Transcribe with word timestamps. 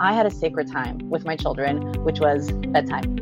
I 0.00 0.12
had 0.12 0.26
a 0.26 0.30
sacred 0.30 0.70
time 0.70 0.98
with 1.08 1.24
my 1.24 1.36
children, 1.36 1.92
which 2.02 2.18
was 2.18 2.50
bedtime. 2.50 3.16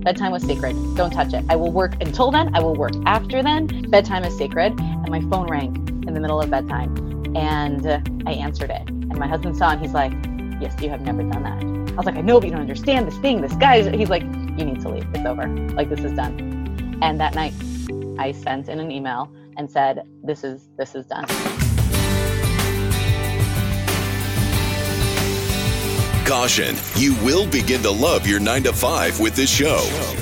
Bedtime 0.00 0.32
was 0.32 0.42
sacred. 0.42 0.74
Don't 0.96 1.10
touch 1.10 1.34
it. 1.34 1.44
I 1.48 1.56
will 1.56 1.70
work 1.70 1.94
until 2.00 2.30
then. 2.30 2.54
I 2.54 2.60
will 2.60 2.74
work 2.74 2.92
after 3.04 3.42
then. 3.42 3.66
Bedtime 3.90 4.24
is 4.24 4.36
sacred. 4.36 4.78
And 4.78 5.08
my 5.08 5.20
phone 5.22 5.48
rang 5.48 5.76
in 6.06 6.14
the 6.14 6.20
middle 6.20 6.40
of 6.40 6.50
bedtime. 6.50 6.96
And 7.36 7.86
I 8.26 8.32
answered 8.32 8.70
it. 8.70 8.88
And 8.88 9.18
my 9.18 9.26
husband 9.26 9.56
saw 9.56 9.70
and 9.70 9.80
he's 9.80 9.92
like, 9.92 10.12
Yes, 10.60 10.80
you 10.80 10.88
have 10.88 11.02
never 11.02 11.22
done 11.22 11.42
that. 11.42 11.92
I 11.92 11.96
was 11.96 12.06
like, 12.06 12.16
I 12.16 12.20
know, 12.20 12.40
but 12.40 12.46
you 12.46 12.52
don't 12.52 12.60
understand 12.60 13.06
this 13.06 13.18
thing. 13.18 13.40
This 13.40 13.54
guy, 13.54 13.82
he's 13.96 14.08
like, 14.08 14.22
You 14.22 14.64
need 14.64 14.80
to 14.80 14.88
leave. 14.88 15.06
It's 15.14 15.26
over. 15.26 15.46
Like, 15.46 15.90
this 15.90 16.00
is 16.00 16.12
done. 16.12 16.98
And 17.02 17.20
that 17.20 17.34
night, 17.34 17.52
I 18.18 18.32
sent 18.32 18.68
in 18.68 18.80
an 18.80 18.90
email 18.90 19.30
and 19.56 19.70
said, 19.70 20.02
This 20.22 20.44
is 20.44 20.68
this 20.76 20.94
is 20.94 21.06
done. 21.06 21.26
Caution, 26.24 26.74
you 26.96 27.14
will 27.22 27.46
begin 27.46 27.82
to 27.82 27.90
love 27.90 28.26
your 28.26 28.40
9 28.40 28.62
to 28.62 28.72
5 28.72 29.20
with 29.20 29.36
this 29.36 29.50
show. 29.50 29.78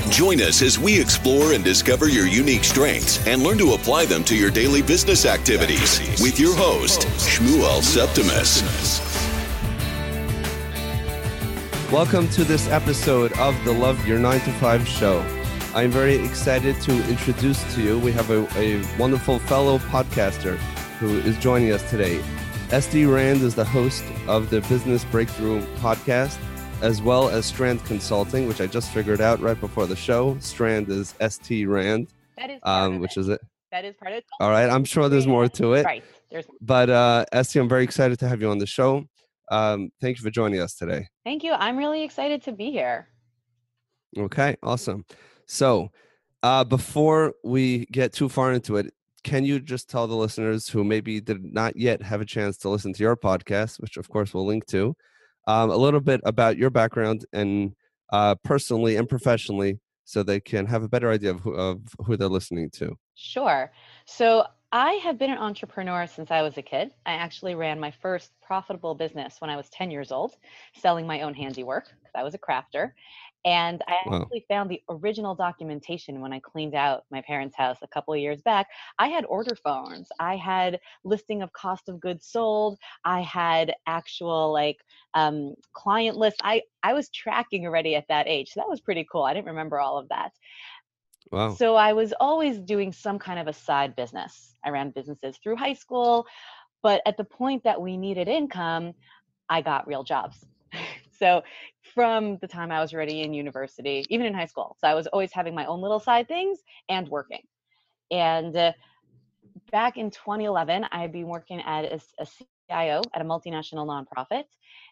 Join 0.09 0.41
us 0.41 0.61
as 0.61 0.77
we 0.77 0.99
explore 0.99 1.53
and 1.53 1.63
discover 1.63 2.09
your 2.09 2.27
unique 2.27 2.65
strengths 2.65 3.25
and 3.25 3.41
learn 3.41 3.57
to 3.59 3.71
apply 3.71 4.03
them 4.05 4.21
to 4.25 4.35
your 4.35 4.51
daily 4.51 4.81
business 4.81 5.25
activities 5.25 6.01
with 6.21 6.41
your 6.41 6.53
host, 6.55 7.07
Shmuel 7.19 7.81
Septimus. 7.81 8.61
Welcome 11.89 12.27
to 12.31 12.43
this 12.43 12.67
episode 12.67 13.31
of 13.39 13.55
the 13.63 13.71
Love 13.71 14.05
Your 14.05 14.19
9 14.19 14.41
to 14.41 14.51
5 14.51 14.85
show. 14.85 15.25
I'm 15.73 15.89
very 15.89 16.15
excited 16.15 16.81
to 16.81 17.09
introduce 17.09 17.63
to 17.75 17.81
you, 17.81 17.97
we 17.97 18.11
have 18.11 18.29
a, 18.29 18.45
a 18.59 18.83
wonderful 18.99 19.39
fellow 19.39 19.77
podcaster 19.77 20.57
who 20.99 21.19
is 21.19 21.37
joining 21.37 21.71
us 21.71 21.89
today. 21.89 22.21
SD 22.67 23.09
Rand 23.09 23.41
is 23.41 23.55
the 23.55 23.63
host 23.63 24.03
of 24.27 24.49
the 24.49 24.61
Business 24.61 25.03
Breakthrough 25.05 25.61
podcast, 25.77 26.37
as 26.81 27.01
well 27.01 27.29
as 27.29 27.45
Strand 27.45 27.83
Consulting, 27.85 28.47
which 28.47 28.61
I 28.61 28.67
just 28.67 28.91
figured 28.91 29.21
out 29.21 29.39
right 29.41 29.59
before 29.59 29.85
the 29.87 29.95
show. 29.95 30.37
Strand 30.39 30.89
is 30.89 31.13
ST 31.29 31.67
Rand, 31.67 32.07
That 32.37 32.49
is 32.49 32.59
um, 32.63 32.99
which 32.99 33.17
is 33.17 33.27
it. 33.29 33.41
that 33.71 33.85
is 33.85 33.95
part 33.95 34.11
of 34.13 34.19
it. 34.19 34.25
All 34.39 34.49
right, 34.49 34.69
I'm 34.69 34.85
sure 34.85 35.09
there's 35.09 35.27
more 35.27 35.47
to 35.49 35.73
it. 35.73 35.85
Right. 35.85 36.03
There's 36.31 36.45
But 36.61 36.89
uh, 36.89 37.25
ST, 37.43 37.61
I'm 37.61 37.69
very 37.69 37.83
excited 37.83 38.19
to 38.19 38.27
have 38.27 38.41
you 38.41 38.49
on 38.49 38.57
the 38.59 38.65
show. 38.65 39.05
Um, 39.51 39.91
thank 40.01 40.17
you 40.17 40.23
for 40.23 40.29
joining 40.31 40.61
us 40.61 40.75
today. 40.75 41.07
thank 41.25 41.43
you. 41.43 41.51
I'm 41.53 41.77
really 41.77 42.03
excited 42.03 42.41
to 42.43 42.51
be 42.53 42.71
here. 42.71 43.07
Okay, 44.17 44.55
awesome. 44.63 45.05
So, 45.47 45.89
uh, 46.43 46.63
before 46.63 47.33
we 47.43 47.85
get 47.87 48.13
too 48.13 48.29
far 48.29 48.53
into 48.53 48.77
it, 48.77 48.93
can 49.23 49.45
you 49.45 49.59
just 49.59 49.89
tell 49.89 50.07
the 50.07 50.15
listeners 50.15 50.67
who 50.67 50.83
maybe 50.83 51.21
did 51.21 51.43
not 51.43 51.75
yet 51.75 52.01
have 52.01 52.21
a 52.21 52.25
chance 52.25 52.57
to 52.57 52.69
listen 52.69 52.93
to 52.93 53.03
your 53.03 53.15
podcast, 53.15 53.79
which 53.79 53.97
of 53.97 54.09
course 54.09 54.33
we'll 54.33 54.45
link 54.45 54.65
to, 54.67 54.95
um, 55.47 55.69
a 55.69 55.77
little 55.77 56.01
bit 56.01 56.21
about 56.25 56.57
your 56.57 56.69
background 56.69 57.25
and 57.33 57.75
uh, 58.11 58.35
personally 58.43 58.95
and 58.95 59.09
professionally, 59.09 59.79
so 60.05 60.21
they 60.21 60.39
can 60.39 60.65
have 60.65 60.83
a 60.83 60.89
better 60.89 61.09
idea 61.09 61.31
of 61.31 61.39
who, 61.39 61.53
of 61.53 61.79
who 62.05 62.17
they're 62.17 62.27
listening 62.27 62.69
to? 62.69 62.95
Sure. 63.15 63.71
So 64.05 64.45
I 64.75 64.93
have 64.95 65.19
been 65.19 65.29
an 65.31 65.37
entrepreneur 65.37 66.07
since 66.07 66.31
I 66.31 66.41
was 66.41 66.57
a 66.57 66.63
kid. 66.63 66.95
I 67.05 67.13
actually 67.13 67.53
ran 67.53 67.79
my 67.79 67.91
first 67.91 68.33
profitable 68.41 68.95
business 68.95 69.39
when 69.39 69.51
I 69.51 69.55
was 69.55 69.69
10 69.69 69.91
years 69.91 70.11
old, 70.11 70.35
selling 70.73 71.05
my 71.05 71.21
own 71.21 71.35
handiwork 71.35 71.85
because 72.03 72.13
I 72.15 72.23
was 72.23 72.33
a 72.33 72.39
crafter. 72.39 72.93
And 73.45 73.83
I 73.87 73.93
Wow. 74.05 74.31
actually 74.31 74.45
found 74.49 74.71
the 74.71 74.81
original 74.89 75.35
documentation 75.35 76.21
when 76.21 76.33
I 76.33 76.39
cleaned 76.39 76.73
out 76.75 77.03
my 77.11 77.21
parents' 77.21 77.55
house 77.55 77.77
a 77.83 77.87
couple 77.87 78.13
of 78.15 78.19
years 78.19 78.41
back. 78.41 78.67
I 78.97 79.09
had 79.09 79.25
order 79.25 79.55
phones. 79.55 80.09
I 80.19 80.37
had 80.37 80.79
listing 81.03 81.43
of 81.43 81.53
cost 81.53 81.87
of 81.87 81.99
goods 81.99 82.25
sold. 82.25 82.79
I 83.05 83.21
had 83.21 83.75
actual 83.85 84.51
like 84.51 84.77
um, 85.13 85.53
client 85.73 86.17
lists. 86.17 86.39
I 86.43 86.63
I 86.81 86.93
was 86.93 87.09
tracking 87.11 87.65
already 87.67 87.95
at 87.95 88.07
that 88.09 88.27
age. 88.27 88.49
So 88.49 88.59
that 88.61 88.69
was 88.69 88.81
pretty 88.81 89.05
cool. 89.11 89.23
I 89.23 89.33
didn't 89.35 89.47
remember 89.47 89.79
all 89.79 89.99
of 89.99 90.09
that. 90.09 90.31
Wow. 91.31 91.55
So 91.55 91.75
I 91.75 91.93
was 91.93 92.13
always 92.19 92.59
doing 92.59 92.91
some 92.91 93.19
kind 93.19 93.39
of 93.39 93.47
a 93.47 93.53
side 93.53 93.95
business. 93.95 94.55
I 94.63 94.69
ran 94.69 94.91
businesses 94.91 95.37
through 95.37 95.55
high 95.55 95.73
school, 95.73 96.25
but 96.81 97.01
at 97.05 97.17
the 97.17 97.23
point 97.23 97.63
that 97.63 97.81
we 97.81 97.97
needed 97.97 98.27
income, 98.27 98.93
I 99.49 99.61
got 99.61 99.87
real 99.87 100.03
jobs. 100.03 100.45
so 101.19 101.43
from 101.93 102.37
the 102.37 102.47
time 102.47 102.71
I 102.71 102.79
was 102.79 102.93
already 102.93 103.21
in 103.21 103.33
university, 103.33 104.05
even 104.09 104.25
in 104.25 104.33
high 104.33 104.45
school, 104.45 104.77
so 104.79 104.87
I 104.87 104.93
was 104.93 105.07
always 105.07 105.31
having 105.31 105.55
my 105.55 105.65
own 105.65 105.81
little 105.81 105.99
side 105.99 106.27
things 106.27 106.59
and 106.89 107.07
working. 107.07 107.41
And 108.11 108.55
uh, 108.55 108.73
back 109.71 109.97
in 109.97 110.11
2011, 110.11 110.85
I 110.91 111.01
had 111.01 111.11
been 111.11 111.27
working 111.27 111.61
at 111.61 111.85
a 112.19 112.27
CIO 112.69 113.01
at 113.13 113.21
a 113.21 113.25
multinational 113.25 113.85
nonprofit, 113.87 114.45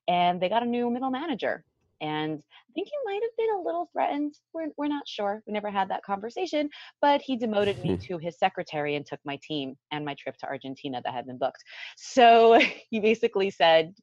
and 0.07 0.41
they 0.41 0.49
got 0.49 0.63
a 0.63 0.65
new 0.65 0.89
middle 0.89 1.11
manager. 1.11 1.63
And 2.01 2.39
I 2.39 2.73
think 2.73 2.87
he 2.87 2.93
might 3.05 3.21
have 3.21 3.37
been 3.37 3.55
a 3.55 3.61
little 3.61 3.89
threatened. 3.93 4.35
We're, 4.53 4.69
we're 4.77 4.87
not 4.87 5.07
sure. 5.07 5.43
We 5.45 5.53
never 5.53 5.69
had 5.69 5.89
that 5.89 6.03
conversation, 6.03 6.69
but 7.01 7.21
he 7.21 7.37
demoted 7.37 7.77
me 7.79 7.97
to 8.07 8.17
his 8.17 8.37
secretary 8.37 8.95
and 8.95 9.05
took 9.05 9.19
my 9.23 9.39
team 9.41 9.75
and 9.91 10.03
my 10.03 10.15
trip 10.15 10.35
to 10.37 10.47
Argentina 10.47 11.01
that 11.03 11.13
had 11.13 11.27
been 11.27 11.37
booked. 11.37 11.63
So 11.97 12.59
he 12.89 12.99
basically 12.99 13.51
said, 13.51 13.93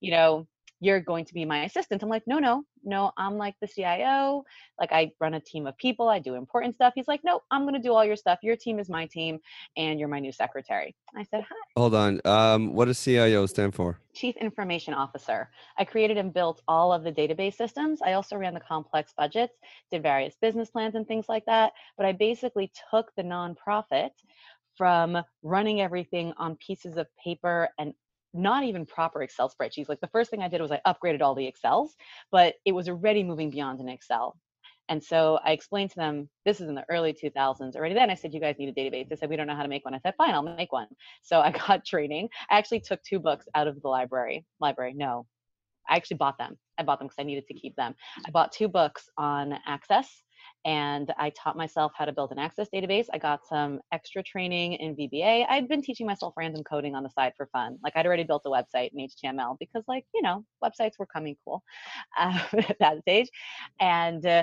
you 0.00 0.10
know, 0.10 0.46
you're 0.80 1.00
going 1.00 1.24
to 1.24 1.34
be 1.34 1.44
my 1.44 1.64
assistant. 1.64 2.02
I'm 2.02 2.08
like, 2.08 2.24
no, 2.26 2.38
no, 2.38 2.64
no, 2.84 3.10
I'm 3.16 3.36
like 3.36 3.54
the 3.60 3.66
CIO. 3.66 4.44
Like 4.78 4.92
I 4.92 5.10
run 5.20 5.34
a 5.34 5.40
team 5.40 5.66
of 5.66 5.76
people. 5.78 6.08
I 6.08 6.18
do 6.18 6.34
important 6.34 6.74
stuff. 6.74 6.92
He's 6.94 7.08
like, 7.08 7.20
no, 7.24 7.40
I'm 7.50 7.62
going 7.62 7.74
to 7.74 7.80
do 7.80 7.94
all 7.94 8.04
your 8.04 8.16
stuff. 8.16 8.40
Your 8.42 8.56
team 8.56 8.78
is 8.78 8.88
my 8.90 9.06
team 9.06 9.38
and 9.76 9.98
you're 9.98 10.08
my 10.08 10.20
new 10.20 10.32
secretary. 10.32 10.94
I 11.16 11.24
said, 11.24 11.42
hi, 11.42 11.56
Hold 11.76 11.94
on. 11.94 12.20
Um, 12.24 12.74
what 12.74 12.86
does 12.86 13.02
CIO 13.02 13.46
stand 13.46 13.74
for? 13.74 13.98
Chief 14.14 14.36
Information 14.36 14.92
Officer. 14.92 15.50
I 15.78 15.84
created 15.84 16.18
and 16.18 16.32
built 16.32 16.62
all 16.68 16.92
of 16.92 17.04
the 17.04 17.12
database 17.12 17.54
systems. 17.54 18.00
I 18.02 18.12
also 18.12 18.36
ran 18.36 18.54
the 18.54 18.60
complex 18.60 19.14
budgets, 19.16 19.54
did 19.90 20.02
various 20.02 20.36
business 20.40 20.70
plans 20.70 20.94
and 20.94 21.06
things 21.06 21.26
like 21.28 21.44
that. 21.46 21.72
But 21.96 22.06
I 22.06 22.12
basically 22.12 22.70
took 22.90 23.14
the 23.16 23.22
nonprofit 23.22 24.10
from 24.76 25.22
running 25.42 25.80
everything 25.80 26.34
on 26.36 26.56
pieces 26.56 26.98
of 26.98 27.06
paper 27.22 27.70
and 27.78 27.94
not 28.36 28.64
even 28.64 28.86
proper 28.86 29.22
Excel 29.22 29.50
spreadsheets. 29.50 29.88
Like 29.88 30.00
the 30.00 30.08
first 30.08 30.30
thing 30.30 30.42
I 30.42 30.48
did 30.48 30.60
was 30.60 30.72
I 30.72 30.80
upgraded 30.86 31.22
all 31.22 31.34
the 31.34 31.46
Excels, 31.46 31.96
but 32.30 32.54
it 32.64 32.72
was 32.72 32.88
already 32.88 33.22
moving 33.22 33.50
beyond 33.50 33.80
an 33.80 33.88
Excel. 33.88 34.36
And 34.88 35.02
so 35.02 35.40
I 35.44 35.50
explained 35.50 35.90
to 35.90 35.96
them, 35.96 36.28
this 36.44 36.60
is 36.60 36.68
in 36.68 36.74
the 36.74 36.84
early 36.88 37.12
2000s. 37.12 37.74
Already 37.74 37.94
then 37.94 38.10
I 38.10 38.14
said, 38.14 38.32
you 38.32 38.40
guys 38.40 38.56
need 38.58 38.68
a 38.68 38.72
database. 38.72 39.08
They 39.08 39.16
said, 39.16 39.28
we 39.28 39.36
don't 39.36 39.48
know 39.48 39.56
how 39.56 39.64
to 39.64 39.68
make 39.68 39.84
one. 39.84 39.94
I 39.94 39.98
said, 39.98 40.14
fine, 40.16 40.32
I'll 40.32 40.42
make 40.42 40.72
one. 40.72 40.86
So 41.22 41.40
I 41.40 41.50
got 41.66 41.84
training. 41.84 42.28
I 42.50 42.58
actually 42.58 42.80
took 42.80 43.02
two 43.02 43.18
books 43.18 43.46
out 43.54 43.66
of 43.66 43.80
the 43.82 43.88
library. 43.88 44.44
Library, 44.60 44.94
no. 44.94 45.26
I 45.88 45.96
actually 45.96 46.18
bought 46.18 46.38
them. 46.38 46.56
I 46.78 46.82
bought 46.82 46.98
them 46.98 47.08
because 47.08 47.20
I 47.20 47.24
needed 47.24 47.46
to 47.48 47.54
keep 47.54 47.74
them. 47.76 47.94
I 48.26 48.30
bought 48.30 48.52
two 48.52 48.68
books 48.68 49.08
on 49.16 49.58
Access 49.66 50.22
and 50.66 51.14
I 51.16 51.30
taught 51.30 51.56
myself 51.56 51.92
how 51.94 52.04
to 52.04 52.12
build 52.12 52.32
an 52.32 52.40
Access 52.40 52.66
database. 52.74 53.06
I 53.12 53.18
got 53.18 53.46
some 53.46 53.78
extra 53.92 54.20
training 54.20 54.72
in 54.74 54.96
VBA. 54.96 55.46
I'd 55.48 55.68
been 55.68 55.80
teaching 55.80 56.08
myself 56.08 56.34
random 56.36 56.64
coding 56.64 56.96
on 56.96 57.04
the 57.04 57.08
side 57.08 57.34
for 57.36 57.46
fun. 57.46 57.78
Like 57.84 57.96
I'd 57.96 58.04
already 58.04 58.24
built 58.24 58.42
a 58.46 58.50
website 58.50 58.90
in 58.92 59.08
HTML 59.08 59.56
because, 59.60 59.84
like, 59.86 60.04
you 60.12 60.22
know, 60.22 60.44
websites 60.62 60.98
were 60.98 61.06
coming 61.06 61.36
cool 61.44 61.62
uh, 62.18 62.36
at 62.68 62.76
that 62.80 63.00
stage. 63.02 63.30
And 63.78 64.26
uh, 64.26 64.42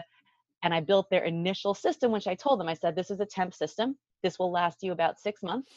and 0.63 0.73
I 0.73 0.79
built 0.79 1.09
their 1.09 1.25
initial 1.25 1.73
system, 1.73 2.11
which 2.11 2.25
I 2.25 2.35
told 2.35 2.57
them, 2.57 2.69
I 2.69 2.73
said, 2.73 2.95
this 2.95 3.11
is 3.11 3.19
a 3.19 3.25
temp 3.25 3.53
system. 3.53 3.97
This 4.23 4.39
will 4.39 4.51
last 4.51 4.77
you 4.81 4.93
about 4.93 5.19
six 5.19 5.43
months, 5.43 5.73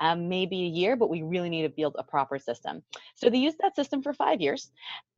um, 0.00 0.28
maybe 0.28 0.62
a 0.62 0.66
year, 0.66 0.96
but 0.96 1.10
we 1.10 1.22
really 1.22 1.50
need 1.50 1.62
to 1.62 1.68
build 1.68 1.94
a 1.98 2.02
proper 2.02 2.38
system. 2.38 2.82
So 3.14 3.30
they 3.30 3.38
used 3.38 3.58
that 3.60 3.76
system 3.76 4.02
for 4.02 4.12
five 4.12 4.40
years. 4.40 4.70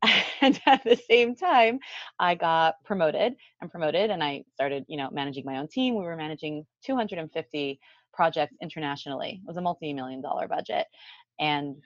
And 0.41 0.61
at 0.67 0.83
the 0.83 0.97
same 0.97 1.37
time, 1.37 1.79
I 2.19 2.35
got 2.35 2.75
promoted 2.85 3.37
and 3.61 3.71
promoted, 3.71 4.11
and 4.11 4.25
I 4.25 4.43
started, 4.53 4.85
you 4.89 4.97
know, 4.97 5.09
managing 5.13 5.45
my 5.45 5.59
own 5.59 5.69
team. 5.69 5.95
We 5.95 6.03
were 6.03 6.17
managing 6.17 6.67
250 6.85 7.79
projects 8.13 8.57
internationally. 8.61 9.41
It 9.41 9.47
was 9.47 9.57
a 9.57 9.61
multi-million 9.61 10.21
dollar 10.21 10.49
budget. 10.49 10.89
And 11.39 11.77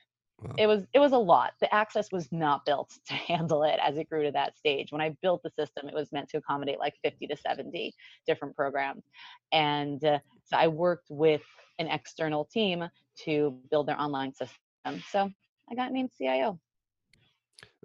Wow. 0.43 0.55
it 0.59 0.67
was 0.67 0.87
it 0.93 0.99
was 0.99 1.13
a 1.13 1.19
lot. 1.19 1.53
The 1.61 1.73
access 1.75 2.13
was 2.13 2.31
not 2.31 2.65
built 2.65 2.99
to 3.07 3.15
handle 3.15 3.63
it 3.63 3.79
as 3.83 3.97
it 3.97 4.09
grew 4.09 4.25
to 4.25 4.33
that 4.33 4.57
stage. 4.57 4.93
When 4.93 5.01
i 5.01 5.17
built 5.23 5.43
the 5.43 5.51
system 5.51 5.89
it 5.89 5.95
was 5.95 6.13
meant 6.13 6.29
to 6.31 6.39
accommodate 6.39 6.79
like 6.79 6.95
50 7.03 7.27
to 7.29 7.37
70 7.37 7.95
different 8.27 8.55
programs. 8.55 9.05
And 9.53 10.05
uh, 10.05 10.19
so 10.45 10.57
i 10.57 10.69
worked 10.69 11.09
with 11.11 11.43
an 11.79 11.89
external 11.89 12.45
team 12.45 12.89
to 13.25 13.59
build 13.71 13.89
their 13.89 14.01
online 14.01 14.33
system. 14.33 15.03
So 15.11 15.31
i 15.71 15.75
got 15.75 15.93
named 15.93 16.11
cio 16.17 16.59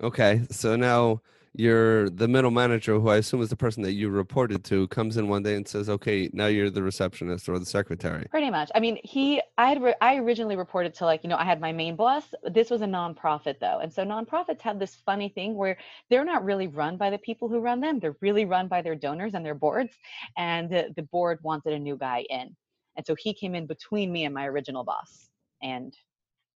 Okay, 0.01 0.41
so 0.49 0.75
now 0.75 1.21
you're 1.53 2.09
the 2.09 2.27
middle 2.27 2.51
manager, 2.51 2.99
who 2.99 3.09
I 3.09 3.17
assume 3.17 3.41
is 3.41 3.49
the 3.49 3.55
person 3.55 3.83
that 3.83 3.93
you 3.93 4.09
reported 4.09 4.63
to, 4.65 4.87
comes 4.87 5.17
in 5.17 5.27
one 5.27 5.43
day 5.43 5.55
and 5.55 5.67
says, 5.67 5.89
"Okay, 5.89 6.29
now 6.33 6.47
you're 6.47 6.69
the 6.69 6.83
receptionist 6.83 7.49
or 7.49 7.59
the 7.59 7.65
secretary." 7.65 8.27
pretty 8.29 8.49
much. 8.49 8.69
I 8.73 8.79
mean 8.79 8.97
he 9.03 9.41
i 9.57 9.67
had 9.69 9.81
re- 9.81 9.95
i 10.01 10.15
originally 10.15 10.55
reported 10.55 10.93
to 10.95 11.05
like 11.05 11.23
you 11.23 11.29
know 11.29 11.35
i 11.35 11.43
had 11.43 11.59
my 11.59 11.71
main 11.73 11.95
boss. 11.95 12.33
This 12.45 12.69
was 12.69 12.81
a 12.81 12.85
nonprofit 12.85 13.59
though. 13.59 13.79
And 13.79 13.91
so 13.91 14.03
nonprofits 14.05 14.61
have 14.61 14.79
this 14.79 14.95
funny 15.05 15.29
thing 15.29 15.55
where 15.55 15.77
they're 16.09 16.25
not 16.25 16.45
really 16.45 16.67
run 16.67 16.97
by 16.97 17.09
the 17.09 17.17
people 17.17 17.49
who 17.49 17.59
run 17.59 17.81
them. 17.81 17.99
They're 17.99 18.15
really 18.21 18.45
run 18.45 18.67
by 18.67 18.81
their 18.81 18.95
donors 18.95 19.33
and 19.33 19.45
their 19.45 19.55
boards 19.55 19.93
and 20.37 20.69
the, 20.69 20.93
the 20.95 21.03
board 21.03 21.39
wanted 21.43 21.73
a 21.73 21.79
new 21.79 21.97
guy 21.97 22.25
in. 22.29 22.55
And 22.95 23.05
so 23.05 23.15
he 23.17 23.33
came 23.33 23.55
in 23.55 23.65
between 23.67 24.11
me 24.11 24.25
and 24.25 24.33
my 24.33 24.47
original 24.47 24.83
boss 24.83 25.29
and 25.61 25.93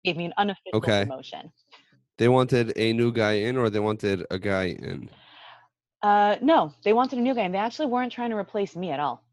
gave 0.04 0.16
me 0.16 0.26
an 0.26 0.34
unofficial 0.36 0.78
Okay. 0.78 1.04
promotion 1.04 1.50
They 2.22 2.28
wanted 2.28 2.72
a 2.76 2.92
new 2.92 3.10
guy 3.10 3.32
in, 3.32 3.56
or 3.56 3.68
they 3.68 3.80
wanted 3.80 4.24
a 4.30 4.38
guy 4.38 4.66
in. 4.66 5.10
Uh, 6.02 6.36
no, 6.40 6.72
they 6.84 6.92
wanted 6.92 7.18
a 7.18 7.20
new 7.20 7.34
guy, 7.34 7.40
and 7.40 7.52
they 7.52 7.58
actually 7.58 7.86
weren't 7.86 8.12
trying 8.12 8.30
to 8.30 8.36
replace 8.36 8.76
me 8.76 8.92
at 8.92 9.00
all. 9.00 9.24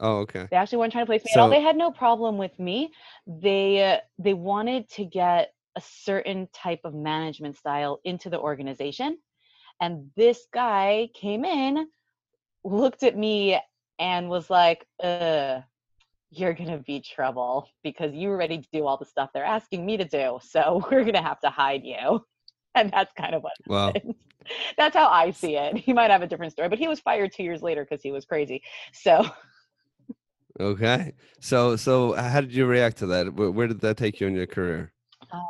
Oh, 0.00 0.16
okay. 0.22 0.48
They 0.50 0.56
actually 0.56 0.78
weren't 0.78 0.90
trying 0.90 1.06
to 1.06 1.12
replace 1.12 1.24
me 1.24 1.30
at 1.36 1.38
all. 1.38 1.48
They 1.48 1.60
had 1.60 1.76
no 1.76 1.92
problem 1.92 2.36
with 2.36 2.58
me. 2.58 2.90
They 3.28 3.92
uh, 3.92 3.98
they 4.18 4.34
wanted 4.34 4.90
to 4.96 5.04
get 5.04 5.54
a 5.76 5.80
certain 5.80 6.48
type 6.52 6.80
of 6.82 6.92
management 6.92 7.56
style 7.56 8.00
into 8.02 8.30
the 8.30 8.40
organization, 8.40 9.18
and 9.80 10.10
this 10.16 10.44
guy 10.52 11.10
came 11.14 11.44
in, 11.44 11.86
looked 12.64 13.04
at 13.04 13.16
me, 13.16 13.60
and 14.00 14.28
was 14.28 14.50
like, 14.50 14.84
"Uh, 15.00 15.60
you're 16.30 16.54
gonna 16.54 16.78
be 16.78 17.00
trouble 17.00 17.68
because 17.82 18.14
you 18.14 18.28
were 18.28 18.36
ready 18.36 18.58
to 18.58 18.68
do 18.72 18.86
all 18.86 18.96
the 18.96 19.04
stuff 19.04 19.30
they're 19.32 19.44
asking 19.44 19.84
me 19.84 19.96
to 19.96 20.04
do. 20.04 20.38
So 20.42 20.84
we're 20.90 21.04
gonna 21.04 21.22
have 21.22 21.40
to 21.40 21.50
hide 21.50 21.84
you." 21.84 22.24
And 22.74 22.92
that's 22.92 23.12
kind 23.14 23.34
of 23.34 23.42
what 23.42 23.54
Wow. 23.66 23.92
That's 24.76 24.94
how 24.94 25.08
I 25.08 25.32
see 25.32 25.56
it. 25.56 25.78
He 25.78 25.92
might 25.92 26.10
have 26.10 26.22
a 26.22 26.26
different 26.26 26.52
story, 26.52 26.68
but 26.68 26.78
he 26.78 26.86
was 26.86 27.00
fired 27.00 27.32
two 27.32 27.42
years 27.42 27.60
later 27.60 27.84
because 27.84 28.02
he 28.02 28.12
was 28.12 28.24
crazy. 28.24 28.62
So 28.92 29.26
Okay. 30.60 31.14
So 31.40 31.76
so 31.76 32.12
how 32.12 32.40
did 32.40 32.52
you 32.54 32.66
react 32.66 32.98
to 32.98 33.06
that? 33.06 33.34
Where, 33.34 33.50
where 33.50 33.66
did 33.66 33.80
that 33.80 33.96
take 33.96 34.20
you 34.20 34.26
in 34.26 34.34
your 34.34 34.46
career? 34.46 34.92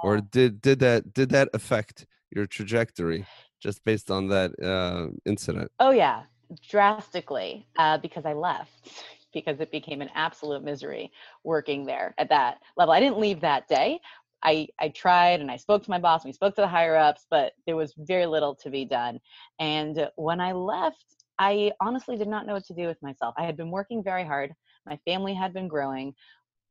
Or 0.02 0.18
uh, 0.18 0.20
did 0.30 0.60
did 0.60 0.78
that 0.80 1.12
did 1.12 1.30
that 1.30 1.48
affect 1.54 2.06
your 2.30 2.46
trajectory 2.46 3.26
just 3.60 3.84
based 3.84 4.10
on 4.10 4.28
that 4.28 4.52
uh, 4.62 5.08
incident? 5.24 5.70
Oh 5.80 5.90
yeah, 5.90 6.22
drastically 6.68 7.66
uh, 7.78 7.98
because 7.98 8.24
I 8.24 8.32
left 8.32 9.04
because 9.32 9.60
it 9.60 9.70
became 9.70 10.00
an 10.00 10.10
absolute 10.14 10.62
misery 10.62 11.10
working 11.44 11.84
there 11.84 12.14
at 12.18 12.28
that 12.28 12.58
level. 12.76 12.92
I 12.92 13.00
didn't 13.00 13.18
leave 13.18 13.40
that 13.40 13.68
day. 13.68 14.00
I 14.42 14.68
I 14.78 14.88
tried 14.90 15.40
and 15.40 15.50
I 15.50 15.56
spoke 15.56 15.82
to 15.82 15.90
my 15.90 15.98
boss 15.98 16.24
and 16.24 16.28
we 16.28 16.34
spoke 16.34 16.54
to 16.56 16.60
the 16.60 16.68
higher 16.68 16.96
ups, 16.96 17.26
but 17.30 17.52
there 17.66 17.76
was 17.76 17.94
very 17.98 18.26
little 18.26 18.54
to 18.56 18.70
be 18.70 18.84
done. 18.84 19.18
And 19.58 20.08
when 20.16 20.40
I 20.40 20.52
left, 20.52 21.04
I 21.38 21.72
honestly 21.80 22.16
did 22.16 22.28
not 22.28 22.46
know 22.46 22.54
what 22.54 22.64
to 22.66 22.74
do 22.74 22.86
with 22.86 23.02
myself. 23.02 23.34
I 23.36 23.44
had 23.44 23.56
been 23.56 23.70
working 23.70 24.02
very 24.02 24.24
hard. 24.24 24.52
My 24.86 24.98
family 25.04 25.34
had 25.34 25.52
been 25.52 25.68
growing. 25.68 26.14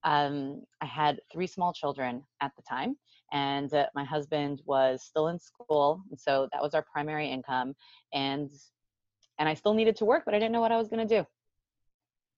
Um, 0.04 0.62
I 0.82 0.86
had 0.86 1.20
three 1.32 1.48
small 1.48 1.74
children 1.74 2.24
at 2.42 2.52
the 2.56 2.64
time, 2.64 2.96
and 3.34 3.74
uh, 3.74 3.88
my 3.96 4.04
husband 4.06 4.62
was 4.66 5.04
still 5.04 5.28
in 5.28 5.40
school, 5.40 6.02
and 6.10 6.20
so 6.20 6.48
that 6.54 6.62
was 6.62 6.74
our 6.74 6.84
primary 6.84 7.30
income. 7.30 7.76
And 8.14 8.52
and 9.40 9.48
I 9.48 9.54
still 9.54 9.74
needed 9.74 9.96
to 9.98 10.06
work, 10.06 10.24
but 10.26 10.34
I 10.34 10.40
didn't 10.40 10.52
know 10.52 10.62
what 10.62 10.72
I 10.72 10.78
was 10.78 10.88
going 10.88 11.08
to 11.08 11.18
do. 11.22 11.28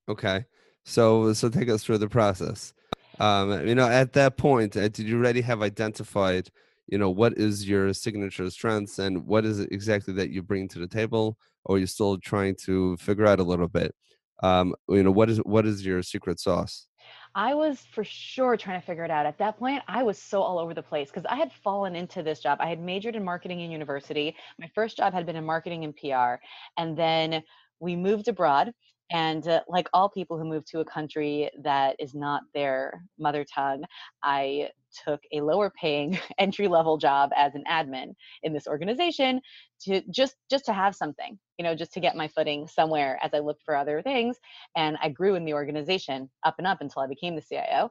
Okay. 0.10 0.46
So 0.86 1.34
so 1.34 1.50
take 1.50 1.70
us 1.70 1.84
through 1.84 2.00
the 2.00 2.10
process. 2.10 2.74
Um, 3.20 3.68
you 3.68 3.76
know, 3.76 3.88
at 3.88 4.14
that 4.14 4.38
point, 4.38 4.76
uh, 4.76 4.88
did 4.88 5.00
you 5.00 5.18
already 5.18 5.42
have 5.42 5.62
identified, 5.62 6.50
you 6.88 6.98
know, 6.98 7.10
what 7.10 7.38
is 7.38 7.68
your 7.68 7.94
signature 7.94 8.50
strengths 8.50 8.98
and 8.98 9.28
what 9.28 9.46
is 9.46 9.60
it 9.60 9.70
exactly 9.72 10.14
that 10.16 10.30
you 10.30 10.42
bring 10.42 10.68
to 10.70 10.80
the 10.80 10.88
table, 10.88 11.38
or 11.66 11.76
are 11.76 11.80
you 11.80 11.86
still 11.86 12.18
trying 12.18 12.56
to 12.64 12.98
figure 12.98 13.28
out 13.28 13.40
a 13.40 13.44
little 13.44 13.68
bit? 13.68 13.94
Um, 14.42 14.74
you 14.88 15.04
know, 15.04 15.12
what 15.12 15.30
is 15.30 15.38
what 15.40 15.66
is 15.66 15.86
your 15.86 16.02
secret 16.02 16.40
sauce? 16.40 16.88
I 17.36 17.54
was 17.54 17.86
for 17.92 18.04
sure 18.04 18.58
trying 18.58 18.80
to 18.80 18.86
figure 18.86 19.04
it 19.04 19.12
out. 19.12 19.26
At 19.26 19.38
that 19.38 19.60
point, 19.60 19.84
I 19.88 20.02
was 20.04 20.18
so 20.18 20.42
all 20.42 20.58
over 20.58 20.74
the 20.74 20.82
place 20.82 21.10
because 21.10 21.26
I 21.30 21.36
had 21.36 21.52
fallen 21.64 21.96
into 21.96 22.24
this 22.24 22.40
job. 22.40 22.58
I 22.60 22.68
had 22.68 22.80
majored 22.80 23.16
in 23.16 23.24
marketing 23.24 23.60
in 23.60 23.70
university. 23.70 24.36
My 24.60 24.70
first 24.74 24.98
job 24.98 25.14
had 25.14 25.26
been 25.26 25.36
in 25.36 25.46
marketing 25.46 25.84
and 25.84 25.96
PR. 25.96 26.42
And 26.78 26.98
then 26.98 27.44
we 27.80 27.96
moved 27.96 28.28
abroad. 28.28 28.74
And 29.12 29.48
uh, 29.48 29.62
like 29.68 29.88
all 29.94 30.10
people 30.10 30.38
who 30.38 30.46
move 30.46 30.66
to 30.66 30.80
a 30.80 30.86
country 30.86 31.50
that 31.64 31.96
is 32.00 32.14
not 32.14 32.42
their 32.54 33.04
mother 33.18 33.46
tongue, 33.46 33.84
I 34.24 34.70
took 35.06 35.22
a 35.32 35.42
lower 35.42 35.72
paying 35.80 36.18
entry 36.40 36.68
level 36.68 36.98
job 36.98 37.30
as 37.36 37.54
an 37.56 37.64
admin 37.70 38.14
in 38.44 38.54
this 38.54 38.68
organization 38.68 39.40
to 39.82 40.02
just 40.10 40.36
just 40.50 40.66
to 40.66 40.74
have 40.74 40.96
something 40.96 41.38
you 41.60 41.64
know 41.64 41.76
just 41.76 41.94
to 41.94 42.00
get 42.00 42.16
my 42.16 42.28
footing 42.28 42.68
somewhere 42.68 43.20
as 43.22 43.30
i 43.36 43.38
looked 43.38 43.62
for 43.64 43.76
other 43.76 44.02
things 44.02 44.40
and 44.76 44.98
I 45.02 45.10
grew 45.10 45.36
in 45.36 45.46
the 45.46 45.54
organization 45.54 46.30
up 46.44 46.56
and 46.58 46.68
up 46.68 46.82
until 46.82 47.02
I 47.02 47.08
became 47.08 47.36
the 47.36 47.42
CIO. 47.42 47.90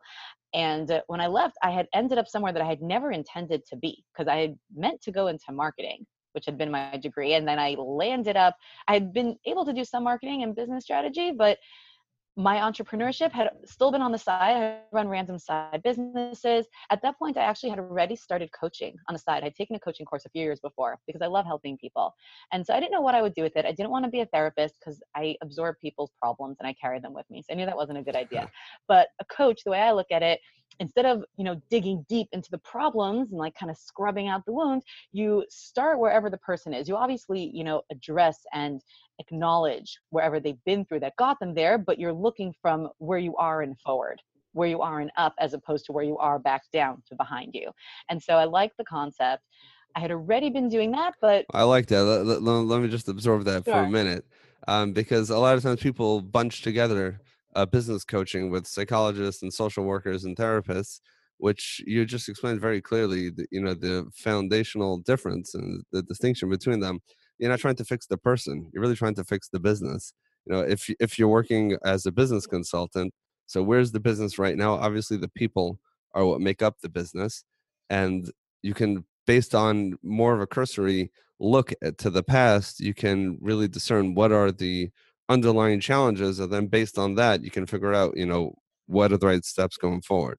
And 0.55 0.91
uh, 0.91 1.03
when 1.09 1.21
I 1.21 1.27
left, 1.27 1.57
I 1.63 1.71
had 1.71 1.89
ended 1.93 2.19
up 2.19 2.29
somewhere 2.29 2.53
that 2.53 2.63
I 2.63 2.67
had 2.67 2.81
never 2.81 3.13
intended 3.13 3.67
to 3.67 3.77
be 3.77 4.05
because 4.13 4.29
I 4.29 4.37
had 4.37 4.59
meant 4.75 5.03
to 5.03 5.13
go 5.13 5.27
into 5.27 5.53
marketing, 5.53 6.07
which 6.39 6.47
had 6.47 6.57
been 6.57 6.71
my 6.71 6.97
degree. 6.99 7.35
And 7.35 7.49
then 7.49 7.59
I 7.59 7.75
landed 7.75 8.37
up, 8.37 8.55
I 8.87 8.93
had 8.93 9.13
been 9.13 9.37
able 9.45 9.65
to 9.65 9.73
do 9.73 9.85
some 9.85 10.05
marketing 10.05 10.45
and 10.45 10.55
business 10.55 10.85
strategy, 10.85 11.33
but 11.33 11.59
my 12.37 12.59
entrepreneurship 12.59 13.33
had 13.33 13.51
still 13.65 13.91
been 13.91 14.01
on 14.01 14.13
the 14.13 14.19
side. 14.19 14.55
I 14.57 14.79
run 14.93 15.09
random 15.09 15.41
side 15.41 15.81
businesses. 15.83 16.67
At 16.91 17.03
that 17.03 17.19
point, 17.19 17.37
I 17.37 17.43
actually 17.43 17.71
had 17.71 17.81
already 17.81 18.15
started 18.15 18.51
coaching 18.53 18.95
on 19.09 19.15
the 19.15 19.19
side. 19.19 19.43
I'd 19.43 19.57
taken 19.57 19.75
a 19.75 19.81
coaching 19.81 20.07
course 20.07 20.25
a 20.25 20.29
few 20.29 20.43
years 20.43 20.61
before 20.61 21.01
because 21.09 21.21
I 21.21 21.27
love 21.27 21.47
helping 21.47 21.77
people. 21.79 22.15
And 22.53 22.65
so 22.65 22.73
I 22.73 22.79
didn't 22.79 22.93
know 22.93 23.01
what 23.01 23.17
I 23.17 23.23
would 23.23 23.35
do 23.35 23.43
with 23.43 23.57
it. 23.57 23.65
I 23.65 23.73
didn't 23.73 23.91
want 23.91 24.05
to 24.05 24.11
be 24.13 24.21
a 24.21 24.27
therapist 24.27 24.77
because 24.79 25.03
I 25.17 25.35
absorb 25.43 25.75
people's 25.83 26.13
problems 26.23 26.59
and 26.61 26.69
I 26.69 26.77
carry 26.81 27.01
them 27.01 27.13
with 27.13 27.29
me. 27.29 27.43
So 27.43 27.53
I 27.53 27.57
knew 27.57 27.67
that 27.67 27.77
wasn't 27.77 27.99
a 27.99 28.03
good 28.03 28.15
idea. 28.15 28.49
But 28.87 29.09
a 29.21 29.25
coach, 29.25 29.65
the 29.65 29.73
way 29.73 29.81
I 29.81 29.91
look 29.91 30.13
at 30.13 30.23
it, 30.23 30.39
instead 30.81 31.07
of 31.07 31.25
you 31.37 31.45
know 31.45 31.61
digging 31.71 32.05
deep 32.09 32.29
into 32.33 32.51
the 32.51 32.59
problems 32.59 33.31
and 33.31 33.39
like 33.39 33.55
kind 33.55 33.71
of 33.71 33.77
scrubbing 33.77 34.29
out 34.29 34.45
the 34.47 34.53
wound 34.53 34.83
you 35.13 35.45
start 35.51 35.99
wherever 35.99 36.31
the 36.31 36.39
person 36.39 36.73
is 36.73 36.89
you 36.89 36.97
obviously 36.97 37.51
you 37.53 37.65
know 37.65 37.83
address 37.91 38.41
and 38.53 38.81
acknowledge 39.19 39.99
wherever 40.11 40.41
they've 40.41 40.63
been 40.65 40.85
through 40.85 41.01
that 41.01 41.17
got 41.17 41.39
them 41.41 41.55
there, 41.55 41.79
but 41.79 41.99
you're 41.99 42.13
looking 42.13 42.55
from 42.63 42.89
where 42.99 43.19
you 43.19 43.37
are 43.37 43.63
and 43.63 43.79
forward, 43.81 44.21
where 44.53 44.69
you 44.69 44.81
are 44.81 45.01
and 45.01 45.11
up, 45.17 45.35
as 45.39 45.55
opposed 45.55 45.85
to 45.87 45.93
where 45.93 46.05
you 46.05 46.17
are 46.19 46.39
back 46.39 46.63
down 46.73 47.03
to 47.09 47.15
behind 47.17 47.51
you. 47.55 47.71
And 48.09 48.23
so 48.23 48.35
I 48.35 48.45
like 48.45 48.73
the 48.77 48.85
concept. 48.85 49.43
I 49.97 50.01
had 50.01 50.11
already 50.11 50.51
been 50.51 50.69
doing 50.69 50.91
that, 50.93 51.15
but 51.21 51.47
I 51.53 51.65
like 51.65 51.87
that. 51.87 52.05
Let, 52.05 52.27
let- 52.27 52.43
let- 52.43 52.53
let 52.67 52.81
me 52.81 52.89
just 52.89 53.09
absorb 53.09 53.45
that 53.45 53.65
for 53.65 53.71
a 53.83 53.91
minute, 53.91 54.25
um, 54.67 54.93
because 54.93 55.31
a 55.31 55.39
lot 55.39 55.57
of 55.57 55.63
times 55.63 55.81
people 55.81 56.21
bunch 56.21 56.63
together 56.63 57.21
uh, 57.59 57.67
business 57.67 58.05
coaching 58.05 58.51
with 58.51 58.69
psychologists 58.69 59.43
and 59.43 59.53
social 59.53 59.83
workers 59.83 60.25
and 60.25 60.37
therapists, 60.37 61.01
which 61.39 61.83
you 61.87 62.05
just 62.05 62.29
explained 62.29 62.61
very 62.61 62.81
clearly. 62.81 63.31
The, 63.31 63.47
you 63.51 63.61
know 63.61 63.75
the 63.75 64.07
foundational 64.15 64.99
difference 64.99 65.55
and 65.57 65.83
the 65.91 66.03
distinction 66.03 66.49
between 66.51 66.79
them. 66.79 67.01
You're 67.39 67.51
not 67.51 67.59
trying 67.59 67.77
to 67.77 67.85
fix 67.85 68.07
the 68.07 68.17
person. 68.17 68.71
You're 68.73 68.83
really 68.83 68.95
trying 68.95 69.17
to 69.17 69.25
fix 69.25 69.49
the 69.49 69.59
business. 69.59 70.13
You 70.47 70.55
know, 70.55 70.61
if 70.61 70.89
if 71.01 71.19
you're 71.19 71.29
working 71.41 71.77
as 71.85 72.07
a 72.07 72.13
business 72.13 72.47
consultant, 72.47 73.13
so 73.47 73.63
where's 73.65 73.91
the 73.91 74.01
business 74.01 74.39
right 74.39 74.57
now? 74.57 74.75
Obviously, 74.75 75.17
the 75.17 75.29
people 75.29 75.81
are 76.15 76.25
what 76.25 76.41
make 76.41 76.63
up 76.63 76.77
the 76.81 76.89
business, 76.89 77.43
and 77.91 78.31
you 78.63 78.73
can 78.73 79.05
based 79.27 79.55
on 79.55 79.99
more 80.05 80.33
of 80.33 80.41
a 80.41 80.47
cursory 80.47 81.11
look 81.41 81.73
at, 81.83 81.99
to 81.99 82.11
the 82.11 82.23
past, 82.23 82.81
you 82.81 82.95
can 82.95 83.37
really 83.41 83.69
discern 83.69 84.15
what 84.15 84.33
are 84.33 84.51
the 84.53 84.91
underlying 85.29 85.81
challenges, 85.81 86.41
and 86.41 86.53
then 86.53 86.67
based 86.67 86.99
on 86.99 87.15
that, 87.17 87.45
you 87.45 87.51
can 87.51 87.67
figure 87.67 87.95
out, 87.95 88.17
you 88.17 88.27
know, 88.27 88.55
what 88.87 89.13
are 89.13 89.19
the 89.19 89.27
right 89.27 89.45
steps 89.45 89.77
going 89.77 90.01
forward. 90.03 90.39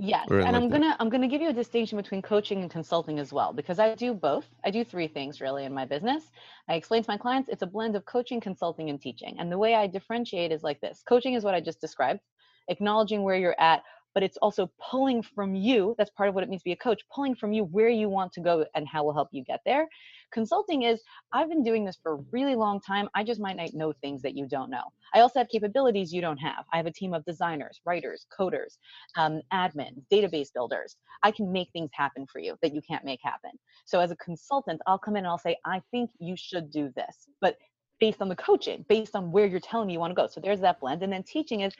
Yes, 0.00 0.36
and 0.40 0.54
like 0.54 0.54
I'm 0.54 0.68
that. 0.68 0.80
gonna 0.80 0.96
I'm 1.00 1.08
gonna 1.08 1.26
give 1.26 1.42
you 1.42 1.48
a 1.48 1.52
distinction 1.52 1.96
between 1.98 2.22
coaching 2.22 2.62
and 2.62 2.70
consulting 2.70 3.18
as 3.18 3.32
well 3.32 3.52
because 3.52 3.80
I 3.80 3.96
do 3.96 4.14
both. 4.14 4.46
I 4.64 4.70
do 4.70 4.84
three 4.84 5.08
things 5.08 5.40
really 5.40 5.64
in 5.64 5.74
my 5.74 5.86
business. 5.86 6.30
I 6.68 6.74
explain 6.74 7.02
to 7.02 7.10
my 7.10 7.16
clients 7.16 7.48
it's 7.48 7.62
a 7.62 7.66
blend 7.66 7.96
of 7.96 8.04
coaching, 8.04 8.40
consulting, 8.40 8.90
and 8.90 9.00
teaching. 9.00 9.34
And 9.40 9.50
the 9.50 9.58
way 9.58 9.74
I 9.74 9.88
differentiate 9.88 10.52
is 10.52 10.62
like 10.62 10.80
this: 10.80 11.02
coaching 11.08 11.34
is 11.34 11.42
what 11.42 11.54
I 11.54 11.60
just 11.60 11.80
described, 11.80 12.20
acknowledging 12.68 13.24
where 13.24 13.34
you're 13.34 13.58
at, 13.58 13.82
but 14.14 14.22
it's 14.22 14.36
also 14.38 14.70
pulling 14.90 15.22
from 15.22 15.54
you. 15.54 15.94
That's 15.98 16.10
part 16.10 16.28
of 16.28 16.34
what 16.34 16.44
it 16.44 16.50
means 16.50 16.62
to 16.62 16.64
be 16.64 16.72
a 16.72 16.76
coach, 16.76 17.02
pulling 17.14 17.34
from 17.34 17.52
you 17.52 17.64
where 17.64 17.88
you 17.88 18.08
want 18.08 18.32
to 18.32 18.40
go 18.40 18.64
and 18.74 18.86
how 18.86 19.04
will 19.04 19.14
help 19.14 19.28
you 19.32 19.44
get 19.44 19.60
there. 19.64 19.88
Consulting 20.30 20.82
is 20.82 21.02
I've 21.32 21.48
been 21.48 21.62
doing 21.62 21.84
this 21.84 21.98
for 22.02 22.12
a 22.12 22.24
really 22.30 22.54
long 22.54 22.80
time. 22.80 23.08
I 23.14 23.24
just 23.24 23.40
might 23.40 23.56
not 23.56 23.74
know 23.74 23.92
things 23.92 24.22
that 24.22 24.36
you 24.36 24.46
don't 24.46 24.70
know. 24.70 24.84
I 25.14 25.20
also 25.20 25.38
have 25.38 25.48
capabilities 25.48 26.12
you 26.12 26.20
don't 26.20 26.38
have. 26.38 26.64
I 26.72 26.76
have 26.76 26.86
a 26.86 26.92
team 26.92 27.14
of 27.14 27.24
designers, 27.24 27.80
writers, 27.84 28.26
coders, 28.36 28.76
um, 29.16 29.40
admins, 29.52 30.02
database 30.12 30.52
builders. 30.52 30.96
I 31.22 31.30
can 31.30 31.50
make 31.50 31.70
things 31.72 31.90
happen 31.92 32.26
for 32.26 32.40
you 32.40 32.56
that 32.62 32.74
you 32.74 32.82
can't 32.82 33.04
make 33.04 33.20
happen. 33.22 33.52
So 33.84 34.00
as 34.00 34.10
a 34.10 34.16
consultant, 34.16 34.80
I'll 34.86 34.98
come 34.98 35.16
in 35.16 35.24
and 35.24 35.28
I'll 35.28 35.38
say, 35.38 35.56
I 35.64 35.80
think 35.90 36.10
you 36.18 36.36
should 36.36 36.70
do 36.70 36.92
this, 36.94 37.26
but 37.40 37.56
based 38.00 38.20
on 38.20 38.28
the 38.28 38.36
coaching, 38.36 38.84
based 38.88 39.16
on 39.16 39.32
where 39.32 39.46
you're 39.46 39.60
telling 39.60 39.88
me 39.88 39.94
you 39.94 39.98
want 39.98 40.10
to 40.10 40.14
go. 40.14 40.26
So 40.26 40.40
there's 40.40 40.60
that 40.60 40.80
blend. 40.80 41.02
And 41.02 41.12
then 41.12 41.22
teaching 41.22 41.60
is, 41.62 41.74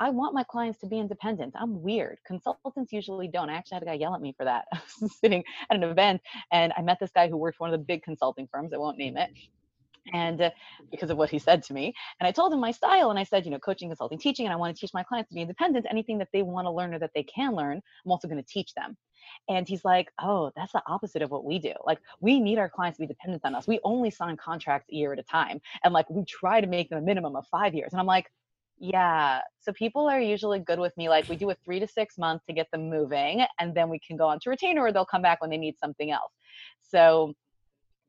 I 0.00 0.10
want 0.10 0.34
my 0.34 0.44
clients 0.44 0.80
to 0.80 0.86
be 0.86 0.98
independent. 0.98 1.54
I'm 1.58 1.82
weird. 1.82 2.18
Consultants 2.26 2.92
usually 2.92 3.28
don't. 3.28 3.50
I 3.50 3.54
actually 3.54 3.76
had 3.76 3.82
a 3.84 3.86
guy 3.86 3.94
yell 3.94 4.14
at 4.14 4.22
me 4.22 4.34
for 4.36 4.44
that. 4.44 4.64
I 4.74 4.80
was 5.00 5.16
sitting 5.18 5.44
at 5.70 5.76
an 5.76 5.84
event 5.84 6.22
and 6.52 6.72
I 6.76 6.82
met 6.82 6.98
this 7.00 7.12
guy 7.14 7.28
who 7.28 7.36
worked 7.36 7.58
for 7.58 7.64
one 7.64 7.74
of 7.74 7.80
the 7.80 7.84
big 7.84 8.02
consulting 8.02 8.48
firms. 8.50 8.72
I 8.72 8.78
won't 8.78 8.98
name 8.98 9.18
it 9.18 9.30
and 10.12 10.40
uh, 10.40 10.50
because 10.90 11.10
of 11.10 11.16
what 11.16 11.30
he 11.30 11.38
said 11.38 11.62
to 11.62 11.74
me 11.74 11.94
and 12.20 12.26
i 12.26 12.32
told 12.32 12.52
him 12.52 12.60
my 12.60 12.70
style 12.70 13.10
and 13.10 13.18
i 13.18 13.24
said 13.24 13.44
you 13.44 13.50
know 13.50 13.58
coaching 13.58 13.88
consulting 13.88 14.18
teaching 14.18 14.46
and 14.46 14.52
i 14.52 14.56
want 14.56 14.74
to 14.74 14.80
teach 14.80 14.94
my 14.94 15.02
clients 15.02 15.28
to 15.28 15.34
be 15.34 15.42
independent 15.42 15.86
anything 15.90 16.18
that 16.18 16.28
they 16.32 16.42
want 16.42 16.66
to 16.66 16.70
learn 16.70 16.94
or 16.94 16.98
that 16.98 17.10
they 17.14 17.22
can 17.22 17.54
learn 17.54 17.80
i'm 18.04 18.10
also 18.10 18.28
going 18.28 18.42
to 18.42 18.48
teach 18.48 18.74
them 18.74 18.96
and 19.48 19.68
he's 19.68 19.84
like 19.84 20.10
oh 20.22 20.50
that's 20.56 20.72
the 20.72 20.82
opposite 20.86 21.22
of 21.22 21.30
what 21.30 21.44
we 21.44 21.58
do 21.58 21.72
like 21.84 21.98
we 22.20 22.40
need 22.40 22.58
our 22.58 22.68
clients 22.68 22.96
to 22.96 23.02
be 23.02 23.06
dependent 23.06 23.44
on 23.44 23.54
us 23.54 23.66
we 23.66 23.78
only 23.84 24.10
sign 24.10 24.36
contracts 24.36 24.88
a 24.92 24.94
year 24.94 25.12
at 25.12 25.18
a 25.18 25.22
time 25.22 25.60
and 25.84 25.92
like 25.92 26.08
we 26.10 26.24
try 26.24 26.60
to 26.60 26.66
make 26.66 26.88
them 26.88 26.98
a 26.98 27.02
minimum 27.02 27.36
of 27.36 27.46
five 27.48 27.74
years 27.74 27.92
and 27.92 28.00
i'm 28.00 28.06
like 28.06 28.30
Yeah. 28.80 29.40
So 29.60 29.72
people 29.72 30.08
are 30.08 30.20
usually 30.20 30.58
good 30.58 30.78
with 30.78 30.96
me. 30.96 31.08
Like 31.08 31.28
we 31.28 31.36
do 31.36 31.50
a 31.50 31.56
three 31.64 31.78
to 31.80 31.86
six 31.86 32.16
months 32.16 32.44
to 32.46 32.54
get 32.54 32.66
them 32.72 32.88
moving, 32.88 33.44
and 33.58 33.74
then 33.74 33.90
we 33.90 34.00
can 34.00 34.16
go 34.16 34.26
on 34.26 34.38
to 34.40 34.50
retainer, 34.50 34.80
or 34.80 34.90
they'll 34.92 35.04
come 35.04 35.22
back 35.22 35.40
when 35.42 35.50
they 35.50 35.58
need 35.58 35.76
something 35.78 36.10
else. 36.10 36.32
So 36.80 37.34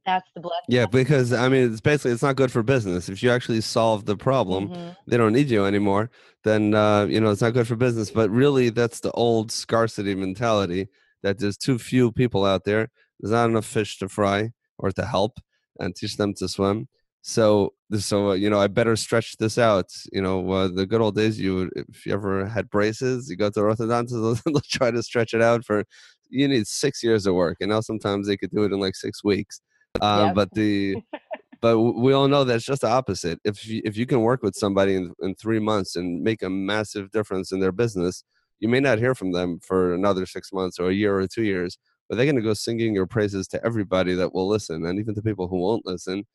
that's 0.05 0.29
the 0.33 0.41
blood. 0.41 0.61
Yeah, 0.69 0.85
because 0.85 1.33
I 1.33 1.49
mean, 1.49 1.71
it's 1.71 1.81
basically 1.81 2.11
it's 2.11 2.23
not 2.23 2.37
good 2.37 2.51
for 2.51 2.63
business. 2.63 3.09
If 3.09 3.21
you 3.21 3.31
actually 3.31 3.61
solve 3.61 4.05
the 4.05 4.15
problem, 4.17 4.69
hmm 4.69 4.89
they 5.07 5.17
don't 5.17 5.33
need 5.33 5.49
you 5.49 5.65
anymore. 5.65 6.09
Then 6.43 6.73
uh, 6.73 7.05
you 7.05 7.19
know 7.19 7.31
it's 7.31 7.41
not 7.41 7.53
good 7.53 7.67
for 7.67 7.75
business. 7.75 8.09
But 8.09 8.29
really, 8.29 8.69
that's 8.69 9.01
the 9.01 9.11
old 9.11 9.51
scarcity 9.51 10.15
mentality 10.15 10.87
that 11.21 11.37
there's 11.37 11.57
too 11.57 11.77
few 11.77 12.13
people 12.13 12.45
out 12.45 12.63
there. 12.63 12.89
There's 13.19 13.31
not 13.31 13.49
enough 13.49 13.65
fish 13.65 13.97
to 13.99 14.07
fry 14.07 14.51
or 14.77 14.91
to 14.91 15.05
help 15.05 15.39
and 15.79 15.95
teach 15.95 16.17
them 16.17 16.33
to 16.35 16.47
swim. 16.47 16.87
So, 17.21 17.73
so 17.97 18.31
uh, 18.31 18.33
you 18.33 18.49
know, 18.49 18.59
I 18.59 18.67
better 18.67 18.95
stretch 18.95 19.37
this 19.37 19.57
out. 19.57 19.91
You 20.11 20.21
know, 20.21 20.49
uh, 20.51 20.67
the 20.67 20.85
good 20.85 21.01
old 21.01 21.15
days. 21.15 21.39
You, 21.39 21.69
if 21.75 22.05
you 22.05 22.13
ever 22.13 22.45
had 22.45 22.69
braces, 22.69 23.29
you 23.29 23.37
go 23.37 23.49
to 23.49 23.59
orthodontist. 23.59 24.43
They'll 24.45 24.61
try 24.61 24.91
to 24.91 25.03
stretch 25.03 25.33
it 25.33 25.41
out 25.41 25.65
for. 25.65 25.83
You 26.29 26.47
need 26.47 26.65
six 26.65 27.03
years 27.03 27.25
of 27.27 27.35
work, 27.35 27.57
and 27.59 27.69
now 27.69 27.81
sometimes 27.81 28.27
they 28.27 28.37
could 28.37 28.51
do 28.51 28.63
it 28.63 28.71
in 28.71 28.79
like 28.79 28.95
six 28.95 29.23
weeks. 29.23 29.61
Um, 30.01 30.27
Yep. 30.27 30.35
But 30.35 30.49
the 30.53 30.95
but 31.61 31.79
we 31.79 32.13
all 32.13 32.27
know 32.27 32.43
that's 32.43 32.65
just 32.65 32.81
the 32.81 32.89
opposite. 32.89 33.39
If 33.43 33.67
you, 33.67 33.81
if 33.85 33.95
you 33.95 34.07
can 34.07 34.21
work 34.21 34.41
with 34.41 34.55
somebody 34.55 34.95
in, 34.95 35.13
in 35.21 35.35
three 35.35 35.59
months 35.59 35.95
and 35.95 36.23
make 36.23 36.41
a 36.41 36.49
massive 36.49 37.11
difference 37.11 37.51
in 37.51 37.59
their 37.59 37.71
business, 37.71 38.23
you 38.59 38.67
may 38.67 38.79
not 38.79 38.97
hear 38.97 39.13
from 39.13 39.31
them 39.31 39.59
for 39.61 39.93
another 39.93 40.25
six 40.25 40.51
months 40.51 40.79
or 40.79 40.89
a 40.89 40.93
year 40.93 41.19
or 41.19 41.27
two 41.27 41.43
years, 41.43 41.77
but 42.09 42.15
they're 42.15 42.25
going 42.25 42.35
to 42.35 42.41
go 42.41 42.53
singing 42.53 42.95
your 42.95 43.05
praises 43.05 43.47
to 43.49 43.63
everybody 43.63 44.15
that 44.15 44.33
will 44.33 44.47
listen 44.47 44.85
and 44.85 44.99
even 44.99 45.13
to 45.13 45.21
people 45.21 45.47
who 45.47 45.57
won't 45.57 45.85
listen. 45.85 46.25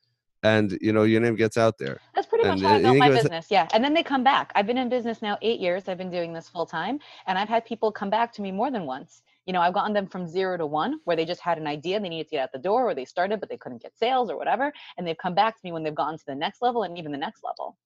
And 0.42 0.78
you 0.80 0.92
know 0.92 1.02
your 1.02 1.20
name 1.20 1.34
gets 1.34 1.56
out 1.56 1.78
there. 1.78 2.00
That's 2.14 2.26
pretty 2.26 2.46
much 2.46 2.58
And, 2.58 2.66
how 2.66 2.74
I 2.74 2.82
built 2.82 2.98
my 2.98 3.08
business. 3.10 3.46
Yeah. 3.50 3.66
And 3.72 3.82
then 3.82 3.94
they 3.94 4.02
come 4.02 4.22
back. 4.22 4.52
I've 4.54 4.66
been 4.66 4.78
in 4.78 4.88
business 4.88 5.22
now 5.22 5.38
eight 5.42 5.60
years. 5.60 5.88
I've 5.88 5.98
been 5.98 6.10
doing 6.10 6.32
this 6.32 6.48
full 6.48 6.66
time. 6.66 6.98
And 7.26 7.38
I've 7.38 7.48
had 7.48 7.64
people 7.64 7.90
come 7.90 8.10
back 8.10 8.32
to 8.34 8.42
me 8.42 8.52
more 8.52 8.70
than 8.70 8.86
once. 8.86 9.22
You 9.46 9.52
know, 9.52 9.60
I've 9.60 9.74
gotten 9.74 9.92
them 9.92 10.06
from 10.06 10.26
zero 10.26 10.56
to 10.56 10.66
one 10.66 11.00
where 11.04 11.16
they 11.16 11.24
just 11.24 11.40
had 11.40 11.56
an 11.56 11.66
idea 11.66 11.96
and 11.96 12.04
they 12.04 12.08
needed 12.08 12.28
to 12.28 12.30
get 12.32 12.42
out 12.42 12.52
the 12.52 12.58
door 12.58 12.88
or 12.88 12.94
they 12.94 13.04
started, 13.04 13.40
but 13.40 13.48
they 13.48 13.56
couldn't 13.56 13.82
get 13.82 13.96
sales 13.96 14.30
or 14.30 14.36
whatever. 14.36 14.72
And 14.98 15.06
they've 15.06 15.16
come 15.16 15.34
back 15.34 15.54
to 15.54 15.60
me 15.64 15.72
when 15.72 15.82
they've 15.82 15.94
gotten 15.94 16.18
to 16.18 16.26
the 16.26 16.34
next 16.34 16.62
level 16.62 16.82
and 16.82 16.98
even 16.98 17.12
the 17.12 17.18
next 17.18 17.42
level. 17.44 17.76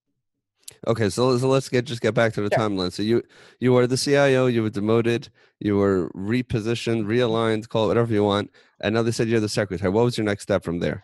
Okay, 0.87 1.11
so, 1.11 1.37
so 1.37 1.49
let's 1.49 1.69
get 1.69 1.85
just 1.85 2.01
get 2.01 2.15
back 2.15 2.33
to 2.35 2.43
the 2.43 2.51
Sure. 2.55 2.69
timeline. 2.69 2.93
So 2.93 3.03
you 3.03 3.23
you 3.59 3.73
were 3.73 3.87
the 3.87 3.97
CIO, 3.97 4.47
you 4.47 4.63
were 4.63 4.71
demoted, 4.71 5.29
you 5.59 5.77
were 5.77 6.11
repositioned, 6.15 7.05
realigned, 7.07 7.69
call 7.69 7.85
it 7.85 7.89
whatever 7.89 8.13
you 8.13 8.25
want, 8.25 8.51
and 8.81 8.95
now 8.95 9.03
they 9.03 9.11
said 9.11 9.29
you're 9.29 9.41
the 9.41 9.49
secretary. 9.49 9.91
What 9.91 10.05
was 10.05 10.17
your 10.17 10.25
next 10.25 10.45
step 10.45 10.63
from 10.65 10.79
there? 10.79 11.03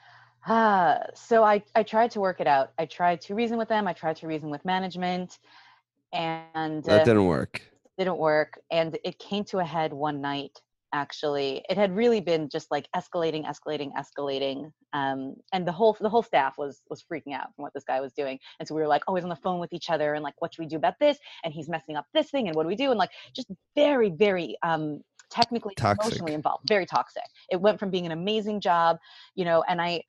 Ah, 0.48 1.00
so 1.14 1.42
I, 1.42 1.62
I 1.74 1.82
tried 1.82 2.12
to 2.12 2.20
work 2.20 2.40
it 2.40 2.46
out. 2.46 2.72
I 2.78 2.86
tried 2.86 3.20
to 3.22 3.34
reason 3.34 3.58
with 3.58 3.68
them. 3.68 3.88
I 3.88 3.92
tried 3.92 4.16
to 4.16 4.28
reason 4.28 4.48
with 4.48 4.64
management 4.64 5.38
and 6.12 6.84
That 6.84 7.02
uh, 7.02 7.04
didn't 7.04 7.26
work. 7.26 7.62
didn't 7.98 8.18
work 8.18 8.60
and 8.70 8.98
it 9.04 9.18
came 9.18 9.44
to 9.44 9.58
a 9.58 9.64
head 9.64 9.92
one 9.92 10.20
night 10.20 10.60
actually 10.92 11.64
it 11.68 11.76
had 11.76 11.94
really 11.94 12.20
been 12.20 12.48
just 12.48 12.70
like 12.70 12.86
escalating 12.94 13.44
escalating 13.44 13.90
escalating 13.98 14.70
um, 14.92 15.34
and 15.52 15.66
the 15.66 15.72
whole 15.72 15.96
the 16.00 16.08
whole 16.08 16.22
staff 16.22 16.56
was 16.56 16.82
was 16.88 17.04
freaking 17.10 17.34
out 17.34 17.52
from 17.54 17.64
what 17.64 17.72
this 17.74 17.82
guy 17.84 18.00
was 18.00 18.12
doing 18.12 18.38
and 18.60 18.68
so 18.68 18.74
we 18.74 18.80
were 18.80 18.86
like 18.86 19.02
always 19.08 19.24
on 19.24 19.30
the 19.30 19.36
phone 19.36 19.58
with 19.58 19.72
each 19.72 19.90
other 19.90 20.14
and 20.14 20.22
like 20.22 20.34
what 20.38 20.54
should 20.54 20.62
we 20.62 20.68
do 20.68 20.76
about 20.76 20.94
this 21.00 21.18
and 21.44 21.52
he's 21.52 21.68
messing 21.68 21.96
up 21.96 22.06
this 22.14 22.30
thing 22.30 22.46
and 22.46 22.54
what 22.56 22.62
do 22.62 22.68
we 22.68 22.76
do 22.76 22.90
and 22.90 22.98
like 22.98 23.10
just 23.34 23.48
very 23.74 24.10
very 24.10 24.56
um 24.62 25.00
technically 25.28 25.74
Toxic. 25.74 26.00
emotionally 26.00 26.34
involved 26.34 26.68
very 26.68 26.86
toxic 26.86 27.24
it 27.50 27.60
went 27.60 27.80
from 27.80 27.90
being 27.90 28.06
an 28.06 28.12
amazing 28.12 28.60
job 28.60 28.96
you 29.34 29.44
know 29.44 29.64
and 29.68 29.82
i 29.82 30.00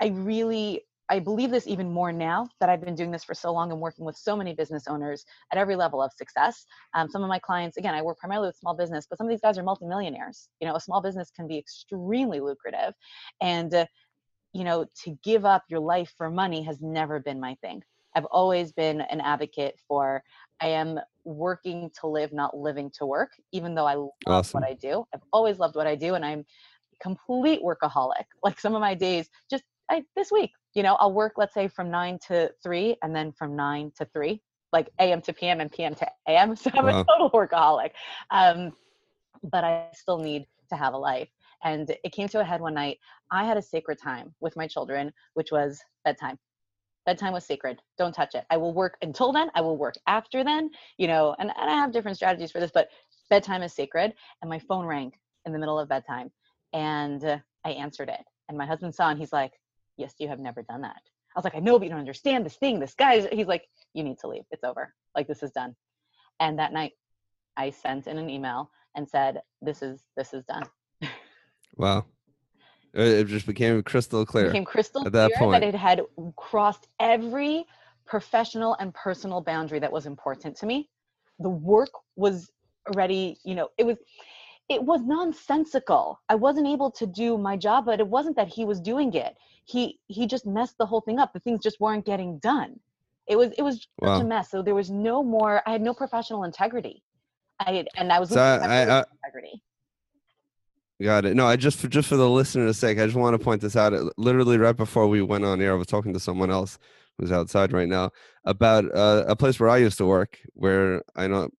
i 0.00 0.08
really 0.08 0.82
I 1.08 1.20
believe 1.20 1.50
this 1.50 1.66
even 1.66 1.92
more 1.92 2.12
now 2.12 2.48
that 2.58 2.68
I've 2.68 2.80
been 2.80 2.96
doing 2.96 3.10
this 3.10 3.22
for 3.22 3.34
so 3.34 3.52
long 3.52 3.70
and 3.70 3.80
working 3.80 4.04
with 4.04 4.16
so 4.16 4.36
many 4.36 4.54
business 4.54 4.88
owners 4.88 5.24
at 5.52 5.58
every 5.58 5.76
level 5.76 6.02
of 6.02 6.12
success. 6.12 6.66
Um, 6.94 7.08
some 7.08 7.22
of 7.22 7.28
my 7.28 7.38
clients, 7.38 7.76
again, 7.76 7.94
I 7.94 8.02
work 8.02 8.18
primarily 8.18 8.48
with 8.48 8.56
small 8.56 8.74
business, 8.74 9.06
but 9.08 9.18
some 9.18 9.26
of 9.26 9.30
these 9.30 9.40
guys 9.40 9.56
are 9.56 9.62
multimillionaires. 9.62 10.48
You 10.60 10.66
know, 10.66 10.74
a 10.74 10.80
small 10.80 11.00
business 11.00 11.30
can 11.30 11.46
be 11.46 11.58
extremely 11.58 12.40
lucrative, 12.40 12.94
and 13.40 13.72
uh, 13.72 13.86
you 14.52 14.64
know, 14.64 14.86
to 15.04 15.18
give 15.22 15.44
up 15.44 15.64
your 15.68 15.80
life 15.80 16.12
for 16.16 16.30
money 16.30 16.62
has 16.62 16.80
never 16.80 17.20
been 17.20 17.38
my 17.38 17.54
thing. 17.56 17.82
I've 18.14 18.24
always 18.26 18.72
been 18.72 19.02
an 19.02 19.20
advocate 19.20 19.78
for 19.86 20.22
I 20.60 20.68
am 20.68 20.98
working 21.24 21.90
to 22.00 22.06
live, 22.06 22.32
not 22.32 22.56
living 22.56 22.90
to 22.98 23.04
work, 23.04 23.32
even 23.52 23.74
though 23.74 23.86
I 23.86 23.94
love 23.94 24.10
Awesome. 24.26 24.62
what 24.62 24.68
I 24.68 24.72
do. 24.72 25.06
I've 25.14 25.20
always 25.32 25.58
loved 25.58 25.76
what 25.76 25.86
I 25.86 25.94
do, 25.94 26.14
and 26.14 26.24
I'm 26.24 26.44
complete 27.00 27.60
workaholic. 27.62 28.24
Like 28.42 28.58
some 28.58 28.74
of 28.74 28.80
my 28.80 28.94
days, 28.94 29.28
just 29.50 29.64
I, 29.90 30.02
this 30.16 30.30
week, 30.32 30.50
you 30.74 30.82
know, 30.82 30.94
I'll 30.96 31.12
work, 31.12 31.34
let's 31.36 31.54
say, 31.54 31.68
from 31.68 31.90
nine 31.90 32.18
to 32.28 32.50
three, 32.62 32.96
and 33.02 33.14
then 33.14 33.32
from 33.32 33.54
nine 33.56 33.92
to 33.96 34.04
three, 34.06 34.42
like 34.72 34.90
AM 35.00 35.20
to 35.22 35.32
PM 35.32 35.60
and 35.60 35.70
PM 35.70 35.94
to 35.96 36.06
AM. 36.28 36.56
So 36.56 36.70
I'm 36.74 36.84
Wow. 36.84 37.00
a 37.00 37.04
total 37.04 37.30
workaholic. 37.30 37.90
Um, 38.30 38.72
but 39.44 39.64
I 39.64 39.86
still 39.92 40.18
need 40.18 40.46
to 40.70 40.76
have 40.76 40.94
a 40.94 40.98
life. 40.98 41.28
And 41.64 41.94
it 42.04 42.12
came 42.12 42.28
to 42.28 42.40
a 42.40 42.44
head 42.44 42.60
one 42.60 42.74
night. 42.74 42.98
I 43.30 43.44
had 43.44 43.56
a 43.56 43.62
sacred 43.62 43.98
time 44.02 44.34
with 44.40 44.56
my 44.56 44.66
children, 44.66 45.12
which 45.34 45.52
was 45.52 45.80
bedtime. 46.04 46.38
Bedtime 47.06 47.32
was 47.32 47.44
sacred. 47.46 47.80
Don't 47.98 48.12
touch 48.14 48.34
it. 48.34 48.44
I 48.50 48.56
will 48.56 48.74
work 48.74 48.96
until 49.02 49.32
then. 49.32 49.50
I 49.54 49.60
will 49.60 49.76
work 49.76 49.94
after 50.08 50.42
then, 50.42 50.70
you 50.98 51.06
know, 51.06 51.36
and, 51.38 51.52
and 51.56 51.70
I 51.70 51.74
have 51.74 51.92
different 51.92 52.16
strategies 52.16 52.50
for 52.50 52.58
this, 52.58 52.72
but 52.74 52.88
bedtime 53.30 53.62
is 53.62 53.72
sacred. 53.72 54.12
And 54.42 54.50
my 54.50 54.58
phone 54.58 54.84
rang 54.84 55.12
in 55.44 55.52
the 55.52 55.58
middle 55.58 55.78
of 55.78 55.88
bedtime 55.88 56.30
and 56.72 57.24
uh, 57.24 57.38
I 57.64 57.70
answered 57.70 58.08
it. 58.08 58.24
And 58.48 58.58
my 58.58 58.66
husband 58.66 58.94
saw 58.94 59.10
and 59.10 59.18
he's 59.18 59.32
like, 59.32 59.52
Yes, 59.96 60.14
you 60.18 60.28
have 60.28 60.38
never 60.40 60.62
done 60.62 60.82
that. 60.82 61.00
I 61.34 61.38
was 61.38 61.44
like, 61.44 61.54
I 61.54 61.58
know, 61.60 61.78
but 61.78 61.84
you 61.84 61.90
don't 61.90 61.98
understand 61.98 62.44
this 62.46 62.56
thing. 62.56 62.80
This 62.80 62.94
guy, 62.94 63.20
he's 63.32 63.46
like, 63.46 63.64
You 63.94 64.02
need 64.04 64.18
to 64.20 64.28
leave. 64.28 64.44
It's 64.50 64.64
over. 64.64 64.94
Like, 65.14 65.26
this 65.28 65.42
is 65.42 65.50
done. 65.50 65.74
And 66.40 66.58
that 66.58 66.72
night, 66.72 66.92
I 67.56 67.70
sent 67.70 68.06
in 68.06 68.18
an 68.18 68.28
email 68.30 68.70
and 68.94 69.08
said, 69.08 69.40
This 69.62 69.82
is 69.82 70.02
this 70.16 70.32
is 70.34 70.44
done. 70.44 70.64
Wow. 71.76 72.06
It 72.94 73.08
it 73.08 73.26
just 73.26 73.46
became 73.46 73.82
crystal 73.82 74.22
It 74.22 74.28
clear. 74.28 74.46
became 74.46 74.64
crystal 74.64 75.06
at 75.06 75.12
that 75.12 75.32
clear 75.32 75.38
point. 75.38 75.60
that 75.60 75.68
it 75.68 75.74
had 75.74 76.02
crossed 76.36 76.88
every 77.00 77.64
professional 78.06 78.76
and 78.80 78.94
personal 78.94 79.40
boundary 79.40 79.78
that 79.80 79.92
was 79.92 80.06
important 80.06 80.56
to 80.58 80.66
me. 80.66 80.88
The 81.40 81.50
work 81.50 81.90
was 82.14 82.50
already, 82.88 83.38
you 83.44 83.54
know, 83.54 83.68
it 83.76 83.84
was 83.84 83.98
it 84.68 84.82
was 84.82 85.00
nonsensical. 85.02 86.20
I 86.28 86.34
wasn't 86.34 86.66
able 86.66 86.90
to 86.92 87.06
do 87.06 87.38
my 87.38 87.56
job, 87.56 87.86
but 87.86 88.00
it 88.00 88.06
wasn't 88.06 88.36
that 88.36 88.48
he 88.48 88.64
was 88.64 88.80
doing 88.80 89.14
it. 89.14 89.36
He 89.64 89.98
he 90.08 90.26
just 90.26 90.46
messed 90.46 90.76
the 90.78 90.86
whole 90.86 91.00
thing 91.00 91.18
up. 91.18 91.32
The 91.32 91.40
things 91.40 91.62
just 91.62 91.80
weren't 91.80 92.04
getting 92.04 92.38
done. 92.38 92.78
It 93.26 93.36
was 93.36 93.52
it 93.58 93.62
was 93.62 93.76
such 93.76 93.86
Wow. 94.00 94.20
a 94.20 94.24
mess. 94.24 94.50
So 94.50 94.62
there 94.62 94.74
was 94.74 94.90
no 94.90 95.22
more. 95.22 95.62
I 95.66 95.72
had 95.72 95.82
no 95.82 95.94
professional 95.94 96.44
integrity. 96.44 97.02
I 97.58 97.72
had, 97.72 97.88
and 97.96 98.12
I 98.12 98.18
was 98.20 98.30
So 98.30 98.40
I- 98.40 98.56
I- 98.98 99.04
integrity. 99.24 99.62
Got 101.02 101.26
it. 101.26 101.34
No, 101.36 101.46
I 101.46 101.56
just 101.56 101.78
for 101.78 101.88
just 101.88 102.08
for 102.08 102.16
the 102.16 102.28
listener's 102.28 102.78
sake, 102.78 102.98
I 102.98 103.04
just 103.04 103.16
want 103.18 103.34
to 103.38 103.44
point 103.44 103.60
this 103.60 103.76
out. 103.76 103.92
Literally 104.16 104.56
right 104.56 104.76
before 104.76 105.06
we 105.06 105.20
went 105.20 105.44
on 105.44 105.60
air, 105.60 105.72
I 105.72 105.76
was 105.76 105.86
talking 105.86 106.14
to 106.14 106.20
someone 106.20 106.50
else 106.50 106.78
who's 107.18 107.30
outside 107.32 107.72
right 107.72 107.88
now 107.88 108.10
about 108.44 108.84
uh, 108.94 109.24
a 109.28 109.36
place 109.36 109.60
where 109.60 109.68
I 109.68 109.76
used 109.76 109.98
to 109.98 110.06
work, 110.06 110.38
where 110.54 111.02
I 111.14 111.26
know 111.26 111.50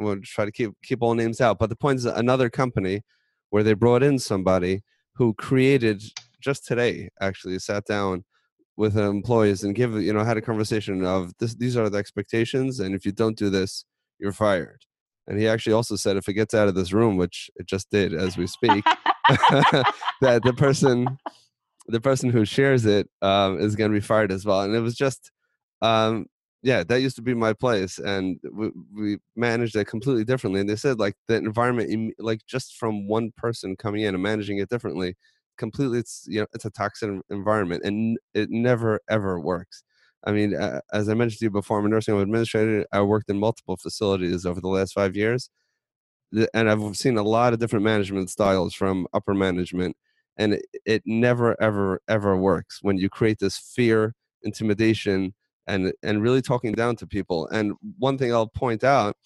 I'm 0.00 0.06
going 0.06 0.22
to 0.22 0.26
try 0.26 0.46
to 0.46 0.52
keep 0.52 0.72
keep 0.82 1.02
all 1.02 1.14
names 1.14 1.40
out. 1.40 1.58
But 1.58 1.68
the 1.68 1.76
point 1.76 1.98
is, 1.98 2.06
another 2.06 2.48
company 2.48 3.02
where 3.50 3.62
they 3.62 3.74
brought 3.74 4.02
in 4.02 4.18
somebody 4.18 4.82
who 5.14 5.34
created 5.34 6.02
just 6.40 6.66
today 6.66 7.10
actually 7.20 7.58
sat 7.58 7.84
down 7.84 8.24
with 8.76 8.96
employees 8.96 9.62
and 9.62 9.74
give 9.74 9.94
you 10.00 10.12
know 10.12 10.24
had 10.24 10.38
a 10.38 10.40
conversation 10.40 11.04
of 11.04 11.32
this 11.38 11.54
these 11.56 11.76
are 11.76 11.90
the 11.90 11.98
expectations 11.98 12.80
and 12.80 12.94
if 12.94 13.04
you 13.04 13.12
don't 13.12 13.36
do 13.36 13.50
this 13.50 13.84
you're 14.18 14.32
fired 14.32 14.80
and 15.26 15.38
he 15.38 15.46
actually 15.46 15.74
also 15.74 15.96
said 15.96 16.16
if 16.16 16.28
it 16.28 16.32
gets 16.32 16.54
out 16.54 16.66
of 16.66 16.74
this 16.74 16.92
room 16.92 17.18
which 17.18 17.50
it 17.56 17.66
just 17.66 17.90
did 17.90 18.14
as 18.14 18.38
we 18.38 18.46
speak 18.46 18.82
that 20.22 20.40
the 20.44 20.54
person 20.56 21.18
the 21.88 22.00
person 22.00 22.30
who 22.30 22.46
shares 22.46 22.86
it 22.86 23.06
um, 23.20 23.60
is 23.60 23.76
going 23.76 23.90
to 23.90 23.94
be 23.94 24.00
fired 24.00 24.32
as 24.32 24.46
well 24.46 24.62
and 24.62 24.74
it 24.74 24.80
was 24.80 24.94
just 24.94 25.30
um, 25.82 26.24
yeah 26.62 26.84
that 26.84 27.00
used 27.00 27.16
to 27.16 27.22
be 27.22 27.34
my 27.34 27.52
place 27.52 27.98
and 27.98 28.38
we, 28.52 28.70
we 28.94 29.18
managed 29.36 29.76
it 29.76 29.86
completely 29.86 30.24
differently 30.24 30.60
and 30.60 30.68
they 30.68 30.76
said 30.76 30.98
like 30.98 31.14
the 31.28 31.34
environment 31.36 32.14
like 32.18 32.40
just 32.46 32.76
from 32.76 33.08
one 33.08 33.32
person 33.36 33.76
coming 33.76 34.02
in 34.02 34.14
and 34.14 34.22
managing 34.22 34.58
it 34.58 34.68
differently 34.68 35.14
completely 35.58 35.98
it's 35.98 36.24
you 36.28 36.40
know 36.40 36.46
it's 36.52 36.64
a 36.64 36.70
toxic 36.70 37.10
environment 37.30 37.82
and 37.84 38.18
it 38.34 38.48
never 38.50 39.00
ever 39.10 39.38
works. 39.40 39.82
I 40.24 40.32
mean 40.32 40.54
uh, 40.54 40.80
as 40.92 41.08
i 41.08 41.14
mentioned 41.14 41.38
to 41.40 41.46
you 41.46 41.50
before 41.50 41.78
i'm 41.78 41.86
a 41.86 41.88
nursing 41.88 42.14
home 42.14 42.22
administrator 42.22 42.86
i 42.92 43.00
worked 43.02 43.30
in 43.30 43.38
multiple 43.38 43.76
facilities 43.76 44.44
over 44.46 44.60
the 44.60 44.68
last 44.68 44.92
five 44.92 45.16
years 45.16 45.50
and 46.54 46.70
I've 46.70 46.96
seen 46.96 47.16
a 47.18 47.22
lot 47.22 47.52
of 47.52 47.58
different 47.58 47.84
management 47.84 48.30
styles 48.30 48.74
from 48.74 49.06
upper 49.12 49.34
management, 49.34 49.96
and 50.36 50.54
it, 50.54 50.66
it 50.84 51.02
never, 51.06 51.60
ever, 51.60 52.00
ever 52.08 52.36
works 52.36 52.78
when 52.82 52.98
you 52.98 53.08
create 53.08 53.38
this 53.40 53.58
fear, 53.58 54.14
intimidation, 54.42 55.34
and 55.70 55.92
and 56.02 56.22
really 56.22 56.42
talking 56.42 56.72
down 56.74 56.96
to 56.96 57.06
people. 57.06 57.46
And 57.48 57.74
one 57.98 58.18
thing 58.18 58.32
I'll 58.32 58.48
point 58.48 58.84
out 58.84 59.16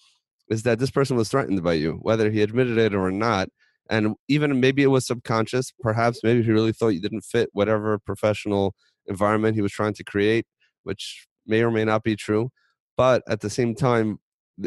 is 0.49 0.63
that 0.63 0.79
this 0.79 0.91
person 0.91 1.17
was 1.17 1.29
threatened 1.29 1.63
by 1.63 1.73
you, 1.73 1.93
whether 2.03 2.29
he 2.31 2.41
admitted 2.41 2.77
it 2.77 2.93
or 2.95 3.11
not. 3.11 3.49
And 3.89 4.15
even 4.27 4.59
maybe 4.59 4.83
it 4.83 4.87
was 4.87 5.05
subconscious, 5.07 5.73
perhaps 5.81 6.21
maybe 6.23 6.43
he 6.43 6.51
really 6.51 6.73
thought 6.73 6.89
you 6.89 7.01
didn't 7.01 7.21
fit 7.23 7.49
whatever 7.53 7.99
professional 7.99 8.73
environment 9.07 9.55
he 9.55 9.61
was 9.61 9.71
trying 9.73 9.93
to 9.95 10.03
create, 10.03 10.45
which 10.83 11.27
may 11.47 11.61
or 11.63 11.71
may 11.71 11.85
not 11.85 12.03
be 12.03 12.15
true. 12.15 12.49
but 12.97 13.23
at 13.27 13.41
the 13.41 13.49
same 13.49 13.75
time 13.75 14.19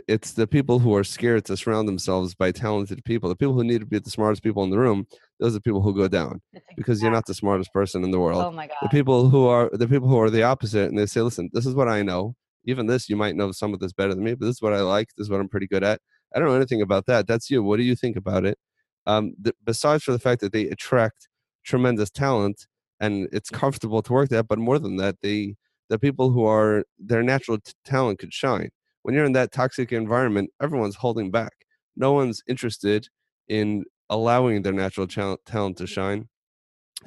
it's 0.06 0.32
the 0.32 0.46
people 0.46 0.78
who 0.80 0.94
are 0.94 1.04
scared 1.04 1.44
to 1.46 1.56
surround 1.56 1.88
themselves 1.88 2.34
by 2.34 2.52
talented 2.52 3.02
people 3.04 3.28
the 3.28 3.36
people 3.36 3.54
who 3.54 3.64
need 3.64 3.80
to 3.80 3.86
be 3.86 3.98
the 3.98 4.10
smartest 4.10 4.42
people 4.42 4.62
in 4.64 4.70
the 4.70 4.78
room 4.78 5.06
those 5.40 5.52
are 5.52 5.58
the 5.58 5.60
people 5.60 5.80
who 5.82 5.94
go 5.94 6.08
down 6.08 6.40
because 6.76 7.00
you're 7.02 7.10
not 7.12 7.26
the 7.26 7.34
smartest 7.34 7.72
person 7.72 8.04
in 8.04 8.10
the 8.10 8.18
world. 8.18 8.42
Oh 8.42 8.50
my 8.50 8.66
god. 8.66 8.76
the 8.82 8.88
people 8.88 9.28
who 9.28 9.46
are 9.46 9.70
the 9.72 9.88
people 9.88 10.08
who 10.08 10.18
are 10.20 10.30
the 10.30 10.42
opposite 10.42 10.88
and 10.88 10.98
they 10.98 11.06
say 11.06 11.20
listen 11.20 11.50
this 11.52 11.66
is 11.66 11.74
what 11.74 11.88
i 11.88 12.02
know. 12.02 12.34
Even 12.64 12.86
this 12.86 13.08
you 13.08 13.16
might 13.16 13.36
know 13.36 13.52
some 13.52 13.72
of 13.72 13.80
this 13.80 13.92
better 13.92 14.14
than 14.14 14.24
me 14.24 14.34
but 14.34 14.46
this 14.46 14.56
is 14.56 14.62
what 14.62 14.72
i 14.74 14.80
like 14.80 15.08
this 15.16 15.26
is 15.26 15.30
what 15.30 15.40
i'm 15.40 15.48
pretty 15.48 15.66
good 15.66 15.84
at. 15.84 16.00
I 16.34 16.38
don't 16.38 16.48
know 16.48 16.54
anything 16.54 16.82
about 16.82 17.06
that. 17.06 17.26
That's 17.26 17.48
you. 17.50 17.62
What 17.62 17.78
do 17.78 17.82
you 17.84 17.96
think 17.96 18.16
about 18.16 18.44
it? 18.44 18.58
Um, 19.06 19.32
th- 19.42 19.56
besides 19.64 20.04
for 20.04 20.12
the 20.12 20.18
fact 20.18 20.42
that 20.42 20.52
they 20.52 20.64
attract 20.68 21.28
tremendous 21.64 22.10
talent 22.10 22.66
and 23.00 23.28
it's 23.32 23.48
comfortable 23.48 24.02
to 24.02 24.12
work 24.12 24.28
there 24.28 24.42
but 24.42 24.58
more 24.58 24.78
than 24.78 24.96
that 24.96 25.16
they 25.22 25.54
the 25.88 25.98
people 25.98 26.30
who 26.30 26.44
are 26.44 26.84
their 26.98 27.22
natural 27.22 27.58
t- 27.58 27.72
talent 27.84 28.18
could 28.18 28.34
shine. 28.34 28.70
When 29.02 29.14
you're 29.14 29.24
in 29.24 29.32
that 29.32 29.52
toxic 29.52 29.92
environment 29.92 30.50
everyone's 30.60 30.96
holding 30.96 31.30
back. 31.30 31.52
No 31.96 32.12
one's 32.12 32.42
interested 32.46 33.08
in 33.48 33.84
allowing 34.10 34.62
their 34.62 34.72
natural 34.72 35.06
talent 35.06 35.76
to 35.76 35.86
shine 35.86 36.28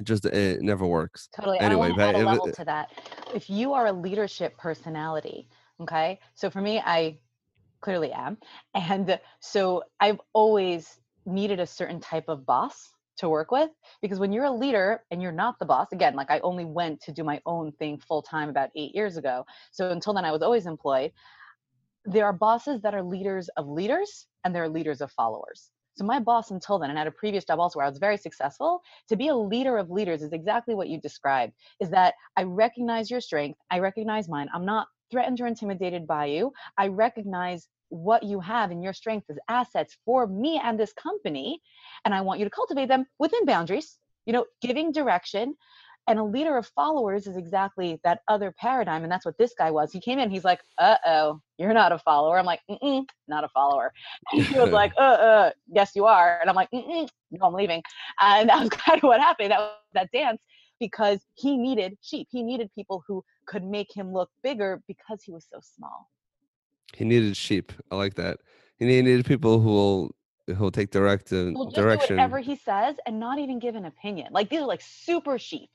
just 0.02 0.24
it 0.24 0.62
never 0.62 0.86
works 0.86 1.28
Totally. 1.34 1.58
Anyway, 1.60 1.88
I 1.88 1.90
want 1.90 1.96
but 1.96 2.02
to 2.02 2.08
add 2.08 2.14
a 2.14 2.18
it- 2.20 2.26
level 2.26 2.52
to 2.52 2.64
that. 2.64 2.90
If 3.34 3.50
you 3.50 3.72
are 3.74 3.86
a 3.86 3.92
leadership 3.92 4.56
personality, 4.56 5.48
okay. 5.80 6.18
So 6.34 6.50
for 6.50 6.60
me, 6.60 6.80
I 6.80 7.18
clearly 7.80 8.12
am, 8.12 8.38
and 8.74 9.20
so 9.40 9.82
I've 10.00 10.20
always 10.32 10.98
needed 11.26 11.60
a 11.60 11.66
certain 11.66 12.00
type 12.00 12.24
of 12.28 12.46
boss 12.46 12.90
to 13.18 13.28
work 13.28 13.50
with 13.50 13.70
because 14.00 14.18
when 14.18 14.32
you're 14.32 14.46
a 14.46 14.50
leader 14.50 15.04
and 15.10 15.20
you're 15.22 15.30
not 15.30 15.58
the 15.58 15.66
boss 15.66 15.92
again 15.92 16.14
like 16.14 16.30
i 16.30 16.40
only 16.40 16.64
went 16.64 17.00
to 17.00 17.12
do 17.12 17.22
my 17.22 17.40
own 17.46 17.70
thing 17.72 17.98
full 17.98 18.22
time 18.22 18.48
about 18.48 18.70
eight 18.74 18.94
years 18.94 19.18
ago 19.18 19.44
so 19.70 19.90
until 19.90 20.14
then 20.14 20.24
i 20.24 20.32
was 20.32 20.42
always 20.42 20.66
employed 20.66 21.12
there 22.06 22.24
are 22.24 22.32
bosses 22.32 22.80
that 22.80 22.94
are 22.94 23.02
leaders 23.02 23.48
of 23.56 23.68
leaders 23.68 24.26
and 24.44 24.54
there 24.54 24.62
are 24.64 24.68
leaders 24.68 25.00
of 25.02 25.12
followers 25.12 25.70
so 25.94 26.04
my 26.04 26.18
boss 26.18 26.50
until 26.50 26.78
then 26.78 26.90
and 26.90 26.98
at 26.98 27.06
a 27.06 27.10
previous 27.10 27.44
job 27.44 27.58
also 27.58 27.78
where 27.78 27.86
i 27.86 27.88
was 27.88 27.98
very 27.98 28.16
successful 28.16 28.82
to 29.08 29.16
be 29.16 29.28
a 29.28 29.34
leader 29.34 29.76
of 29.76 29.90
leaders 29.90 30.22
is 30.22 30.32
exactly 30.32 30.74
what 30.74 30.88
you 30.88 31.00
described 31.00 31.52
is 31.80 31.90
that 31.90 32.14
i 32.36 32.42
recognize 32.42 33.10
your 33.10 33.20
strength 33.20 33.58
i 33.70 33.78
recognize 33.78 34.28
mine 34.28 34.48
i'm 34.54 34.64
not 34.64 34.86
threatened 35.10 35.40
or 35.40 35.46
intimidated 35.46 36.06
by 36.06 36.26
you 36.26 36.52
i 36.78 36.86
recognize 36.86 37.68
what 37.88 38.22
you 38.22 38.40
have 38.40 38.70
and 38.70 38.82
your 38.82 38.94
strengths 38.94 39.28
as 39.28 39.36
assets 39.48 39.98
for 40.04 40.26
me 40.26 40.60
and 40.64 40.80
this 40.80 40.92
company 40.94 41.60
and 42.04 42.14
i 42.14 42.20
want 42.20 42.38
you 42.38 42.44
to 42.44 42.50
cultivate 42.50 42.88
them 42.88 43.04
within 43.18 43.44
boundaries 43.44 43.98
you 44.26 44.32
know 44.32 44.44
giving 44.60 44.92
direction 44.92 45.54
and 46.08 46.18
a 46.18 46.24
leader 46.24 46.56
of 46.56 46.66
followers 46.66 47.26
is 47.26 47.36
exactly 47.36 48.00
that 48.04 48.20
other 48.28 48.52
paradigm 48.58 49.02
and 49.02 49.12
that's 49.12 49.24
what 49.24 49.38
this 49.38 49.54
guy 49.56 49.70
was. 49.70 49.92
He 49.92 50.00
came 50.00 50.18
in 50.18 50.30
he's 50.30 50.44
like 50.44 50.60
uh-oh 50.78 51.40
you're 51.58 51.74
not 51.74 51.92
a 51.92 51.98
follower. 51.98 52.38
I'm 52.38 52.46
like 52.46 52.60
mm 52.70 53.06
not 53.28 53.44
a 53.44 53.48
follower. 53.48 53.92
And 54.32 54.42
he 54.42 54.58
was 54.58 54.70
like 54.80 54.92
uh 54.98 55.00
uh 55.00 55.50
yes 55.68 55.92
you 55.94 56.06
are. 56.06 56.38
And 56.40 56.50
i'm 56.50 56.56
like 56.56 56.70
mm 56.72 56.86
mm, 56.86 57.08
no 57.30 57.46
i'm 57.46 57.54
leaving. 57.54 57.82
And 58.20 58.48
that 58.48 58.60
was 58.60 58.70
kind 58.70 58.98
of 58.98 59.04
what 59.04 59.20
happened. 59.20 59.50
That 59.50 59.60
was 59.60 59.76
that 59.94 60.10
dance 60.12 60.42
because 60.80 61.20
he 61.34 61.56
needed 61.56 61.96
sheep. 62.02 62.26
He 62.30 62.42
needed 62.42 62.68
people 62.74 63.04
who 63.06 63.24
could 63.46 63.64
make 63.64 63.94
him 63.94 64.12
look 64.12 64.30
bigger 64.42 64.82
because 64.88 65.22
he 65.22 65.30
was 65.30 65.46
so 65.52 65.60
small. 65.62 66.08
He 66.94 67.04
needed 67.04 67.36
sheep. 67.36 67.72
I 67.90 67.96
like 67.96 68.14
that. 68.14 68.38
He 68.78 68.84
needed 68.84 69.24
people 69.24 69.60
who 69.60 69.70
will 69.70 70.10
who 70.48 70.56
will 70.56 70.72
take 70.72 70.90
direct 70.90 71.32
uh, 71.32 71.52
will 71.54 71.66
just 71.66 71.76
do 71.76 71.82
direction. 71.82 72.16
whatever 72.16 72.40
he 72.40 72.56
says 72.56 72.96
and 73.06 73.20
not 73.20 73.38
even 73.38 73.58
give 73.58 73.76
an 73.76 73.84
opinion. 73.84 74.28
Like 74.32 74.50
these 74.50 74.60
are 74.60 74.66
like 74.66 74.82
super 74.82 75.38
sheep. 75.38 75.70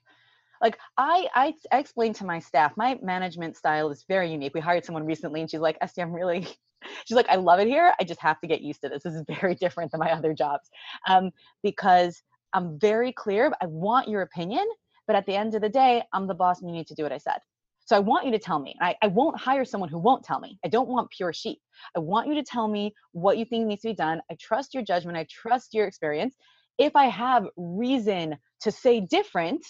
Like 0.61 0.77
I, 0.97 1.27
I, 1.33 1.53
I 1.71 1.79
explained 1.79 2.15
to 2.15 2.25
my 2.25 2.39
staff, 2.39 2.73
my 2.77 2.99
management 3.01 3.57
style 3.57 3.89
is 3.89 4.05
very 4.07 4.31
unique. 4.31 4.53
We 4.53 4.59
hired 4.59 4.85
someone 4.85 5.05
recently, 5.05 5.41
and 5.41 5.49
she's 5.49 5.59
like, 5.59 5.77
"Esty, 5.81 6.01
I'm 6.01 6.13
really," 6.13 6.47
she's 7.05 7.15
like, 7.15 7.29
"I 7.29 7.35
love 7.35 7.59
it 7.59 7.67
here. 7.67 7.93
I 7.99 8.03
just 8.03 8.19
have 8.21 8.39
to 8.41 8.47
get 8.47 8.61
used 8.61 8.81
to 8.81 8.89
this. 8.89 9.03
This 9.03 9.15
is 9.15 9.23
very 9.27 9.55
different 9.61 9.91
than 9.91 9.99
my 9.99 10.11
other 10.11 10.33
jobs, 10.33 10.69
um, 11.07 11.31
because 11.63 12.21
I'm 12.53 12.79
very 12.79 13.11
clear. 13.11 13.51
I 13.61 13.65
want 13.67 14.07
your 14.07 14.21
opinion, 14.21 14.67
but 15.05 15.15
at 15.15 15.25
the 15.25 15.35
end 15.35 15.55
of 15.55 15.61
the 15.61 15.69
day, 15.69 16.03
I'm 16.13 16.27
the 16.27 16.35
boss, 16.35 16.61
and 16.61 16.69
you 16.69 16.75
need 16.75 16.87
to 16.87 16.95
do 16.95 17.03
what 17.03 17.11
I 17.11 17.17
said. 17.17 17.39
So 17.87 17.95
I 17.95 17.99
want 17.99 18.25
you 18.25 18.33
to 18.33 18.39
tell 18.39 18.59
me. 18.59 18.75
I, 18.81 18.95
I 19.01 19.07
won't 19.07 19.39
hire 19.39 19.63
someone 19.63 19.87
who 19.87 19.97
won't 19.97 20.21
tell 20.21 20.41
me. 20.41 20.59
I 20.65 20.67
don't 20.67 20.89
want 20.89 21.09
pure 21.09 21.31
sheep. 21.31 21.59
I 21.95 21.99
want 21.99 22.27
you 22.27 22.35
to 22.35 22.43
tell 22.43 22.67
me 22.67 22.93
what 23.13 23.37
you 23.37 23.45
think 23.45 23.65
needs 23.65 23.81
to 23.83 23.87
be 23.87 23.93
done. 23.93 24.21
I 24.29 24.35
trust 24.41 24.73
your 24.73 24.83
judgment. 24.83 25.17
I 25.17 25.25
trust 25.31 25.73
your 25.73 25.87
experience. 25.87 26.35
If 26.77 26.97
I 26.97 27.05
have 27.05 27.47
reason 27.55 28.37
to 28.59 28.71
say 28.71 28.99
different, 28.99 29.65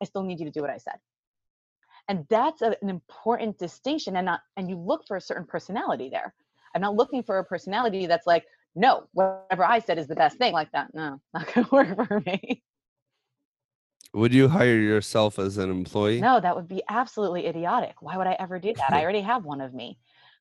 I 0.00 0.04
still 0.04 0.22
need 0.22 0.40
you 0.40 0.46
to 0.46 0.50
do 0.50 0.60
what 0.60 0.70
I 0.70 0.78
said. 0.78 0.96
And 2.08 2.26
that's 2.28 2.62
a, 2.62 2.76
an 2.82 2.88
important 2.88 3.58
distinction. 3.58 4.16
And 4.16 4.26
not 4.26 4.40
and 4.56 4.68
you 4.68 4.76
look 4.76 5.06
for 5.06 5.16
a 5.16 5.20
certain 5.20 5.44
personality 5.46 6.08
there. 6.08 6.34
I'm 6.74 6.80
not 6.80 6.94
looking 6.94 7.22
for 7.22 7.38
a 7.38 7.44
personality 7.44 8.06
that's 8.06 8.26
like, 8.26 8.44
no, 8.74 9.06
whatever 9.12 9.64
I 9.64 9.80
said 9.80 9.98
is 9.98 10.06
the 10.06 10.14
best 10.14 10.38
thing. 10.38 10.52
Like 10.52 10.72
that, 10.72 10.94
no, 10.94 11.20
not 11.34 11.52
gonna 11.52 11.68
work 11.70 12.06
for 12.06 12.20
me. 12.20 12.62
would 14.12 14.34
you 14.34 14.48
hire 14.48 14.78
yourself 14.78 15.38
as 15.38 15.56
an 15.58 15.70
employee 15.70 16.20
No, 16.20 16.40
that 16.40 16.56
would 16.56 16.68
be 16.68 16.82
absolutely 16.88 17.46
idiotic. 17.46 18.00
Why 18.00 18.16
would 18.16 18.26
I 18.26 18.36
ever 18.38 18.58
do 18.58 18.72
that? 18.74 18.92
I 18.92 19.00
already 19.02 19.20
have 19.20 19.44
one 19.44 19.60
of 19.60 19.74
me. 19.74 19.98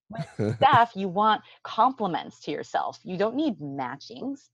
With 0.09 0.25
staff, 0.55 0.93
you 0.95 1.07
want 1.07 1.41
compliments 1.63 2.39
to 2.41 2.51
yourself. 2.51 2.99
You 3.03 3.17
don't 3.17 3.35
need 3.35 3.59
matchings. 3.59 4.49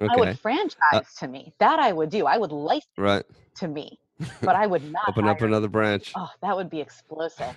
I 0.00 0.04
okay 0.04 0.14
Uh 0.14 0.18
would 0.26 0.38
franchise 0.38 1.14
to 1.18 1.28
me. 1.28 1.52
That 1.58 1.78
I 1.78 1.92
would 1.92 2.10
do. 2.10 2.26
I 2.26 2.38
would 2.38 2.52
license 2.52 2.86
right 2.96 3.24
to 3.56 3.68
me, 3.68 3.98
but 4.42 4.56
I 4.56 4.66
would 4.66 4.84
not 4.84 5.08
open 5.08 5.26
up 5.26 5.42
another 5.42 5.68
branch 5.68 6.12
Oh, 6.16 6.28
that 6.42 6.56
would 6.56 6.70
be 6.70 6.80
explosive. 6.80 7.54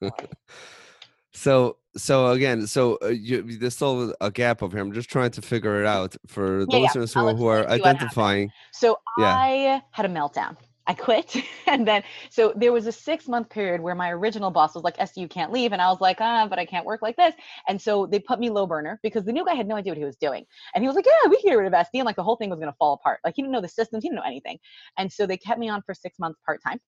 So 1.32 1.76
so 1.96 2.28
again, 2.30 2.66
so 2.66 2.98
uh, 3.02 3.08
you, 3.08 3.42
there's 3.58 3.74
still 3.74 4.14
a 4.22 4.30
gap 4.30 4.62
over 4.62 4.76
here. 4.76 4.82
I'm 4.84 4.92
just 4.92 5.10
trying 5.10 5.30
to 5.32 5.42
figure 5.42 5.80
it 5.82 5.86
out 5.86 6.16
for 6.26 6.64
the 6.64 6.72
Yeah, 6.72 6.78
yeah, 6.78 6.88
who, 6.88 7.36
who 7.36 7.46
are 7.46 7.58
explain 7.58 7.68
to 7.68 7.76
you 7.76 7.82
what 7.82 7.96
happened. 7.96 8.00
identifying. 8.00 8.50
So 8.72 8.98
Yeah. 9.18 9.34
I 9.34 9.82
had 9.92 10.06
a 10.06 10.08
meltdown. 10.08 10.56
I 10.86 10.94
quit. 10.94 11.36
and 11.66 11.86
then, 11.86 12.02
so 12.30 12.52
there 12.56 12.72
was 12.72 12.86
a 12.86 12.92
six 12.92 13.26
month 13.28 13.48
period 13.50 13.80
where 13.80 13.94
my 13.94 14.10
original 14.10 14.50
boss 14.50 14.74
was 14.74 14.84
like, 14.84 14.96
you 15.16 15.28
can't 15.28 15.52
leave. 15.52 15.72
And 15.72 15.82
I 15.82 15.88
was 15.88 16.00
like, 16.00 16.18
ah, 16.20 16.46
but 16.48 16.58
I 16.58 16.64
can't 16.64 16.86
work 16.86 17.02
like 17.02 17.16
this. 17.16 17.34
And 17.68 17.80
so 17.80 18.06
they 18.06 18.18
put 18.18 18.38
me 18.38 18.50
low 18.50 18.66
burner 18.66 19.00
because 19.02 19.24
the 19.24 19.32
new 19.32 19.44
guy 19.44 19.54
had 19.54 19.66
no 19.66 19.76
idea 19.76 19.92
what 19.92 19.98
he 19.98 20.04
was 20.04 20.16
doing. 20.16 20.44
And 20.74 20.82
he 20.82 20.88
was 20.88 20.96
like, 20.96 21.06
yeah, 21.06 21.28
we 21.28 21.40
can 21.40 21.50
get 21.50 21.54
rid 21.54 21.66
of 21.66 21.74
Esty. 21.74 21.98
And 21.98 22.06
like 22.06 22.16
the 22.16 22.22
whole 22.22 22.36
thing 22.36 22.50
was 22.50 22.58
going 22.58 22.72
to 22.72 22.76
fall 22.78 22.94
apart. 22.94 23.20
Like 23.24 23.34
he 23.36 23.42
didn't 23.42 23.52
know 23.52 23.60
the 23.60 23.68
systems, 23.68 24.02
he 24.02 24.08
didn't 24.08 24.20
know 24.20 24.26
anything. 24.26 24.58
And 24.98 25.12
so 25.12 25.26
they 25.26 25.36
kept 25.36 25.58
me 25.58 25.68
on 25.68 25.82
for 25.82 25.94
six 25.94 26.18
months 26.18 26.38
part 26.44 26.60
time. 26.62 26.78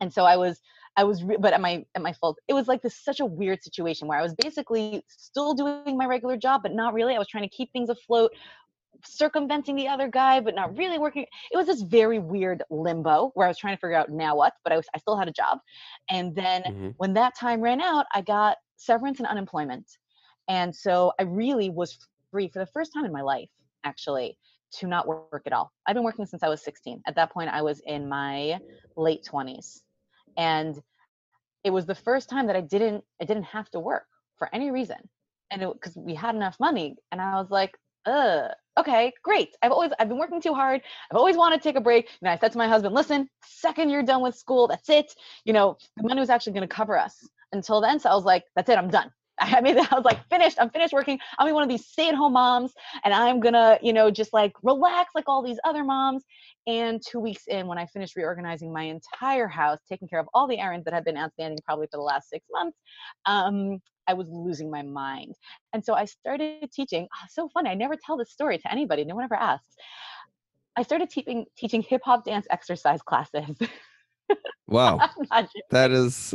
And 0.00 0.12
so 0.12 0.24
I 0.24 0.36
was, 0.36 0.60
I 0.96 1.04
was, 1.04 1.22
re- 1.22 1.36
but 1.38 1.52
at 1.52 1.60
my, 1.60 1.84
at 1.94 2.02
my 2.02 2.12
full, 2.12 2.36
it 2.48 2.54
was 2.54 2.68
like 2.68 2.82
this 2.82 2.96
such 2.96 3.20
a 3.20 3.24
weird 3.24 3.62
situation 3.62 4.08
where 4.08 4.18
I 4.18 4.22
was 4.22 4.34
basically 4.34 5.04
still 5.08 5.54
doing 5.54 5.96
my 5.96 6.06
regular 6.06 6.36
job, 6.36 6.62
but 6.62 6.72
not 6.72 6.94
really. 6.94 7.14
I 7.14 7.18
was 7.18 7.28
trying 7.28 7.44
to 7.44 7.54
keep 7.54 7.72
things 7.72 7.90
afloat 7.90 8.32
circumventing 9.04 9.76
the 9.76 9.88
other 9.88 10.08
guy, 10.08 10.40
but 10.40 10.54
not 10.54 10.76
really 10.76 10.98
working. 10.98 11.26
It 11.50 11.56
was 11.56 11.66
this 11.66 11.82
very 11.82 12.18
weird 12.18 12.62
limbo 12.70 13.30
where 13.34 13.46
I 13.46 13.50
was 13.50 13.58
trying 13.58 13.76
to 13.76 13.80
figure 13.80 13.96
out 13.96 14.10
now 14.10 14.36
what, 14.36 14.54
but 14.64 14.72
I 14.72 14.76
was 14.76 14.86
I 14.94 14.98
still 14.98 15.16
had 15.16 15.28
a 15.28 15.32
job. 15.32 15.58
And 16.08 16.34
then 16.34 16.64
Mhm. 16.64 16.94
when 16.96 17.14
that 17.14 17.34
time 17.36 17.60
ran 17.60 17.80
out, 17.80 18.06
I 18.14 18.22
got 18.22 18.58
severance 18.76 19.18
and 19.18 19.28
unemployment. 19.28 19.98
And 20.48 20.74
so 20.74 21.12
I 21.18 21.24
really 21.24 21.70
was 21.70 21.98
free 22.30 22.48
for 22.48 22.58
the 22.58 22.66
first 22.66 22.92
time 22.92 23.04
in 23.04 23.12
my 23.12 23.22
life, 23.22 23.50
actually, 23.84 24.38
to 24.72 24.86
not 24.86 25.06
work 25.06 25.42
at 25.46 25.52
all. 25.52 25.72
I've 25.86 25.94
been 25.94 26.04
working 26.04 26.26
since 26.26 26.42
I 26.42 26.48
was 26.48 26.62
16. 26.62 27.02
At 27.06 27.14
that 27.16 27.30
point, 27.32 27.50
I 27.50 27.62
was 27.62 27.80
in 27.86 28.08
my 28.08 28.58
late 28.96 29.24
20s. 29.24 29.82
And 30.36 30.80
it 31.64 31.70
was 31.70 31.86
the 31.86 31.94
first 31.94 32.28
time 32.28 32.46
that 32.46 32.56
I 32.56 32.60
didn't 32.60 33.04
I 33.20 33.24
didn't 33.24 33.44
have 33.44 33.70
to 33.70 33.80
work 33.80 34.06
for 34.36 34.48
any 34.54 34.70
reason. 34.70 35.08
And 35.50 35.62
it 35.62 35.72
because 35.72 35.96
we 35.96 36.14
had 36.14 36.34
enough 36.34 36.58
money. 36.60 36.96
And 37.12 37.20
I 37.20 37.34
was 37.36 37.50
like, 37.50 37.78
uh, 38.06 38.48
okay, 38.80 39.12
great. 39.22 39.56
I've 39.62 39.72
always 39.72 39.92
I've 39.98 40.08
been 40.08 40.18
working 40.18 40.40
too 40.40 40.54
hard. 40.54 40.82
I've 41.10 41.16
always 41.16 41.36
wanted 41.36 41.58
to 41.58 41.62
take 41.62 41.76
a 41.76 41.80
break. 41.80 42.08
And 42.20 42.28
I 42.28 42.38
said 42.38 42.52
to 42.52 42.58
my 42.58 42.68
husband, 42.68 42.94
listen, 42.94 43.28
second 43.44 43.90
you're 43.90 44.02
done 44.02 44.22
with 44.22 44.34
school, 44.34 44.68
that's 44.68 44.88
it. 44.88 45.14
You 45.44 45.52
know, 45.52 45.76
the 45.96 46.02
money 46.02 46.20
was 46.20 46.30
actually 46.30 46.54
gonna 46.54 46.68
cover 46.68 46.98
us 46.98 47.28
until 47.52 47.80
then. 47.80 47.98
So 48.00 48.10
I 48.10 48.14
was 48.14 48.24
like, 48.24 48.44
that's 48.56 48.68
it, 48.68 48.78
I'm 48.78 48.90
done. 48.90 49.10
I 49.56 49.60
mean, 49.60 49.78
I 49.90 49.94
was 49.94 50.04
like, 50.04 50.26
finished. 50.28 50.58
I'm 50.60 50.70
finished 50.70 50.92
working. 50.92 51.18
I'll 51.38 51.46
be 51.46 51.52
one 51.52 51.62
of 51.62 51.68
these 51.68 51.86
stay-at-home 51.86 52.34
moms, 52.34 52.72
and 53.04 53.14
I'm 53.14 53.40
gonna, 53.40 53.78
you 53.82 53.92
know, 53.92 54.10
just 54.10 54.32
like 54.32 54.52
relax 54.62 55.12
like 55.14 55.24
all 55.26 55.42
these 55.42 55.58
other 55.64 55.84
moms. 55.84 56.24
And 56.66 57.00
two 57.04 57.18
weeks 57.18 57.44
in, 57.48 57.66
when 57.66 57.78
I 57.78 57.86
finished 57.86 58.16
reorganizing 58.16 58.72
my 58.72 58.82
entire 58.82 59.48
house, 59.48 59.78
taking 59.88 60.08
care 60.08 60.20
of 60.20 60.28
all 60.34 60.46
the 60.46 60.58
errands 60.58 60.84
that 60.84 60.94
had 60.94 61.04
been 61.04 61.16
outstanding 61.16 61.58
probably 61.64 61.86
for 61.86 61.96
the 61.96 62.02
last 62.02 62.28
six 62.28 62.44
months, 62.52 62.76
um, 63.26 63.78
I 64.06 64.12
was 64.12 64.28
losing 64.28 64.70
my 64.70 64.82
mind. 64.82 65.34
And 65.72 65.84
so 65.84 65.94
I 65.94 66.04
started 66.04 66.70
teaching. 66.72 67.08
Oh, 67.14 67.26
so 67.30 67.48
funny. 67.48 67.70
I 67.70 67.74
never 67.74 67.96
tell 67.96 68.16
this 68.16 68.30
story 68.30 68.58
to 68.58 68.70
anybody. 68.70 69.04
No 69.04 69.14
one 69.14 69.24
ever 69.24 69.36
asks. 69.36 69.74
I 70.76 70.82
started 70.82 71.10
teaching 71.10 71.46
teaching 71.56 71.82
hip 71.82 72.02
hop 72.04 72.24
dance 72.24 72.46
exercise 72.50 73.02
classes. 73.02 73.56
Wow, 74.68 75.00
I'm 75.32 75.48
that 75.70 75.90
is 75.90 76.32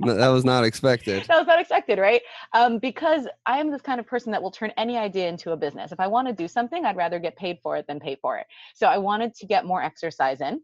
that 0.00 0.28
was 0.28 0.44
not 0.44 0.64
expected. 0.64 1.24
that 1.28 1.38
was 1.38 1.46
not 1.46 1.60
expected, 1.60 1.98
right? 1.98 2.22
Um, 2.52 2.78
because 2.78 3.26
I 3.46 3.58
am 3.58 3.70
this 3.70 3.82
kind 3.82 4.00
of 4.00 4.06
person 4.06 4.32
that 4.32 4.42
will 4.42 4.50
turn 4.50 4.72
any 4.76 4.96
idea 4.96 5.28
into 5.28 5.52
a 5.52 5.56
business. 5.56 5.92
If 5.92 6.00
I 6.00 6.06
want 6.06 6.28
to 6.28 6.34
do 6.34 6.48
something, 6.48 6.84
I'd 6.84 6.96
rather 6.96 7.18
get 7.18 7.36
paid 7.36 7.58
for 7.62 7.76
it 7.76 7.86
than 7.86 8.00
pay 8.00 8.16
for 8.20 8.38
it. 8.38 8.46
So 8.74 8.86
I 8.86 8.98
wanted 8.98 9.34
to 9.36 9.46
get 9.46 9.66
more 9.66 9.82
exercise 9.82 10.40
in. 10.40 10.60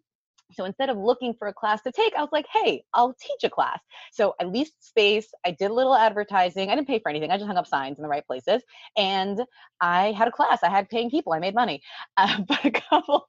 So 0.53 0.65
instead 0.65 0.91
of 0.91 0.97
looking 0.97 1.35
for 1.35 1.49
a 1.49 1.53
class 1.53 1.83
to 1.83 1.93
take, 1.93 2.15
I 2.15 2.21
was 2.21 2.31
like, 2.33 2.47
hey, 2.53 2.85
I'll 2.95 3.15
teach 3.15 3.43
a 3.45 3.51
class. 3.51 3.81
So 4.13 4.35
I 4.41 4.45
leased 4.45 4.87
space. 4.87 5.29
I 5.45 5.51
did 5.51 5.71
a 5.71 5.75
little 5.75 5.95
advertising. 5.95 6.71
I 6.71 6.77
didn't 6.77 6.87
pay 6.87 7.01
for 7.01 7.09
anything. 7.09 7.31
I 7.31 7.37
just 7.37 7.47
hung 7.47 7.57
up 7.57 7.67
signs 7.67 7.99
in 7.99 8.03
the 8.03 8.09
right 8.09 8.27
places. 8.27 8.63
And 8.97 9.41
I 9.81 10.13
had 10.13 10.29
a 10.29 10.31
class. 10.33 10.61
I 10.63 10.71
had 10.71 10.89
paying 10.89 11.11
people. 11.11 11.33
I 11.33 11.39
made 11.39 11.55
money. 11.55 11.83
Uh, 12.19 12.41
but 12.49 12.65
a 12.65 12.71
couple 12.71 13.27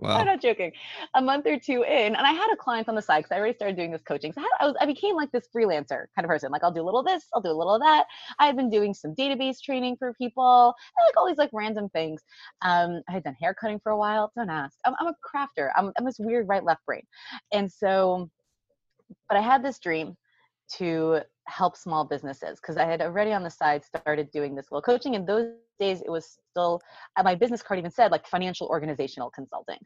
Wow. 0.00 0.18
I'm 0.18 0.26
not 0.26 0.40
joking. 0.40 0.72
A 1.14 1.20
month 1.20 1.46
or 1.46 1.58
two 1.58 1.82
in, 1.82 2.14
and 2.14 2.26
I 2.26 2.32
had 2.32 2.52
a 2.52 2.56
client 2.56 2.88
on 2.88 2.94
the 2.94 3.02
side 3.02 3.18
because 3.18 3.32
I 3.32 3.38
already 3.38 3.54
started 3.54 3.76
doing 3.76 3.90
this 3.90 4.02
coaching. 4.02 4.32
So 4.32 4.40
I, 4.40 4.44
had, 4.44 4.50
I 4.60 4.66
was, 4.66 4.76
I 4.80 4.86
became 4.86 5.16
like 5.16 5.32
this 5.32 5.48
freelancer 5.54 6.06
kind 6.14 6.24
of 6.24 6.26
person. 6.26 6.52
Like 6.52 6.62
I'll 6.62 6.72
do 6.72 6.82
a 6.82 6.84
little 6.84 7.00
of 7.00 7.06
this, 7.06 7.24
I'll 7.34 7.40
do 7.40 7.50
a 7.50 7.52
little 7.52 7.74
of 7.74 7.82
that. 7.82 8.06
I 8.38 8.46
had 8.46 8.56
been 8.56 8.70
doing 8.70 8.94
some 8.94 9.14
database 9.16 9.60
training 9.60 9.96
for 9.98 10.14
people, 10.14 10.74
and 10.96 11.04
like 11.04 11.16
all 11.16 11.26
these 11.26 11.36
like 11.38 11.50
random 11.52 11.88
things. 11.88 12.22
Um, 12.62 13.02
I 13.08 13.12
had 13.12 13.24
done 13.24 13.34
hair 13.40 13.54
cutting 13.54 13.80
for 13.80 13.90
a 13.90 13.96
while. 13.96 14.30
Don't 14.36 14.50
ask. 14.50 14.78
I'm, 14.84 14.94
I'm 15.00 15.08
a 15.08 15.14
crafter. 15.26 15.70
I'm, 15.76 15.92
I'm 15.98 16.04
this 16.04 16.18
weird 16.20 16.46
right 16.48 16.62
left 16.62 16.86
brain, 16.86 17.02
and 17.52 17.70
so, 17.70 18.30
but 19.28 19.36
I 19.36 19.40
had 19.40 19.64
this 19.64 19.80
dream 19.80 20.16
to 20.76 21.20
help 21.48 21.76
small 21.76 22.04
businesses 22.04 22.60
because 22.60 22.76
I 22.76 22.84
had 22.84 23.00
already 23.00 23.32
on 23.32 23.42
the 23.42 23.50
side 23.50 23.84
started 23.84 24.30
doing 24.30 24.54
this 24.54 24.66
little 24.70 24.82
coaching. 24.82 25.14
In 25.14 25.24
those 25.24 25.52
days, 25.80 26.00
it 26.00 26.10
was 26.10 26.38
still 26.50 26.80
uh, 27.16 27.22
my 27.22 27.34
business 27.34 27.62
card 27.62 27.78
even 27.78 27.90
said 27.90 28.12
like 28.12 28.26
financial 28.26 28.68
organizational 28.68 29.30
consulting, 29.30 29.78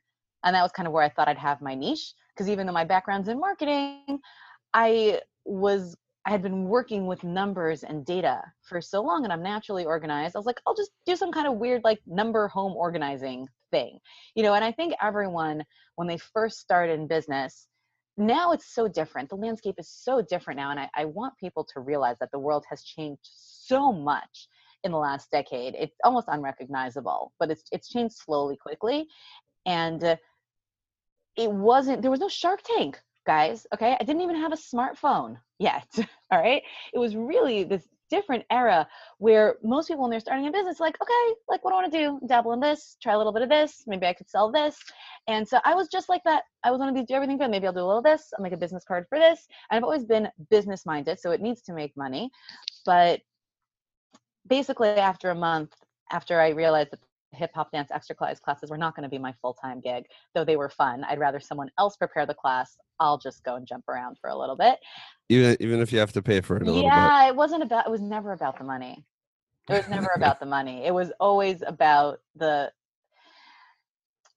and 0.44 0.54
that 0.54 0.62
was 0.62 0.72
kind 0.72 0.86
of 0.86 0.92
where 0.92 1.04
I 1.04 1.08
thought 1.08 1.28
I'd 1.28 1.38
have 1.38 1.60
my 1.60 1.74
niche. 1.74 2.14
Because 2.34 2.48
even 2.48 2.66
though 2.66 2.72
my 2.72 2.84
background's 2.84 3.28
in 3.28 3.38
marketing, 3.38 4.18
I 4.74 5.20
was 5.44 5.96
I 6.24 6.30
had 6.30 6.42
been 6.42 6.64
working 6.64 7.06
with 7.06 7.24
numbers 7.24 7.82
and 7.82 8.04
data 8.04 8.42
for 8.62 8.80
so 8.80 9.02
long, 9.02 9.24
and 9.24 9.32
I'm 9.32 9.42
naturally 9.42 9.84
organized. 9.84 10.36
I 10.36 10.38
was 10.38 10.46
like, 10.46 10.60
I'll 10.66 10.74
just 10.74 10.92
do 11.04 11.16
some 11.16 11.32
kind 11.32 11.46
of 11.46 11.54
weird 11.54 11.82
like 11.84 12.00
number 12.06 12.48
home 12.48 12.72
organizing 12.72 13.48
thing, 13.70 13.98
you 14.34 14.42
know. 14.42 14.54
And 14.54 14.64
I 14.64 14.72
think 14.72 14.94
everyone 15.02 15.64
when 15.96 16.08
they 16.08 16.18
first 16.18 16.58
start 16.58 16.90
in 16.90 17.06
business 17.06 17.66
now 18.16 18.52
it's 18.52 18.74
so 18.74 18.88
different. 18.88 19.28
The 19.28 19.36
landscape 19.36 19.76
is 19.78 19.88
so 19.88 20.22
different 20.22 20.58
now. 20.58 20.70
And 20.70 20.80
I, 20.80 20.90
I, 20.94 21.04
want 21.06 21.36
people 21.38 21.64
to 21.72 21.80
realize 21.80 22.16
that 22.20 22.30
the 22.30 22.38
world 22.38 22.64
has 22.68 22.82
changed 22.82 23.20
so 23.22 23.92
much 23.92 24.48
in 24.84 24.92
the 24.92 24.98
last 24.98 25.30
decade. 25.30 25.74
It's 25.78 25.96
almost 26.04 26.28
unrecognizable, 26.28 27.32
but 27.38 27.50
it's, 27.50 27.62
it's 27.72 27.88
changed 27.88 28.16
slowly, 28.16 28.56
quickly. 28.56 29.06
And 29.64 30.02
uh, 30.04 30.16
it 31.36 31.50
wasn't, 31.50 32.02
there 32.02 32.10
was 32.10 32.20
no 32.20 32.28
Shark 32.28 32.60
Tank, 32.76 33.00
guys. 33.26 33.66
Okay. 33.74 33.96
I 33.98 34.04
didn't 34.04 34.22
even 34.22 34.36
have 34.36 34.52
a 34.52 34.56
smartphone 34.56 35.38
yet. 35.58 35.88
All 36.30 36.38
right. 36.40 36.62
It 36.92 36.98
was 36.98 37.16
really 37.16 37.64
this 37.64 37.88
different 38.12 38.44
era 38.50 38.86
where 39.18 39.56
most 39.62 39.88
people 39.88 40.02
when 40.02 40.10
they're 40.10 40.20
starting 40.28 40.46
a 40.46 40.52
business 40.52 40.78
like 40.78 40.96
okay 41.02 41.24
like 41.48 41.64
what 41.64 41.70
do 41.70 41.76
i 41.76 41.80
want 41.80 41.92
to 41.92 41.98
do? 41.98 42.20
Dabble 42.28 42.52
in 42.52 42.60
this 42.60 42.96
try 43.02 43.14
a 43.14 43.18
little 43.18 43.32
bit 43.32 43.42
of 43.42 43.48
this 43.48 43.84
maybe 43.86 44.06
i 44.06 44.12
could 44.12 44.28
sell 44.28 44.52
this. 44.52 44.76
And 45.28 45.48
so 45.48 45.58
i 45.64 45.74
was 45.74 45.88
just 45.88 46.08
like 46.10 46.22
that. 46.24 46.42
I 46.62 46.70
was 46.70 46.78
one 46.78 46.90
of 46.90 46.94
these 46.94 47.06
do 47.06 47.14
everything 47.14 47.38
but 47.38 47.50
maybe 47.50 47.66
i'll 47.66 47.72
do 47.72 47.86
a 47.86 47.90
little 47.90 48.02
this 48.02 48.24
i'll 48.36 48.42
make 48.42 48.52
a 48.52 48.64
business 48.64 48.84
card 48.84 49.06
for 49.08 49.18
this. 49.18 49.46
And 49.70 49.76
i've 49.76 49.84
always 49.88 50.04
been 50.04 50.28
business 50.50 50.84
minded 50.84 51.18
so 51.18 51.30
it 51.30 51.40
needs 51.40 51.62
to 51.62 51.72
make 51.72 51.96
money. 51.96 52.30
But 52.84 53.20
basically 54.46 54.90
after 54.90 55.30
a 55.30 55.34
month 55.34 55.72
after 56.10 56.40
i 56.40 56.48
realized 56.50 56.90
that 56.92 57.00
hip 57.32 57.50
hop 57.54 57.70
dance 57.72 57.90
exercise 57.90 58.40
classes 58.40 58.70
were 58.70 58.78
not 58.78 58.94
going 58.94 59.04
to 59.04 59.08
be 59.08 59.18
my 59.18 59.34
full 59.40 59.54
time 59.54 59.80
gig, 59.80 60.06
though 60.34 60.44
they 60.44 60.56
were 60.56 60.68
fun. 60.68 61.04
I'd 61.04 61.18
rather 61.18 61.40
someone 61.40 61.70
else 61.78 61.96
prepare 61.96 62.26
the 62.26 62.34
class. 62.34 62.76
I'll 63.00 63.18
just 63.18 63.42
go 63.44 63.56
and 63.56 63.66
jump 63.66 63.88
around 63.88 64.18
for 64.20 64.30
a 64.30 64.36
little 64.36 64.56
bit. 64.56 64.78
Even 65.28 65.56
even 65.60 65.80
if 65.80 65.92
you 65.92 65.98
have 65.98 66.12
to 66.12 66.22
pay 66.22 66.40
for 66.40 66.56
it 66.56 66.62
a 66.62 66.66
little 66.66 66.82
yeah, 66.82 67.28
it 67.28 67.34
wasn't 67.36 67.62
about. 67.62 67.86
It 67.86 67.90
was 67.90 68.00
never 68.00 68.32
about 68.32 68.58
the 68.58 68.64
money. 68.64 69.04
It 69.68 69.74
was 69.74 69.88
never 69.88 70.10
about 70.16 70.40
the 70.40 70.46
money. 70.46 70.84
It 70.84 70.92
was 70.92 71.12
always 71.20 71.62
about 71.66 72.20
the. 72.36 72.72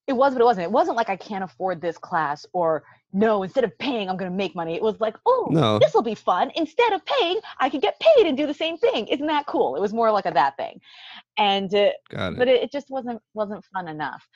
It 0.08 0.14
was, 0.14 0.34
but 0.34 0.42
it 0.42 0.46
wasn't. 0.46 0.66
It 0.66 0.72
wasn't 0.72 0.98
like 0.98 1.10
I 1.10 1.16
can't 1.16 1.44
afford 1.44 1.82
this 1.82 1.98
class 1.98 2.46
or 2.54 2.84
no, 3.16 3.44
instead 3.44 3.64
of 3.64 3.76
paying, 3.80 4.10
I'm 4.10 4.18
going 4.18 4.30
to 4.30 4.36
make 4.36 4.56
money. 4.56 4.76
It 4.76 4.82
was 4.82 5.00
like, 5.00 5.16
oh, 5.26 5.48
No. 5.50 5.80
this 5.80 5.94
will 5.94 6.02
be 6.04 6.16
fun. 6.16 6.52
Instead 6.56 6.92
of 6.92 7.02
paying, 7.06 7.40
I 7.60 7.70
could 7.70 7.82
get 7.82 7.98
paid 8.02 8.28
and 8.28 8.36
do 8.38 8.46
the 8.46 8.54
same 8.54 8.78
thing. 8.78 9.08
Isn't 9.08 9.28
that 9.28 9.46
cool? 9.46 9.78
It 9.78 9.82
was 9.82 9.94
more 9.94 10.12
like 10.12 10.26
a 10.26 10.32
that 10.32 10.58
thing, 10.58 10.82
and 11.38 11.74
uh, 11.74 11.78
it. 11.78 12.38
but 12.38 12.50
it, 12.50 12.64
it 12.64 12.72
just 12.74 12.90
wasn't 12.90 13.22
wasn't 13.34 13.64
fun 13.74 13.88
enough 13.88 14.28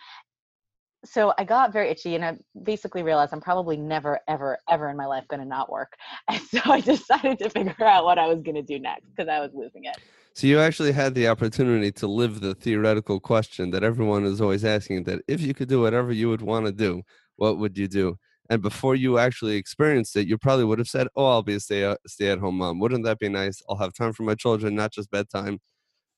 so 1.05 1.33
i 1.37 1.45
got 1.45 1.71
very 1.71 1.87
itchy 1.89 2.15
and 2.15 2.25
i 2.25 2.37
basically 2.63 3.03
realized 3.03 3.31
i'm 3.33 3.39
probably 3.39 3.77
never 3.77 4.19
ever 4.27 4.57
ever 4.69 4.89
in 4.89 4.97
my 4.97 5.05
life 5.05 5.25
going 5.29 5.39
to 5.39 5.47
not 5.47 5.71
work 5.71 5.93
and 6.29 6.41
so 6.41 6.59
i 6.65 6.81
decided 6.81 7.39
to 7.39 7.49
figure 7.49 7.85
out 7.85 8.03
what 8.03 8.19
i 8.19 8.27
was 8.27 8.41
going 8.41 8.55
to 8.55 8.61
do 8.61 8.77
next 8.79 9.05
because 9.09 9.29
i 9.29 9.39
was 9.39 9.51
losing 9.53 9.85
it 9.85 9.97
So 10.33 10.47
you 10.47 10.59
actually 10.59 10.91
had 10.91 11.15
the 11.15 11.27
opportunity 11.27 11.91
to 11.93 12.07
live 12.07 12.39
the 12.39 12.53
theoretical 12.53 13.19
question 13.19 13.71
that 13.71 13.83
everyone 13.83 14.25
is 14.25 14.39
always 14.41 14.63
asking 14.63 15.03
that 15.03 15.21
if 15.27 15.41
you 15.41 15.53
could 15.53 15.69
do 15.69 15.81
whatever 15.81 16.11
you 16.13 16.29
would 16.29 16.41
want 16.41 16.65
to 16.65 16.71
do, 16.71 17.01
what 17.35 17.57
would 17.57 17.77
you 17.77 17.87
do? 17.87 18.17
And 18.49 18.61
before 18.61 18.95
you 18.95 19.19
actually 19.19 19.57
experienced 19.57 20.15
it, 20.15 20.27
you 20.27 20.37
probably 20.37 20.65
would 20.65 20.79
have 20.79 20.87
said, 20.89 21.07
"Oh, 21.15 21.25
I'll 21.27 21.43
be 21.43 21.55
a 21.55 21.59
stay 21.59 21.83
uh, 21.85 21.95
stay 22.07 22.29
at 22.29 22.39
home 22.39 22.57
mom. 22.57 22.79
Wouldn't 22.79 23.05
that 23.05 23.19
be 23.19 23.29
nice? 23.29 23.61
I'll 23.69 23.77
have 23.77 23.93
time 23.93 24.13
for 24.13 24.23
my 24.23 24.35
children, 24.35 24.75
not 24.75 24.91
just 24.93 25.11
bedtime." 25.11 25.59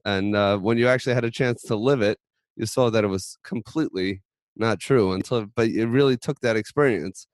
And 0.06 0.36
uh, 0.36 0.58
when 0.60 0.78
you 0.78 0.88
actually 0.88 1.16
had 1.16 1.26
a 1.26 1.32
chance 1.32 1.64
to 1.64 1.76
live 1.76 2.02
it, 2.02 2.20
you 2.56 2.66
saw 2.66 2.90
that 2.92 3.04
it 3.04 3.08
was 3.08 3.38
completely 3.44 4.22
not 4.56 4.80
true 4.80 5.14
until, 5.14 5.46
but 5.56 5.70
it 5.70 5.88
really 5.88 6.18
took 6.18 6.40
that 6.42 6.56
experience 6.58 7.28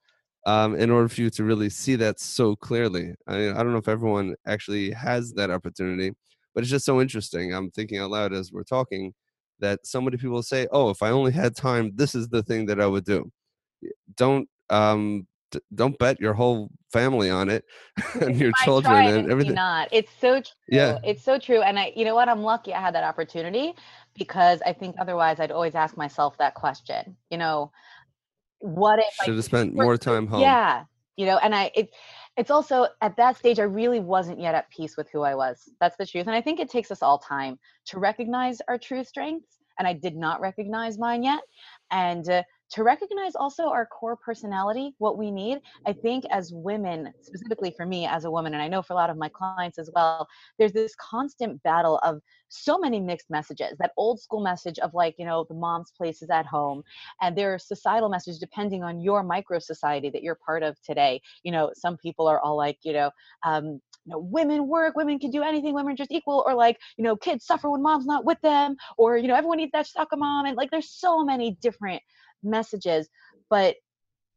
um, 0.45 0.75
in 0.75 0.89
order 0.91 1.09
for 1.09 1.21
you 1.21 1.29
to 1.31 1.43
really 1.43 1.69
see 1.69 1.95
that 1.97 2.19
so 2.19 2.55
clearly. 2.55 3.13
I, 3.27 3.49
I 3.51 3.53
don't 3.63 3.73
know 3.73 3.79
if 3.79 3.87
everyone 3.89 4.35
actually 4.47 4.91
has 4.91 5.33
that 5.33 5.51
opportunity, 5.51 6.11
but 6.55 6.63
it's 6.63 6.71
just 6.71 6.85
so 6.85 7.01
interesting. 7.01 7.53
I'm 7.53 7.71
thinking 7.71 7.99
out 7.99 8.11
loud 8.11 8.33
as 8.33 8.51
we're 8.51 8.63
talking 8.63 9.13
that 9.59 9.85
so 9.85 10.01
many 10.01 10.17
people 10.17 10.43
say, 10.43 10.67
"Oh, 10.71 10.89
if 10.91 11.03
I 11.03 11.09
only 11.11 11.31
had 11.33 11.55
time, 11.55 11.91
this 11.95 12.15
is 12.15 12.29
the 12.29 12.43
thing 12.43 12.67
that 12.67 12.81
I 12.81 12.87
would 12.87 13.05
do." 13.05 13.31
Don't 14.17 14.49
um, 14.69 15.27
d- 15.51 15.59
don't 15.75 15.97
bet 15.99 16.19
your 16.19 16.33
whole 16.33 16.69
family 16.91 17.29
on 17.29 17.49
it 17.49 17.63
and 18.21 18.37
your 18.39 18.51
children 18.63 19.07
and 19.07 19.31
everything. 19.31 19.53
not 19.53 19.87
it's 19.91 20.11
so 20.21 20.41
true 20.41 20.51
Yeah. 20.69 20.97
it's 21.03 21.23
so 21.23 21.37
true 21.37 21.61
and 21.61 21.77
i 21.77 21.91
you 21.95 22.05
know 22.05 22.15
what 22.15 22.29
i'm 22.29 22.41
lucky 22.43 22.73
i 22.73 22.79
had 22.79 22.95
that 22.95 23.03
opportunity 23.03 23.73
because 24.17 24.61
i 24.65 24.71
think 24.73 24.95
otherwise 24.99 25.39
i'd 25.39 25.51
always 25.51 25.75
ask 25.75 25.97
myself 25.97 26.37
that 26.37 26.53
question 26.55 27.17
you 27.29 27.37
know 27.37 27.71
what 28.59 28.99
if 28.99 29.05
I 29.21 29.25
Should 29.25 29.35
have 29.35 29.45
spent 29.45 29.75
more 29.75 29.97
time 29.97 30.27
home. 30.27 30.41
Yeah, 30.41 30.83
you 31.15 31.25
know, 31.25 31.37
and 31.37 31.53
I 31.53 31.71
it 31.75 31.89
it's 32.37 32.51
also 32.51 32.87
at 33.01 33.15
that 33.17 33.37
stage 33.37 33.59
I 33.59 33.63
really 33.63 33.99
wasn't 33.99 34.39
yet 34.39 34.55
at 34.55 34.69
peace 34.69 34.97
with 34.97 35.09
who 35.11 35.21
I 35.23 35.35
was. 35.35 35.69
That's 35.79 35.95
the 35.97 36.05
truth. 36.05 36.27
And 36.27 36.35
I 36.35 36.41
think 36.41 36.59
it 36.59 36.69
takes 36.69 36.91
us 36.91 37.01
all 37.01 37.17
time 37.19 37.59
to 37.87 37.99
recognize 37.99 38.59
our 38.67 38.77
true 38.77 39.03
strengths. 39.03 39.57
And 39.79 39.87
I 39.87 39.93
did 39.93 40.15
not 40.15 40.41
recognize 40.41 40.97
mine 40.97 41.23
yet. 41.23 41.41
And 41.91 42.27
uh, 42.29 42.43
to 42.71 42.83
recognize 42.83 43.35
also 43.35 43.69
our 43.69 43.85
core 43.85 44.17
personality, 44.17 44.93
what 44.97 45.17
we 45.17 45.31
need. 45.31 45.59
I 45.85 45.93
think 45.93 46.25
as 46.31 46.51
women, 46.53 47.13
specifically 47.21 47.73
for 47.75 47.85
me 47.85 48.05
as 48.05 48.25
a 48.25 48.31
woman, 48.31 48.53
and 48.53 48.61
I 48.61 48.67
know 48.67 48.81
for 48.81 48.93
a 48.93 48.95
lot 48.95 49.09
of 49.09 49.17
my 49.17 49.29
clients 49.29 49.77
as 49.77 49.89
well, 49.95 50.27
there's 50.59 50.73
this 50.73 50.93
constant 50.99 51.61
battle 51.63 51.99
of 52.03 52.19
so 52.49 52.77
many 52.77 52.99
mixed 52.99 53.29
messages. 53.29 53.77
That 53.79 53.91
old 53.97 54.19
school 54.19 54.41
message 54.41 54.79
of 54.79 54.93
like, 54.93 55.15
you 55.17 55.25
know, 55.25 55.45
the 55.47 55.55
mom's 55.55 55.91
place 55.91 56.21
is 56.21 56.29
at 56.29 56.45
home, 56.45 56.83
and 57.21 57.37
there 57.37 57.53
are 57.53 57.59
societal 57.59 58.09
messages 58.09 58.39
depending 58.39 58.83
on 58.83 58.99
your 58.99 59.23
micro 59.23 59.59
society 59.59 60.09
that 60.09 60.23
you're 60.23 60.39
part 60.45 60.63
of 60.63 60.81
today. 60.81 61.21
You 61.43 61.51
know, 61.51 61.71
some 61.73 61.97
people 61.97 62.27
are 62.27 62.39
all 62.39 62.57
like, 62.57 62.77
you 62.83 62.93
know, 62.93 63.11
um, 63.45 63.79
you 64.05 64.13
know, 64.13 64.19
women 64.19 64.67
work, 64.67 64.95
women 64.95 65.19
can 65.19 65.31
do 65.31 65.43
anything, 65.43 65.73
women 65.73 65.93
are 65.93 65.97
just 65.97 66.11
equal, 66.11 66.43
or 66.45 66.53
like, 66.53 66.77
you 66.97 67.03
know, 67.03 67.15
kids 67.15 67.45
suffer 67.45 67.69
when 67.69 67.81
mom's 67.81 68.05
not 68.05 68.25
with 68.25 68.39
them, 68.41 68.75
or 68.97 69.17
you 69.17 69.27
know, 69.27 69.35
everyone 69.35 69.57
needs 69.57 69.71
that 69.73 69.87
soccer 69.87 70.15
mom, 70.17 70.45
and 70.45 70.55
like, 70.55 70.71
there's 70.71 70.89
so 70.89 71.23
many 71.23 71.57
different 71.61 72.01
messages, 72.43 73.09
but 73.49 73.75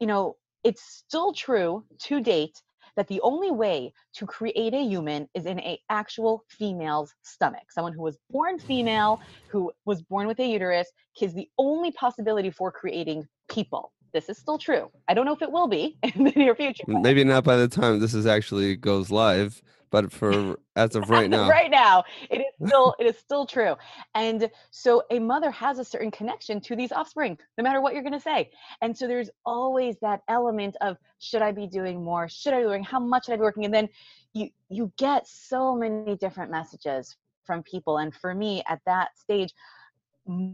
you 0.01 0.07
know, 0.07 0.37
it's 0.65 0.83
still 0.83 1.33
true 1.33 1.85
to 2.01 2.21
date 2.21 2.63
that 2.97 3.09
the 3.09 3.21
only 3.23 3.51
way 3.51 3.93
to 4.15 4.27
create 4.27 4.75
a 4.75 4.83
human 4.83 5.29
is 5.35 5.47
in 5.47 5.61
a 5.61 5.79
actual 5.89 6.45
female's 6.49 7.15
stomach. 7.23 7.71
Someone 7.71 7.93
who 7.93 8.03
was 8.03 8.19
born 8.31 8.59
female, 8.59 9.21
who 9.51 9.73
was 9.85 10.03
born 10.03 10.27
with 10.27 10.39
a 10.41 10.45
uterus, 10.45 10.91
is 11.21 11.35
the 11.35 11.49
only 11.59 11.93
possibility 11.93 12.51
for 12.51 12.73
creating 12.73 13.27
people. 13.49 13.93
This 14.13 14.29
is 14.29 14.39
still 14.39 14.59
true. 14.59 14.91
I 15.09 15.15
don't 15.15 15.25
know 15.27 15.35
if 15.35 15.43
it 15.43 15.51
will 15.51 15.69
be 15.69 15.97
in 16.03 16.25
the 16.25 16.33
near 16.33 16.55
future. 16.55 16.85
but 16.87 17.03
Maybe 17.03 17.25
not 17.25 17.45
by 17.45 17.57
the 17.57 17.69
time 17.69 18.01
this 18.01 18.15
is 18.15 18.27
actually 18.27 18.77
goes 18.77 19.11
live, 19.11 19.63
but 19.91 20.13
for 20.13 20.59
as 20.77 20.95
of 20.95 21.11
right 21.11 21.29
now, 21.31 21.49
right 21.49 21.71
now 21.71 22.05
it 22.31 22.41
is 22.41 22.55
still 22.67 22.95
it 22.99 23.07
is 23.07 23.19
still 23.19 23.47
true. 23.47 23.77
And 24.15 24.51
so 24.71 25.03
a 25.11 25.19
mother 25.19 25.51
has 25.51 25.79
a 25.79 25.85
certain 25.85 26.11
connection 26.11 26.61
to 26.63 26.77
these 26.77 26.93
offspring 26.93 27.39
no 27.59 27.65
matter 27.65 27.81
what 27.81 27.95
you're 27.95 28.03
going 28.03 28.13
to 28.13 28.21
say. 28.21 28.51
And 28.83 28.97
so 28.97 29.07
there's 29.07 29.31
always 29.45 29.97
that 30.01 30.21
element 30.29 30.77
of 30.81 30.97
should 31.19 31.43
i 31.43 31.53
be 31.53 31.67
doing 31.67 32.03
more? 32.03 32.29
Should 32.29 32.55
i 32.55 32.59
be 32.59 32.65
doing 32.65 32.85
how 32.85 33.01
much 33.01 33.27
should 33.27 33.35
i 33.35 33.37
be 33.37 33.43
working? 33.43 33.65
And 33.65 33.75
then 33.75 33.89
you 34.33 34.51
you 34.69 34.93
get 34.97 35.27
so 35.27 35.75
many 35.75 36.17
different 36.17 36.51
messages 36.51 37.17
from 37.45 37.63
people. 37.63 37.99
And 37.99 38.15
for 38.15 38.35
me 38.35 38.63
at 38.69 38.81
that 38.87 39.19
stage 39.19 39.53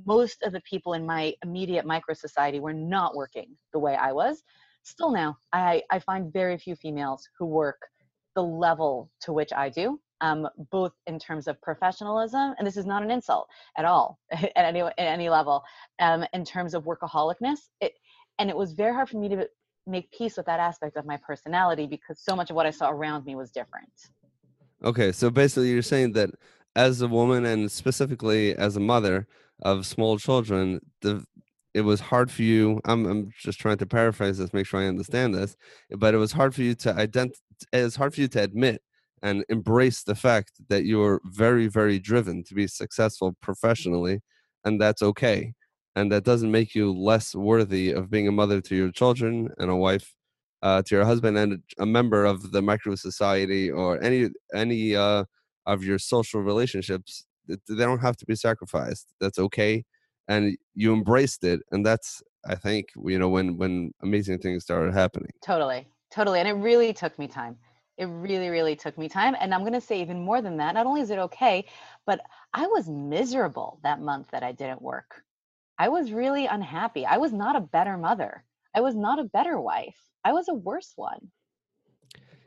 most 0.07 0.43
of 0.43 0.53
the 0.53 0.61
people 0.63 0.95
in 0.95 1.05
my 1.05 1.35
immediate 1.45 1.85
micro 1.85 2.15
society 2.15 2.61
were 2.61 2.73
not 2.73 3.15
working 3.15 3.57
the 3.73 3.79
way 3.79 3.95
i 3.95 4.11
was 4.13 4.43
still 4.83 5.11
now 5.11 5.37
i 5.53 5.83
i 5.91 5.99
find 5.99 6.33
very 6.33 6.57
few 6.57 6.75
females 6.75 7.29
who 7.39 7.47
work 7.47 7.79
the 8.37 8.43
level 8.43 9.11
to 9.23 9.33
which 9.33 9.53
I 9.53 9.69
do, 9.69 9.99
um, 10.21 10.47
both 10.71 10.93
in 11.09 11.19
terms 11.19 11.49
of 11.49 11.61
professionalism, 11.61 12.55
and 12.59 12.67
this 12.67 12.77
is 12.77 12.87
not 12.87 13.03
an 13.03 13.11
insult 13.11 13.49
at 13.77 13.85
all 13.85 14.21
at 14.31 14.53
any 14.55 14.83
at 14.83 14.95
any 14.99 15.29
level. 15.29 15.65
Um, 15.99 16.25
in 16.33 16.45
terms 16.45 16.75
of 16.75 16.85
workaholicness, 16.85 17.59
it 17.81 17.95
And 18.39 18.49
it 18.49 18.57
was 18.57 18.73
very 18.75 18.95
hard 18.95 19.09
for 19.09 19.17
me 19.17 19.29
to 19.31 19.49
make 19.87 20.13
peace 20.13 20.37
with 20.37 20.47
that 20.47 20.61
aspect 20.61 20.97
of 20.97 21.07
my 21.07 21.17
personality 21.17 21.87
because 21.87 22.21
so 22.21 22.37
much 22.37 22.51
of 22.51 22.57
what 22.57 22.67
I 22.67 22.71
saw 22.71 22.91
around 22.91 23.25
me 23.25 23.35
was 23.35 23.51
different. 23.51 23.93
Okay, 24.85 25.11
so 25.13 25.31
basically, 25.31 25.71
you're 25.71 25.83
saying 25.83 26.13
that 26.13 26.31
as 26.77 27.01
a 27.01 27.09
woman 27.09 27.47
and 27.47 27.73
specifically 27.73 28.55
as 28.55 28.77
a 28.77 28.81
mother 28.81 29.27
of 29.63 29.87
small 29.87 30.19
children, 30.19 30.81
the 31.03 31.25
it 31.75 31.83
was 31.83 32.01
hard 32.01 32.31
for 32.31 32.43
you. 32.43 32.81
I'm 32.87 33.07
I'm 33.07 33.31
just 33.39 33.61
trying 33.61 33.79
to 33.79 33.87
paraphrase 33.87 34.39
this, 34.39 34.53
make 34.55 34.67
sure 34.67 34.81
I 34.81 34.87
understand 34.87 35.35
this, 35.35 35.57
but 35.91 36.15
it 36.15 36.19
was 36.19 36.33
hard 36.33 36.55
for 36.55 36.63
you 36.63 36.75
to 36.77 36.93
ident. 36.95 37.33
It's 37.73 37.97
hard 37.97 38.15
for 38.15 38.23
you 38.23 38.29
to 38.29 38.43
admit 38.43 38.83
and 39.23 39.45
embrace 39.51 40.03
the 40.03 40.15
fact 40.15 40.53
that 40.69 40.85
you're 40.85 41.21
very 41.27 41.69
very 41.69 41.99
driven 41.99 42.45
to 42.45 42.55
be 42.55 42.67
successful 42.67 43.37
professionally, 43.43 44.21
and 44.65 44.81
that's 44.81 45.03
okay, 45.03 45.53
and 45.97 46.11
that 46.13 46.25
doesn't 46.25 46.51
make 46.51 46.75
you 46.75 46.93
less 46.93 47.35
worthy 47.35 47.93
of 47.93 48.11
being 48.11 48.29
a 48.29 48.33
mother 48.33 48.61
to 48.63 48.75
your 48.77 48.91
children 48.91 49.51
and 49.59 49.71
a 49.71 49.77
wife 49.77 50.15
uh, 50.63 50.83
to 50.83 50.95
your 50.95 51.05
husband 51.05 51.37
and 51.39 51.63
a 51.79 51.87
member 51.87 52.25
of 52.25 52.53
the 52.53 52.63
micro 52.63 52.95
society 52.95 53.71
or 53.71 54.03
any 54.03 54.31
any 54.55 54.97
uh, 54.97 55.25
of 55.67 55.85
your 55.85 55.99
social 55.99 56.41
relationships 56.41 57.26
they 57.47 57.85
don't 57.85 58.01
have 58.01 58.17
to 58.17 58.27
be 58.27 58.35
sacrificed 58.35 59.13
that's 59.21 59.39
okay 59.39 59.85
and 60.29 60.57
you 60.75 60.93
embraced 60.93 61.45
it 61.45 61.61
and 61.73 61.85
that's 61.85 62.23
i 62.47 62.55
think 62.55 62.87
you 63.05 63.19
know 63.19 63.29
when 63.29 63.57
when 63.57 63.93
amazing 64.03 64.39
things 64.39 64.63
started 64.63 64.93
happening 64.95 65.31
totally 65.45 65.87
totally 66.11 66.41
and 66.41 66.49
it 66.49 66.55
really 66.55 66.93
took 66.93 67.19
me 67.19 67.27
time 67.27 67.57
it 67.99 68.07
really 68.07 68.49
really 68.49 68.77
took 68.77 68.97
me 68.99 69.09
time 69.09 69.35
and 69.41 69.55
i'm 69.55 69.61
going 69.61 69.73
to 69.73 69.81
say 69.81 70.01
even 70.01 70.21
more 70.21 70.43
than 70.43 70.57
that 70.57 70.75
not 70.75 70.87
only 70.87 71.01
is 71.01 71.11
it 71.11 71.19
okay 71.19 71.65
but 72.07 72.21
i 72.53 72.67
was 72.67 72.89
miserable 72.89 73.79
that 73.83 74.01
month 74.01 74.29
that 74.31 74.43
i 74.43 74.53
didn't 74.53 74.83
work 74.83 75.23
i 75.79 75.89
was 75.89 76.13
really 76.13 76.47
unhappy 76.47 77.07
i 77.07 77.17
was 77.17 77.33
not 77.33 77.57
a 77.57 77.61
better 77.61 77.97
mother 77.97 78.45
i 78.75 78.81
was 78.81 78.95
not 78.95 79.19
a 79.19 79.25
better 79.25 79.61
wife 79.61 79.97
I 80.27 80.33
was 80.33 80.49
a 80.49 80.55
worse 80.55 80.93
one. 80.97 81.31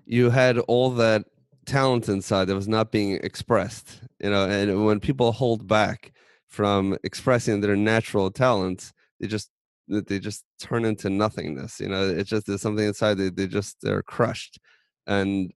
You 0.05 0.29
had 0.29 0.59
all 0.59 0.89
that 0.95 1.23
talent 1.69 2.09
inside 2.09 2.45
that 2.45 2.55
was 2.55 2.67
not 2.67 2.91
being 2.91 3.19
expressed, 3.23 4.01
you 4.19 4.29
know, 4.29 4.49
and 4.49 4.85
when 4.85 4.99
people 4.99 5.31
hold 5.31 5.67
back 5.67 6.11
from 6.47 6.97
expressing 7.03 7.61
their 7.61 7.75
natural 7.75 8.31
talents, 8.31 8.91
they 9.19 9.27
just 9.27 9.49
they 9.87 10.19
just 10.19 10.43
turn 10.59 10.85
into 10.85 11.09
nothingness. 11.09 11.79
You 11.79 11.89
know, 11.89 12.07
it's 12.07 12.29
just 12.29 12.47
there's 12.47 12.61
something 12.61 12.85
inside 12.85 13.15
they 13.15 13.29
they 13.29 13.47
just 13.47 13.77
they're 13.81 14.03
crushed, 14.03 14.59
and 15.07 15.51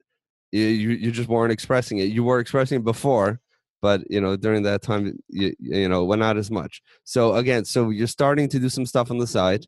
you 0.51 0.67
you 0.67 1.11
just 1.11 1.29
weren't 1.29 1.51
expressing 1.51 1.97
it. 1.97 2.05
You 2.05 2.23
were 2.23 2.39
expressing 2.39 2.79
it 2.81 2.83
before, 2.83 3.39
but 3.81 4.01
you 4.09 4.21
know 4.21 4.35
during 4.37 4.63
that 4.63 4.81
time 4.83 5.17
you 5.29 5.53
you 5.59 5.89
know 5.89 6.05
well 6.05 6.19
not 6.19 6.37
as 6.37 6.51
much. 6.51 6.81
So 7.03 7.35
again, 7.35 7.65
so 7.65 7.89
you're 7.89 8.07
starting 8.07 8.47
to 8.49 8.59
do 8.59 8.69
some 8.69 8.85
stuff 8.85 9.11
on 9.11 9.17
the 9.17 9.27
side 9.27 9.65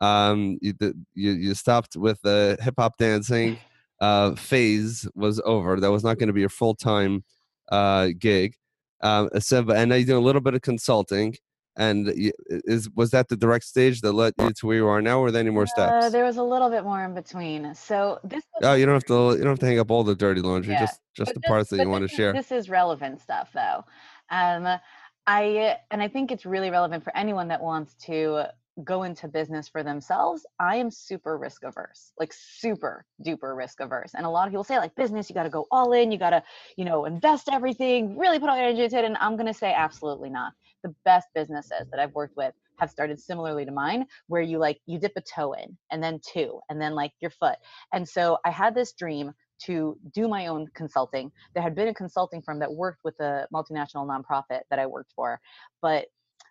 um, 0.00 0.58
you, 0.60 0.74
you, 1.14 1.32
you 1.32 1.54
stopped 1.54 1.96
with 1.96 2.20
the 2.22 2.56
hip 2.60 2.74
hop 2.78 2.96
dancing 2.98 3.58
uh, 4.00 4.34
phase 4.34 5.08
was 5.14 5.40
over. 5.44 5.80
That 5.80 5.90
was 5.90 6.04
not 6.04 6.18
going 6.18 6.28
to 6.28 6.32
be 6.32 6.40
your 6.40 6.48
full 6.48 6.74
time 6.74 7.24
uh, 7.70 8.08
gig. 8.18 8.54
Um, 9.00 9.30
so, 9.38 9.58
and 9.70 9.90
now 9.90 9.96
you're 9.96 10.06
doing 10.06 10.22
a 10.22 10.26
little 10.26 10.40
bit 10.40 10.54
of 10.54 10.62
consulting. 10.62 11.36
And 11.76 12.12
is 12.48 12.90
was 12.96 13.12
that 13.12 13.28
the 13.28 13.36
direct 13.36 13.64
stage 13.64 14.00
that 14.00 14.12
led 14.12 14.34
you 14.40 14.50
to 14.50 14.66
where 14.66 14.76
you 14.76 14.88
are 14.88 15.00
now, 15.00 15.20
or 15.20 15.30
there 15.30 15.40
any 15.40 15.50
more 15.50 15.68
steps? 15.68 16.06
Uh, 16.06 16.10
there 16.10 16.24
was 16.24 16.36
a 16.36 16.42
little 16.42 16.68
bit 16.68 16.82
more 16.82 17.04
in 17.04 17.14
between. 17.14 17.72
So 17.72 18.18
this. 18.24 18.42
oh, 18.62 18.74
you 18.74 18.84
don't 18.84 18.96
have 18.96 19.04
to. 19.04 19.36
You 19.36 19.44
don't 19.44 19.50
have 19.50 19.60
to 19.60 19.66
hang 19.66 19.78
up 19.78 19.88
all 19.88 20.02
the 20.02 20.16
dirty 20.16 20.40
laundry. 20.40 20.72
Yeah. 20.72 20.80
Just 20.80 21.00
just 21.14 21.28
but 21.28 21.34
the 21.34 21.40
this, 21.40 21.48
parts 21.48 21.70
that 21.70 21.78
you 21.78 21.88
want 21.88 22.02
to 22.02 22.08
share. 22.08 22.32
This 22.32 22.50
is 22.50 22.68
relevant 22.68 23.20
stuff, 23.20 23.50
though. 23.54 23.84
Um, 24.28 24.80
I 25.28 25.76
and 25.92 26.02
I 26.02 26.08
think 26.08 26.32
it's 26.32 26.44
really 26.44 26.70
relevant 26.70 27.04
for 27.04 27.16
anyone 27.16 27.46
that 27.48 27.62
wants 27.62 27.94
to 28.06 28.46
go 28.84 29.02
into 29.02 29.28
business 29.28 29.68
for 29.68 29.82
themselves, 29.82 30.46
I 30.60 30.76
am 30.76 30.90
super 30.90 31.36
risk 31.36 31.64
averse, 31.64 32.12
like 32.18 32.32
super 32.32 33.04
duper 33.24 33.56
risk 33.56 33.80
averse. 33.80 34.12
And 34.14 34.24
a 34.24 34.30
lot 34.30 34.46
of 34.46 34.52
people 34.52 34.64
say, 34.64 34.78
like, 34.78 34.94
business, 34.94 35.28
you 35.28 35.34
got 35.34 35.44
to 35.44 35.50
go 35.50 35.66
all 35.70 35.92
in, 35.92 36.12
you 36.12 36.18
got 36.18 36.30
to, 36.30 36.42
you 36.76 36.84
know, 36.84 37.04
invest 37.04 37.48
everything, 37.50 38.16
really 38.16 38.38
put 38.38 38.48
all 38.48 38.56
your 38.56 38.66
energy 38.66 38.84
into 38.84 38.98
it. 38.98 39.04
And 39.04 39.16
I'm 39.18 39.36
going 39.36 39.46
to 39.46 39.54
say, 39.54 39.72
absolutely 39.72 40.30
not. 40.30 40.52
The 40.84 40.94
best 41.04 41.28
businesses 41.34 41.88
that 41.90 42.00
I've 42.00 42.14
worked 42.14 42.36
with 42.36 42.54
have 42.78 42.90
started 42.90 43.18
similarly 43.18 43.64
to 43.64 43.72
mine, 43.72 44.06
where 44.28 44.42
you 44.42 44.58
like, 44.58 44.80
you 44.86 44.98
dip 44.98 45.12
a 45.16 45.20
toe 45.20 45.52
in 45.54 45.76
and 45.90 46.02
then 46.02 46.20
two, 46.24 46.60
and 46.68 46.80
then 46.80 46.94
like 46.94 47.12
your 47.20 47.32
foot. 47.32 47.56
And 47.92 48.08
so 48.08 48.38
I 48.44 48.50
had 48.50 48.74
this 48.74 48.92
dream 48.92 49.32
to 49.62 49.98
do 50.14 50.28
my 50.28 50.46
own 50.46 50.68
consulting. 50.74 51.32
There 51.54 51.62
had 51.64 51.74
been 51.74 51.88
a 51.88 51.94
consulting 51.94 52.42
firm 52.42 52.60
that 52.60 52.72
worked 52.72 53.00
with 53.02 53.18
a 53.18 53.48
multinational 53.52 54.06
nonprofit 54.06 54.60
that 54.70 54.78
I 54.78 54.86
worked 54.86 55.12
for, 55.16 55.40
but 55.82 56.06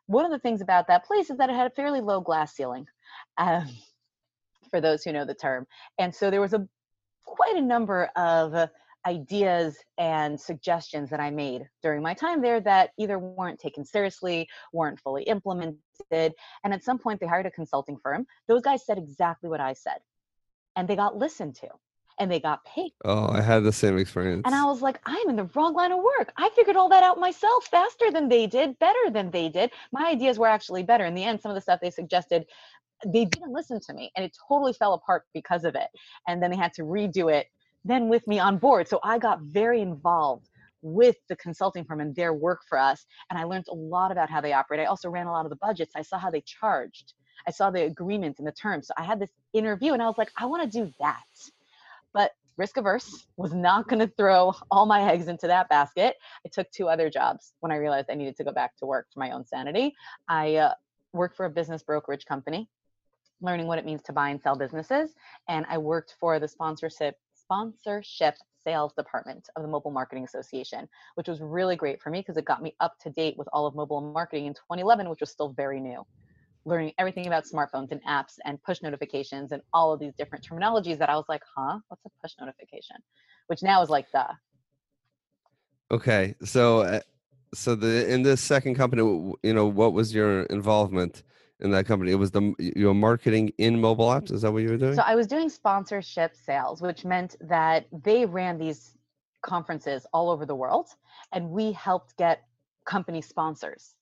one 0.08 0.26
of 0.26 0.32
the 0.32 0.40
things 0.40 0.62
about 0.62 0.88
that 0.88 1.06
place 1.06 1.30
is 1.30 1.38
that 1.38 1.50
it 1.50 1.56
had 1.56 1.68
a 1.68 1.76
fairly 1.76 2.02
low 2.02 2.20
glass 2.20 2.56
ceiling, 2.56 2.88
um, 3.38 3.68
for 4.72 4.82
those 4.82 5.04
who 5.04 5.14
know 5.14 5.26
the 5.26 5.34
term. 5.34 5.66
And 5.98 6.14
so 6.14 6.30
there 6.30 6.42
was 6.42 6.54
a 6.54 6.68
quite 7.24 7.56
a 7.56 7.62
number 7.62 8.10
of 8.16 8.70
ideas 9.06 9.78
and 9.98 10.40
suggestions 10.40 11.10
that 11.10 11.20
I 11.20 11.30
made 11.30 11.70
during 11.82 12.02
my 12.02 12.14
time 12.14 12.42
there 12.42 12.60
that 12.62 12.92
either 12.98 13.18
weren't 13.18 13.60
taken 13.60 13.86
seriously, 13.86 14.50
weren't 14.74 15.00
fully 15.00 15.24
implemented. 15.24 15.80
And 16.12 16.74
at 16.74 16.84
some 16.84 16.98
point, 16.98 17.22
they 17.22 17.28
hired 17.28 17.46
a 17.46 17.52
consulting 17.52 17.98
firm. 17.98 18.26
Those 18.48 18.62
guys 18.62 18.86
said 18.86 18.98
exactly 18.98 19.50
what 19.50 19.62
I 19.62 19.74
said, 19.74 20.00
and 20.76 20.88
they 20.88 20.96
got 20.96 21.16
listened 21.16 21.56
to 21.56 21.70
and 22.20 22.32
they 22.32 22.40
got 22.40 22.64
paid. 22.66 22.92
Oh, 23.06 23.30
I 23.30 23.42
had 23.42 23.64
the 23.64 23.72
same 23.72 23.98
experience. 23.98 24.44
And 24.46 24.56
I 24.56 24.66
was 24.66 24.82
like, 24.82 25.00
I'm 25.06 25.30
in 25.30 25.36
the 25.36 25.50
wrong 25.56 25.74
line 25.74 25.92
of 25.92 26.00
work. 26.00 26.32
I 26.38 26.50
figured 26.56 26.76
all 26.76 26.90
that 26.90 27.04
out 27.04 27.20
myself 27.20 27.66
faster 27.66 28.12
than 28.12 28.28
they 28.28 28.48
did, 28.48 28.78
better 28.80 29.10
than 29.12 29.32
they 29.32 29.50
did. 29.50 29.72
My 29.92 30.10
ideas 30.10 30.40
were 30.40 30.48
actually 30.48 30.84
better. 30.84 31.06
In 31.06 31.14
the 31.14 31.24
end, 31.24 31.42
some 31.42 31.52
of 31.52 31.56
the 31.56 31.62
stuff 31.62 31.80
they 31.82 31.92
suggested, 31.92 32.46
they 33.06 33.26
didn't 33.26 33.52
listen 33.52 33.80
to 33.82 33.94
me 33.94 34.12
and 34.16 34.26
it 34.26 34.36
totally 34.48 34.74
fell 34.74 34.94
apart 34.94 35.24
because 35.34 35.64
of 35.64 35.76
it. 35.76 35.88
And 36.28 36.42
then 36.42 36.50
they 36.50 36.58
had 36.58 36.74
to 36.74 36.84
redo 36.84 37.32
it 37.32 37.48
then 37.86 38.10
with 38.10 38.28
me 38.28 38.40
on 38.40 38.58
board. 38.58 38.88
So 38.88 39.00
I 39.04 39.18
got 39.20 39.42
very 39.42 39.82
involved 39.82 40.50
with 40.82 41.16
the 41.30 41.36
consulting 41.36 41.84
firm 41.86 42.02
and 42.02 42.16
their 42.16 42.34
work 42.34 42.62
for 42.68 42.78
us. 42.78 43.06
And 43.30 43.40
I 43.40 43.44
learned 43.44 43.66
a 43.70 43.76
lot 43.76 44.12
about 44.12 44.30
how 44.30 44.42
they 44.42 44.54
operate. 44.54 44.80
I 44.80 44.86
also 44.86 45.10
ran 45.10 45.28
a 45.28 45.32
lot 45.32 45.46
of 45.46 45.50
the 45.50 45.58
budgets. 45.58 45.94
I 45.96 46.02
saw 46.02 46.18
how 46.18 46.32
they 46.32 46.42
charged. 46.42 47.14
I 47.48 47.52
saw 47.52 47.70
the 47.70 47.84
agreements 47.84 48.40
and 48.40 48.48
the 48.48 48.52
terms. 48.52 48.88
So 48.88 48.94
I 48.98 49.04
had 49.04 49.20
this 49.20 49.30
interview 49.54 49.94
and 49.94 50.02
I 50.02 50.08
was 50.08 50.18
like, 50.18 50.32
I 50.38 50.46
want 50.46 50.70
to 50.70 50.80
do 50.86 50.92
that 51.00 51.24
but 52.14 52.32
risk 52.58 52.78
averse 52.78 53.28
was 53.38 53.54
not 53.54 53.88
going 53.88 54.00
to 54.00 54.12
throw 54.18 54.54
all 54.72 54.86
my 54.86 55.12
eggs 55.12 55.28
into 55.28 55.48
that 55.48 55.70
basket. 55.70 56.16
I 56.46 56.50
took 56.52 56.70
two 56.72 56.88
other 56.90 57.10
jobs 57.10 57.54
when 57.60 57.72
i 57.72 57.76
realized 57.76 58.08
i 58.10 58.16
needed 58.16 58.36
to 58.38 58.44
go 58.44 58.52
back 58.52 58.76
to 58.78 58.86
work 58.86 59.08
for 59.14 59.20
my 59.20 59.32
own 59.32 59.46
sanity. 59.46 59.94
I 60.28 60.56
uh, 60.56 60.74
worked 61.14 61.38
for 61.38 61.46
a 61.46 61.50
business 61.50 61.84
brokerage 61.84 62.26
company 62.26 62.70
learning 63.42 63.68
what 63.68 63.78
it 63.78 63.86
means 63.86 64.02
to 64.04 64.14
buy 64.14 64.30
and 64.30 64.42
sell 64.42 64.56
businesses 64.56 65.14
and 65.48 65.66
i 65.70 65.78
worked 65.78 66.16
for 66.20 66.40
the 66.40 66.48
sponsorship 66.48 67.16
sponsorship 67.34 68.36
sales 68.64 68.94
department 68.98 69.48
of 69.56 69.62
the 69.62 69.68
mobile 69.68 69.92
marketing 69.92 70.24
association 70.24 70.88
which 71.16 71.28
was 71.28 71.40
really 71.42 71.76
great 71.76 72.02
for 72.02 72.10
me 72.10 72.20
because 72.20 72.38
it 72.38 72.46
got 72.46 72.62
me 72.62 72.76
up 72.80 72.96
to 73.00 73.10
date 73.12 73.36
with 73.38 73.48
all 73.54 73.66
of 73.66 73.76
mobile 73.76 74.02
marketing 74.02 74.48
in 74.48 74.54
2011 74.54 75.10
which 75.10 75.20
was 75.20 75.30
still 75.30 75.50
very 75.50 75.80
new 75.80 76.06
learning 76.68 76.92
everything 77.00 77.26
about 77.28 77.46
smartphones 77.46 77.92
and 77.92 78.04
apps 78.04 78.34
and 78.46 78.62
push 78.62 78.82
notifications 78.82 79.54
and 79.54 79.62
all 79.74 79.94
of 79.94 80.00
these 80.00 80.14
different 80.14 80.48
terminologies 80.48 80.98
that 80.98 81.10
I 81.10 81.16
was 81.16 81.26
like, 81.30 81.42
huh, 81.56 81.80
what's 81.88 82.06
a 82.06 82.10
push 82.22 82.34
notification? 82.40 82.98
Which 83.48 83.64
now 83.64 83.82
is 83.82 83.90
like 83.90 84.12
the. 84.12 84.26
Okay, 85.90 86.36
so 86.44 86.82
uh, 86.82 87.00
so 87.54 87.74
the 87.76 88.12
in 88.12 88.22
this 88.22 88.42
second 88.42 88.76
company, 88.76 89.02
you 89.02 89.54
know, 89.54 89.66
what 89.66 89.94
was 89.94 90.14
your 90.14 90.44
involvement 90.44 91.24
in 91.62 91.72
that 91.72 91.86
company? 91.86 92.12
It 92.12 92.16
was 92.16 92.32
the 92.32 92.54
your 92.60 92.94
marketing 92.94 93.54
in 93.58 93.80
mobile 93.80 94.10
apps. 94.10 94.32
Is 94.32 94.42
that 94.42 94.52
what 94.52 94.64
you 94.64 94.70
were 94.70 94.78
doing? 94.78 94.96
So 94.96 95.04
I 95.06 95.16
was 95.16 95.28
doing 95.28 95.48
sponsorship 95.48 96.36
sales, 96.36 96.82
which 96.82 97.06
meant 97.06 97.38
that 97.40 97.88
they 98.04 98.26
ran 98.26 98.58
these 98.58 98.98
conferences 99.42 100.06
all 100.12 100.30
over 100.30 100.46
the 100.46 100.56
world, 100.56 100.90
and 101.32 101.50
we 101.50 101.72
helped 101.72 102.18
get 102.18 102.44
company 102.86 103.22
sponsors 103.22 103.97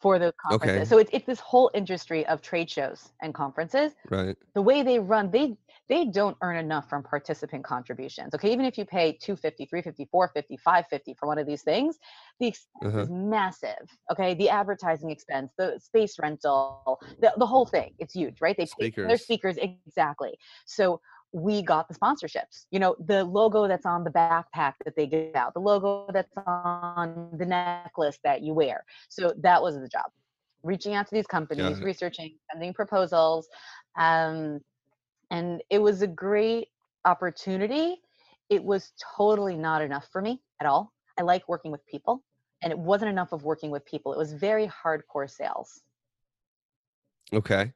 for 0.00 0.18
those 0.18 0.32
conferences. 0.40 0.76
Okay. 0.76 0.84
So 0.84 0.98
it's 0.98 1.10
it's 1.12 1.26
this 1.26 1.40
whole 1.40 1.70
industry 1.74 2.26
of 2.26 2.42
trade 2.42 2.70
shows 2.70 3.10
and 3.22 3.34
conferences. 3.34 3.92
Right. 4.10 4.36
The 4.54 4.62
way 4.62 4.82
they 4.82 4.98
run, 4.98 5.30
they 5.30 5.56
they 5.88 6.04
don't 6.06 6.36
earn 6.42 6.56
enough 6.56 6.88
from 6.88 7.02
participant 7.02 7.64
contributions. 7.64 8.34
Okay, 8.34 8.52
even 8.52 8.64
if 8.64 8.76
you 8.76 8.84
pay 8.84 9.12
250, 9.12 9.66
350, 9.66 10.08
450, 10.10 10.56
550 10.56 11.14
for 11.14 11.26
one 11.26 11.38
of 11.38 11.46
these 11.46 11.62
things, 11.62 11.98
the 12.40 12.48
expense 12.48 12.84
uh-huh. 12.84 13.02
is 13.02 13.10
massive. 13.10 13.86
Okay, 14.10 14.34
the 14.34 14.48
advertising 14.48 15.10
expense, 15.10 15.52
the 15.56 15.78
space 15.82 16.16
rental, 16.20 17.00
the, 17.20 17.32
the 17.36 17.46
whole 17.46 17.66
thing, 17.66 17.94
it's 17.98 18.14
huge, 18.14 18.40
right? 18.40 18.56
They 18.56 18.66
pay 18.80 18.90
their 18.96 19.16
speakers 19.16 19.58
exactly. 19.58 20.36
So 20.64 21.00
we 21.36 21.60
got 21.60 21.86
the 21.86 21.94
sponsorships. 21.94 22.64
You 22.70 22.78
know, 22.78 22.96
the 22.98 23.22
logo 23.22 23.68
that's 23.68 23.84
on 23.84 24.04
the 24.04 24.10
backpack 24.10 24.72
that 24.86 24.96
they 24.96 25.06
give 25.06 25.34
out, 25.34 25.52
the 25.52 25.60
logo 25.60 26.06
that's 26.10 26.32
on 26.46 27.28
the 27.36 27.44
necklace 27.44 28.18
that 28.24 28.40
you 28.42 28.54
wear. 28.54 28.84
So 29.10 29.34
that 29.36 29.60
was 29.60 29.74
the 29.74 29.86
job. 29.86 30.06
Reaching 30.62 30.94
out 30.94 31.06
to 31.08 31.14
these 31.14 31.26
companies, 31.26 31.82
researching, 31.82 32.36
sending 32.50 32.72
proposals. 32.72 33.48
Um, 33.98 34.60
and 35.30 35.62
it 35.68 35.78
was 35.78 36.00
a 36.00 36.06
great 36.06 36.68
opportunity. 37.04 38.00
It 38.48 38.64
was 38.64 38.94
totally 39.16 39.56
not 39.56 39.82
enough 39.82 40.08
for 40.10 40.22
me 40.22 40.40
at 40.62 40.66
all. 40.66 40.94
I 41.18 41.22
like 41.22 41.46
working 41.50 41.70
with 41.70 41.84
people, 41.86 42.22
and 42.62 42.72
it 42.72 42.78
wasn't 42.78 43.10
enough 43.10 43.32
of 43.32 43.44
working 43.44 43.70
with 43.70 43.84
people. 43.84 44.14
It 44.14 44.18
was 44.18 44.32
very 44.32 44.68
hardcore 44.68 45.30
sales. 45.30 45.82
Okay. 47.34 47.74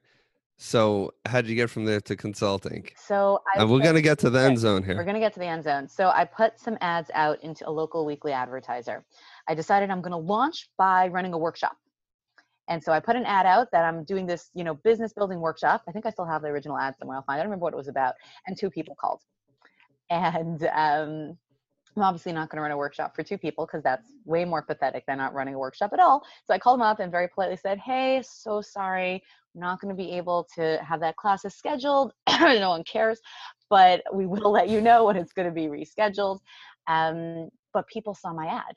So 0.63 1.15
how 1.25 1.41
did 1.41 1.49
you 1.49 1.55
get 1.55 1.71
from 1.71 1.85
there 1.85 1.99
to 2.01 2.15
consulting? 2.15 2.87
So 2.95 3.41
I 3.55 3.61
and 3.61 3.69
we're 3.71 3.79
said- 3.79 3.85
gonna 3.87 4.01
get 4.01 4.19
to 4.19 4.29
the 4.29 4.39
end 4.41 4.59
zone 4.59 4.83
here. 4.83 4.95
We're 4.95 5.03
going 5.03 5.15
to 5.15 5.19
get 5.19 5.33
to 5.33 5.39
the 5.39 5.47
end 5.47 5.63
zone. 5.63 5.87
So 5.87 6.09
I 6.09 6.23
put 6.23 6.59
some 6.59 6.77
ads 6.81 7.09
out 7.15 7.43
into 7.43 7.67
a 7.67 7.71
local 7.71 8.05
weekly 8.05 8.31
advertiser. 8.31 9.03
I 9.47 9.55
decided 9.55 9.89
I'm 9.89 10.01
going 10.01 10.11
to 10.11 10.17
launch 10.17 10.69
by 10.77 11.07
running 11.07 11.33
a 11.33 11.37
workshop. 11.37 11.77
And 12.67 12.81
so 12.81 12.91
I 12.91 12.99
put 12.99 13.15
an 13.15 13.25
ad 13.25 13.47
out 13.47 13.71
that 13.71 13.85
I'm 13.85 14.03
doing 14.03 14.27
this, 14.27 14.51
you 14.53 14.63
know, 14.63 14.75
business 14.75 15.13
building 15.13 15.39
workshop. 15.39 15.81
I 15.87 15.91
think 15.91 16.05
I 16.05 16.11
still 16.11 16.25
have 16.27 16.43
the 16.43 16.49
original 16.49 16.77
ad 16.77 16.95
somewhere. 16.95 17.17
I'll 17.17 17.23
find. 17.23 17.39
I 17.39 17.43
don't 17.43 17.49
remember 17.49 17.63
what 17.63 17.73
it 17.73 17.77
was 17.77 17.87
about. 17.87 18.13
And 18.45 18.55
two 18.55 18.69
people 18.69 18.93
called. 18.93 19.21
And 20.11 20.63
um, 20.75 21.37
I'm 21.97 22.03
obviously 22.03 22.33
not 22.33 22.49
going 22.49 22.57
to 22.57 22.61
run 22.61 22.71
a 22.71 22.77
workshop 22.77 23.15
for 23.15 23.23
two 23.23 23.37
people 23.39 23.65
because 23.65 23.81
that's 23.81 24.07
way 24.25 24.45
more 24.45 24.61
pathetic 24.61 25.05
than 25.07 25.17
not 25.17 25.33
running 25.33 25.55
a 25.55 25.59
workshop 25.59 25.91
at 25.91 25.99
all. 25.99 26.23
So 26.45 26.53
I 26.53 26.59
called 26.59 26.79
them 26.79 26.85
up 26.85 26.99
and 26.99 27.11
very 27.11 27.27
politely 27.27 27.57
said, 27.57 27.79
"Hey, 27.79 28.21
so 28.23 28.61
sorry, 28.61 29.23
not 29.55 29.81
going 29.81 29.95
to 29.95 30.03
be 30.03 30.11
able 30.11 30.47
to 30.55 30.79
have 30.87 30.99
that 31.01 31.15
class 31.17 31.45
as 31.45 31.55
scheduled. 31.55 32.13
no 32.29 32.69
one 32.69 32.83
cares, 32.83 33.19
but 33.69 34.01
we 34.13 34.25
will 34.25 34.51
let 34.51 34.69
you 34.69 34.81
know 34.81 35.05
when 35.05 35.15
it's 35.15 35.33
going 35.33 35.47
to 35.47 35.53
be 35.53 35.67
rescheduled." 35.67 36.39
Um, 36.87 37.49
but 37.73 37.87
people 37.87 38.13
saw 38.13 38.33
my 38.33 38.47
ad, 38.47 38.75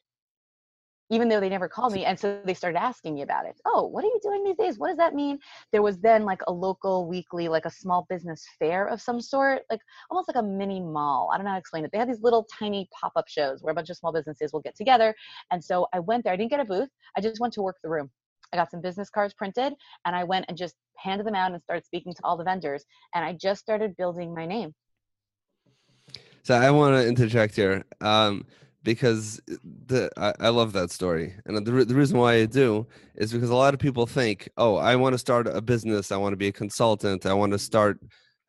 even 1.10 1.28
though 1.28 1.40
they 1.40 1.48
never 1.48 1.68
called 1.68 1.92
me, 1.92 2.04
and 2.04 2.18
so 2.18 2.40
they 2.44 2.54
started 2.54 2.78
asking 2.78 3.14
me 3.14 3.22
about 3.22 3.46
it. 3.46 3.60
Oh, 3.66 3.86
what 3.86 4.04
are 4.04 4.08
you 4.08 4.20
doing 4.22 4.44
these 4.44 4.56
days? 4.56 4.78
What 4.78 4.88
does 4.88 4.96
that 4.96 5.14
mean? 5.14 5.38
There 5.72 5.82
was 5.82 5.98
then 5.98 6.24
like 6.24 6.40
a 6.46 6.52
local 6.52 7.06
weekly, 7.06 7.48
like 7.48 7.66
a 7.66 7.70
small 7.70 8.06
business 8.08 8.46
fair 8.58 8.86
of 8.86 9.00
some 9.00 9.20
sort, 9.20 9.62
like 9.70 9.80
almost 10.10 10.28
like 10.28 10.36
a 10.36 10.42
mini 10.42 10.80
mall. 10.80 11.30
I 11.32 11.36
don't 11.36 11.44
know 11.44 11.50
how 11.50 11.56
to 11.56 11.60
explain 11.60 11.84
it. 11.84 11.90
They 11.92 11.98
had 11.98 12.08
these 12.08 12.22
little 12.22 12.46
tiny 12.58 12.88
pop-up 12.98 13.28
shows 13.28 13.62
where 13.62 13.72
a 13.72 13.74
bunch 13.74 13.90
of 13.90 13.96
small 13.96 14.12
businesses 14.12 14.52
will 14.52 14.60
get 14.60 14.76
together. 14.76 15.14
And 15.50 15.62
so 15.62 15.86
I 15.92 16.00
went 16.00 16.24
there. 16.24 16.32
I 16.32 16.36
didn't 16.36 16.50
get 16.50 16.60
a 16.60 16.64
booth. 16.64 16.88
I 17.16 17.20
just 17.20 17.40
went 17.40 17.52
to 17.54 17.62
work 17.62 17.76
the 17.82 17.90
room. 17.90 18.10
I 18.54 18.56
got 18.56 18.70
some 18.70 18.80
business 18.80 19.10
cards 19.10 19.34
printed 19.34 19.74
and 20.04 20.14
I 20.14 20.22
went 20.22 20.46
and 20.48 20.56
just 20.56 20.76
handed 20.96 21.26
them 21.26 21.34
out 21.34 21.52
and 21.52 21.60
started 21.62 21.84
speaking 21.84 22.14
to 22.14 22.20
all 22.22 22.36
the 22.36 22.44
vendors. 22.44 22.84
And 23.14 23.24
I 23.24 23.32
just 23.32 23.60
started 23.60 23.96
building 23.96 24.32
my 24.32 24.46
name. 24.46 24.72
So 26.44 26.54
I 26.54 26.70
want 26.70 26.94
to 26.94 27.06
interject 27.06 27.56
here 27.56 27.84
um, 28.00 28.46
because 28.84 29.40
the 29.88 30.10
I, 30.16 30.34
I 30.38 30.48
love 30.50 30.72
that 30.74 30.90
story, 30.90 31.34
and 31.46 31.56
the 31.56 31.84
the 31.86 31.94
reason 31.94 32.18
why 32.18 32.34
I 32.34 32.44
do 32.44 32.86
is 33.14 33.32
because 33.32 33.48
a 33.48 33.54
lot 33.54 33.72
of 33.72 33.80
people 33.80 34.06
think, 34.06 34.50
oh, 34.58 34.76
I 34.76 34.94
want 34.96 35.14
to 35.14 35.18
start 35.18 35.48
a 35.48 35.62
business, 35.62 36.12
I 36.12 36.18
want 36.18 36.34
to 36.34 36.36
be 36.36 36.48
a 36.48 36.52
consultant, 36.52 37.24
I 37.24 37.32
want 37.32 37.52
to 37.52 37.58
start 37.58 37.98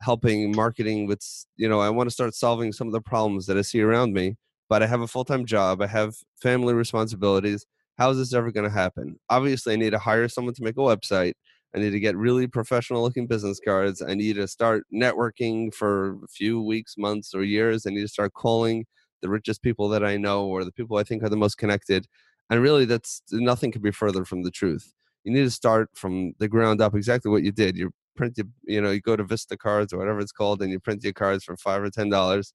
helping 0.02 0.54
marketing 0.54 1.08
with, 1.08 1.22
you 1.56 1.70
know, 1.70 1.80
I 1.80 1.89
want 1.89 2.08
to 2.08 2.13
start 2.13 2.36
solving 2.36 2.74
some 2.74 2.88
of 2.88 2.94
the 2.94 3.00
problems 3.00 3.46
that 3.46 3.58
I 3.58 3.62
see 3.62 3.82
around 3.82 4.12
me, 4.12 4.36
but 4.68 4.84
I 4.84 4.88
have 4.88 5.00
a 5.00 5.08
full 5.08 5.24
time 5.24 5.46
job, 5.46 5.82
I 5.82 5.88
have 5.88 6.15
family 6.41 6.74
responsibilities. 6.74 7.65
How 7.97 8.10
is 8.10 8.17
this 8.17 8.34
ever 8.34 8.51
going 8.51 8.69
to 8.69 8.75
happen? 8.75 9.17
Obviously, 9.29 9.73
I 9.73 9.77
need 9.77 9.91
to 9.91 9.99
hire 9.99 10.27
someone 10.27 10.53
to 10.55 10.63
make 10.63 10.75
a 10.77 10.81
website. 10.81 11.34
I 11.75 11.79
need 11.79 11.91
to 11.91 11.99
get 11.99 12.15
really 12.15 12.47
professional 12.47 13.01
looking 13.01 13.27
business 13.27 13.60
cards. 13.63 14.01
I 14.01 14.13
need 14.13 14.36
to 14.36 14.47
start 14.47 14.86
networking 14.93 15.73
for 15.73 16.13
a 16.23 16.27
few 16.29 16.62
weeks, 16.62 16.95
months, 16.97 17.34
or 17.34 17.43
years. 17.43 17.86
I 17.86 17.89
need 17.91 18.01
to 18.01 18.08
start 18.08 18.34
calling 18.34 18.86
the 19.21 19.29
richest 19.29 19.62
people 19.62 19.89
that 19.89 20.03
I 20.03 20.17
know 20.17 20.45
or 20.45 20.63
the 20.63 20.71
people 20.71 20.97
I 20.97 21.03
think 21.03 21.23
are 21.23 21.29
the 21.29 21.38
most 21.38 21.58
connected. 21.58 22.08
And 22.49 22.62
really, 22.62 22.86
that's 22.86 23.21
nothing 23.31 23.71
could 23.71 23.81
be 23.81 23.91
further 23.91 24.23
from 24.25 24.43
the 24.43 24.51
truth. 24.51 24.93
You 25.23 25.34
need 25.34 25.43
to 25.43 25.51
start 25.51 25.89
from 25.95 26.34
the 26.39 26.47
ground 26.47 26.81
up, 26.81 26.95
exactly 26.95 27.31
what 27.31 27.43
you 27.43 27.51
did. 27.51 27.75
You 27.75 27.91
print 28.15 28.38
your, 28.38 28.47
you 28.65 28.79
know, 28.81 28.91
you 28.91 29.01
go 29.01 29.15
to 29.15 29.23
Vista 29.23 29.58
Cards 29.58 29.91
or 29.91 29.97
whatever 29.97 30.19
it's 30.19 30.31
called, 30.31 30.62
and 30.62 30.71
you 30.71 30.79
print 30.79 31.03
your 31.03 31.13
cards 31.13 31.43
for 31.43 31.58
five 31.58 31.81
or 31.81 31.89
ten 31.89 32.10
dollars, 32.10 32.53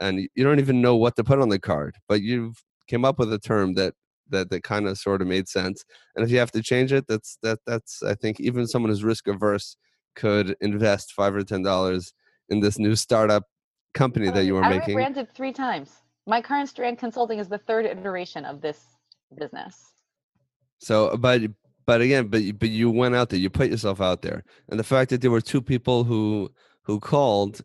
and 0.00 0.28
you 0.34 0.44
don't 0.44 0.60
even 0.60 0.80
know 0.82 0.96
what 0.96 1.16
to 1.16 1.24
put 1.24 1.40
on 1.40 1.48
the 1.48 1.58
card, 1.58 1.96
but 2.08 2.22
you've 2.22 2.62
came 2.88 3.04
up 3.04 3.18
with 3.18 3.32
a 3.32 3.38
term 3.38 3.74
that 3.74 3.94
that 4.30 4.50
that 4.50 4.62
kind 4.62 4.86
of 4.86 4.98
sort 4.98 5.22
of 5.22 5.28
made 5.28 5.48
sense. 5.48 5.84
And 6.16 6.24
if 6.24 6.30
you 6.30 6.38
have 6.38 6.52
to 6.52 6.62
change 6.62 6.92
it, 6.92 7.06
that's 7.08 7.38
that 7.42 7.58
that's 7.66 8.02
I 8.02 8.14
think 8.14 8.40
even 8.40 8.66
someone 8.66 8.90
who's 8.90 9.04
risk 9.04 9.28
averse 9.28 9.76
could 10.16 10.56
invest 10.60 11.12
five 11.12 11.34
or 11.34 11.42
ten 11.44 11.62
dollars 11.62 12.12
in 12.48 12.60
this 12.60 12.78
new 12.78 12.96
startup 12.96 13.44
company 13.94 14.30
that 14.30 14.44
you 14.44 14.54
were 14.54 14.64
I 14.64 14.70
making. 14.70 14.96
rebranded 14.96 15.32
three 15.34 15.52
times. 15.52 15.92
My 16.26 16.40
current 16.40 16.68
Strand 16.68 16.98
Consulting 16.98 17.38
is 17.38 17.48
the 17.48 17.58
third 17.58 17.86
iteration 17.86 18.44
of 18.44 18.60
this 18.60 18.80
business. 19.38 19.92
So, 20.78 21.16
but 21.16 21.42
but 21.86 22.00
again, 22.00 22.28
but 22.28 22.42
you- 22.42 22.52
but 22.54 22.68
you 22.70 22.90
went 22.90 23.14
out 23.14 23.30
there, 23.30 23.38
you 23.38 23.50
put 23.50 23.70
yourself 23.70 24.00
out 24.00 24.22
there, 24.22 24.44
and 24.68 24.78
the 24.78 24.84
fact 24.84 25.10
that 25.10 25.20
there 25.20 25.30
were 25.30 25.40
two 25.40 25.62
people 25.62 26.04
who 26.04 26.50
who 26.82 26.98
called, 27.00 27.60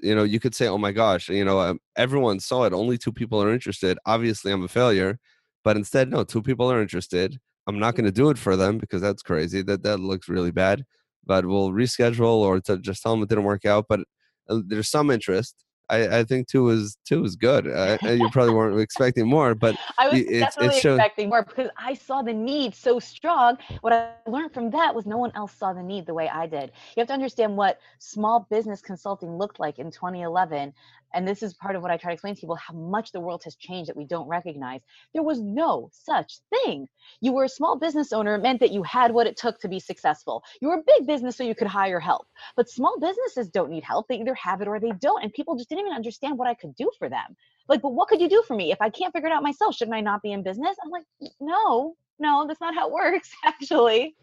you 0.00 0.14
know, 0.14 0.24
you 0.24 0.40
could 0.40 0.54
say, 0.54 0.66
oh 0.68 0.78
my 0.78 0.92
gosh, 0.92 1.28
you 1.28 1.44
know, 1.44 1.58
um, 1.60 1.80
everyone 1.96 2.40
saw 2.40 2.64
it. 2.64 2.72
Only 2.72 2.98
two 2.98 3.12
people 3.12 3.42
are 3.42 3.52
interested. 3.52 3.98
Obviously, 4.06 4.52
I'm 4.52 4.64
a 4.64 4.68
failure, 4.68 5.18
but 5.64 5.76
instead, 5.76 6.10
no, 6.10 6.24
two 6.24 6.42
people 6.42 6.70
are 6.70 6.80
interested. 6.80 7.38
I'm 7.66 7.78
not 7.78 7.94
going 7.94 8.06
to 8.06 8.12
do 8.12 8.30
it 8.30 8.38
for 8.38 8.56
them 8.56 8.78
because 8.78 9.02
that's 9.02 9.22
crazy. 9.22 9.62
That 9.62 9.82
that 9.82 10.00
looks 10.00 10.28
really 10.28 10.50
bad. 10.50 10.84
But 11.24 11.44
we'll 11.44 11.70
reschedule 11.70 12.38
or 12.38 12.60
to 12.60 12.78
just 12.78 13.02
tell 13.02 13.12
them 13.12 13.22
it 13.22 13.28
didn't 13.28 13.44
work 13.44 13.66
out. 13.66 13.86
But 13.88 14.00
uh, 14.48 14.60
there's 14.66 14.88
some 14.88 15.10
interest. 15.10 15.64
I, 15.90 16.18
I 16.18 16.24
think 16.24 16.48
two 16.48 16.68
is 16.68 16.98
two 17.06 17.24
is 17.24 17.36
good. 17.36 17.66
Uh, 17.66 17.96
you 18.02 18.28
probably 18.30 18.52
weren't 18.52 18.78
expecting 18.78 19.26
more, 19.26 19.54
but 19.54 19.76
I 19.98 20.08
was 20.08 20.20
it 20.20 20.40
definitely 20.40 20.80
shows- 20.80 20.98
expecting 20.98 21.28
more 21.30 21.42
because 21.42 21.70
I 21.76 21.94
saw 21.94 22.22
the 22.22 22.32
need 22.32 22.74
so 22.74 22.98
strong. 22.98 23.56
What 23.80 23.92
I 23.92 24.12
learned 24.26 24.52
from 24.52 24.70
that 24.70 24.94
was 24.94 25.06
no 25.06 25.16
one 25.16 25.32
else 25.34 25.54
saw 25.54 25.72
the 25.72 25.82
need 25.82 26.06
the 26.06 26.14
way 26.14 26.28
I 26.28 26.46
did. 26.46 26.72
You 26.96 27.00
have 27.00 27.08
to 27.08 27.14
understand 27.14 27.56
what 27.56 27.80
small 27.98 28.46
business 28.50 28.82
consulting 28.82 29.36
looked 29.36 29.60
like 29.60 29.78
in 29.78 29.90
2011. 29.90 30.74
And 31.14 31.26
this 31.26 31.42
is 31.42 31.54
part 31.54 31.76
of 31.76 31.82
what 31.82 31.90
I 31.90 31.96
try 31.96 32.10
to 32.10 32.14
explain 32.14 32.34
to 32.34 32.40
people 32.40 32.56
how 32.56 32.74
much 32.74 33.12
the 33.12 33.20
world 33.20 33.42
has 33.44 33.56
changed 33.56 33.88
that 33.88 33.96
we 33.96 34.04
don't 34.04 34.28
recognize. 34.28 34.80
There 35.14 35.22
was 35.22 35.40
no 35.40 35.90
such 35.92 36.38
thing. 36.50 36.88
You 37.20 37.32
were 37.32 37.44
a 37.44 37.48
small 37.48 37.78
business 37.78 38.12
owner, 38.12 38.34
it 38.34 38.42
meant 38.42 38.60
that 38.60 38.72
you 38.72 38.82
had 38.82 39.12
what 39.12 39.26
it 39.26 39.36
took 39.36 39.60
to 39.60 39.68
be 39.68 39.80
successful. 39.80 40.42
You 40.60 40.68
were 40.68 40.78
a 40.78 40.84
big 40.86 41.06
business, 41.06 41.36
so 41.36 41.44
you 41.44 41.54
could 41.54 41.68
hire 41.68 42.00
help. 42.00 42.26
But 42.56 42.68
small 42.68 42.98
businesses 43.00 43.48
don't 43.48 43.70
need 43.70 43.84
help. 43.84 44.08
They 44.08 44.20
either 44.20 44.34
have 44.34 44.60
it 44.60 44.68
or 44.68 44.80
they 44.80 44.92
don't. 45.00 45.22
And 45.22 45.32
people 45.32 45.56
just 45.56 45.68
didn't 45.68 45.86
even 45.86 45.96
understand 45.96 46.38
what 46.38 46.48
I 46.48 46.54
could 46.54 46.74
do 46.76 46.90
for 46.98 47.08
them 47.08 47.36
like 47.68 47.82
but 47.82 47.92
what 47.92 48.08
could 48.08 48.20
you 48.20 48.28
do 48.28 48.42
for 48.46 48.56
me 48.56 48.72
if 48.72 48.80
i 48.80 48.90
can't 48.90 49.12
figure 49.12 49.28
it 49.28 49.32
out 49.32 49.42
myself 49.42 49.74
shouldn't 49.74 49.94
i 49.94 50.00
not 50.00 50.22
be 50.22 50.32
in 50.32 50.42
business 50.42 50.76
i'm 50.82 50.90
like 50.90 51.04
no 51.40 51.94
no 52.18 52.46
that's 52.46 52.60
not 52.60 52.74
how 52.74 52.88
it 52.88 52.92
works 52.92 53.30
actually 53.44 54.14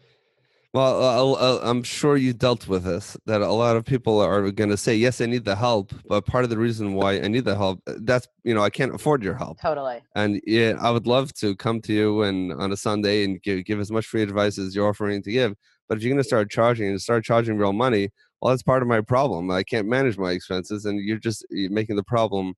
Well, 0.76 1.02
I'll, 1.02 1.36
I'll, 1.36 1.58
I'm 1.70 1.82
sure 1.82 2.18
you 2.18 2.34
dealt 2.34 2.68
with 2.68 2.84
this. 2.84 3.16
That 3.24 3.40
a 3.40 3.50
lot 3.50 3.76
of 3.76 3.86
people 3.86 4.20
are 4.20 4.50
going 4.50 4.68
to 4.68 4.76
say, 4.76 4.94
"Yes, 4.94 5.22
I 5.22 5.24
need 5.24 5.46
the 5.46 5.56
help," 5.56 5.94
but 6.06 6.26
part 6.26 6.44
of 6.44 6.50
the 6.50 6.58
reason 6.58 6.92
why 6.92 7.14
I 7.14 7.28
need 7.28 7.46
the 7.46 7.56
help, 7.56 7.80
uh, 7.86 7.94
that's 8.02 8.28
you 8.44 8.52
know, 8.52 8.60
I 8.60 8.68
can't 8.68 8.94
afford 8.94 9.22
your 9.22 9.36
help. 9.36 9.58
totally 9.58 10.02
And 10.14 10.38
yeah, 10.46 10.74
I 10.78 10.90
would 10.90 11.06
love 11.06 11.32
to 11.40 11.56
come 11.56 11.80
to 11.80 11.94
you 11.94 12.20
and 12.24 12.52
on 12.52 12.72
a 12.72 12.76
Sunday 12.76 13.24
and 13.24 13.42
give 13.42 13.64
give 13.64 13.80
as 13.80 13.90
much 13.90 14.04
free 14.04 14.20
advice 14.20 14.58
as 14.58 14.76
you're 14.76 14.86
offering 14.86 15.22
to 15.22 15.32
give. 15.32 15.54
But 15.88 15.96
if 15.96 16.04
you're 16.04 16.12
going 16.12 16.22
to 16.22 16.28
start 16.28 16.50
charging 16.50 16.88
and 16.90 17.00
start 17.00 17.24
charging 17.24 17.56
real 17.56 17.72
money, 17.72 18.10
well, 18.42 18.50
that's 18.50 18.62
part 18.62 18.82
of 18.82 18.88
my 18.88 19.00
problem. 19.00 19.50
I 19.50 19.62
can't 19.62 19.88
manage 19.88 20.18
my 20.18 20.32
expenses, 20.32 20.84
and 20.84 21.00
you're 21.00 21.16
just 21.16 21.46
you're 21.48 21.70
making 21.70 21.96
the 21.96 22.04
problem 22.04 22.52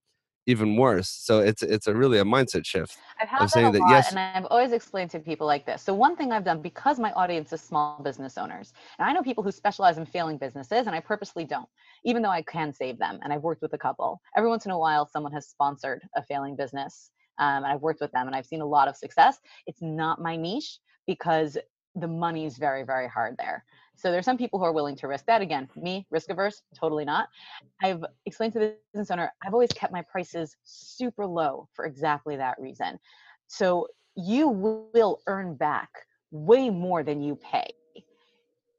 even 0.48 0.76
worse. 0.76 1.08
So 1.10 1.40
it's 1.40 1.62
it's 1.62 1.86
a 1.86 1.94
really 1.94 2.18
a 2.18 2.24
mindset 2.24 2.64
shift. 2.64 2.96
I've 3.20 3.28
had 3.28 3.40
I'm 3.40 3.46
that 3.46 3.50
saying 3.50 3.66
a 3.66 3.72
that 3.72 3.80
lot, 3.80 3.90
yes- 3.90 4.10
and 4.10 4.18
I've 4.18 4.46
always 4.46 4.72
explained 4.72 5.10
to 5.12 5.18
people 5.20 5.46
like 5.46 5.66
this. 5.66 5.82
So 5.82 5.92
one 5.94 6.16
thing 6.16 6.32
I've 6.32 6.44
done 6.44 6.62
because 6.62 6.98
my 6.98 7.12
audience 7.12 7.52
is 7.52 7.60
small 7.60 8.00
business 8.02 8.38
owners, 8.38 8.72
and 8.98 9.06
I 9.08 9.12
know 9.12 9.22
people 9.22 9.44
who 9.44 9.52
specialize 9.52 9.98
in 9.98 10.06
failing 10.06 10.38
businesses, 10.38 10.86
and 10.86 10.96
I 10.96 11.00
purposely 11.00 11.44
don't, 11.44 11.68
even 12.04 12.22
though 12.22 12.30
I 12.30 12.42
can 12.42 12.72
save 12.72 12.98
them. 12.98 13.18
And 13.22 13.32
I've 13.32 13.42
worked 13.42 13.62
with 13.62 13.74
a 13.74 13.78
couple. 13.78 14.20
Every 14.36 14.48
once 14.48 14.64
in 14.64 14.70
a 14.72 14.78
while, 14.78 15.06
someone 15.06 15.32
has 15.32 15.46
sponsored 15.48 16.02
a 16.16 16.22
failing 16.22 16.56
business, 16.56 17.10
um, 17.38 17.64
and 17.64 17.66
I've 17.66 17.82
worked 17.82 18.00
with 18.00 18.12
them, 18.12 18.26
and 18.26 18.34
I've 18.34 18.46
seen 18.46 18.62
a 18.62 18.66
lot 18.66 18.88
of 18.88 18.96
success. 18.96 19.38
It's 19.66 19.82
not 19.82 20.20
my 20.20 20.34
niche 20.36 20.78
because 21.06 21.58
the 21.94 22.08
money 22.08 22.46
is 22.46 22.56
very, 22.58 22.84
very 22.84 23.08
hard 23.08 23.36
there. 23.38 23.64
So 23.98 24.12
there's 24.12 24.24
some 24.24 24.38
people 24.38 24.60
who 24.60 24.64
are 24.64 24.72
willing 24.72 24.96
to 24.96 25.08
risk 25.08 25.26
that. 25.26 25.42
Again, 25.42 25.68
me, 25.74 26.06
risk 26.10 26.30
averse, 26.30 26.62
totally 26.78 27.04
not. 27.04 27.28
I've 27.82 28.04
explained 28.26 28.52
to 28.52 28.60
the 28.60 28.76
business 28.92 29.10
owner, 29.10 29.32
I've 29.44 29.52
always 29.52 29.72
kept 29.72 29.92
my 29.92 30.02
prices 30.02 30.56
super 30.62 31.26
low 31.26 31.68
for 31.74 31.84
exactly 31.84 32.36
that 32.36 32.56
reason. 32.60 32.98
So 33.48 33.88
you 34.16 34.48
will 34.48 35.20
earn 35.26 35.56
back 35.56 35.90
way 36.30 36.70
more 36.70 37.02
than 37.02 37.20
you 37.20 37.36
pay. 37.36 37.70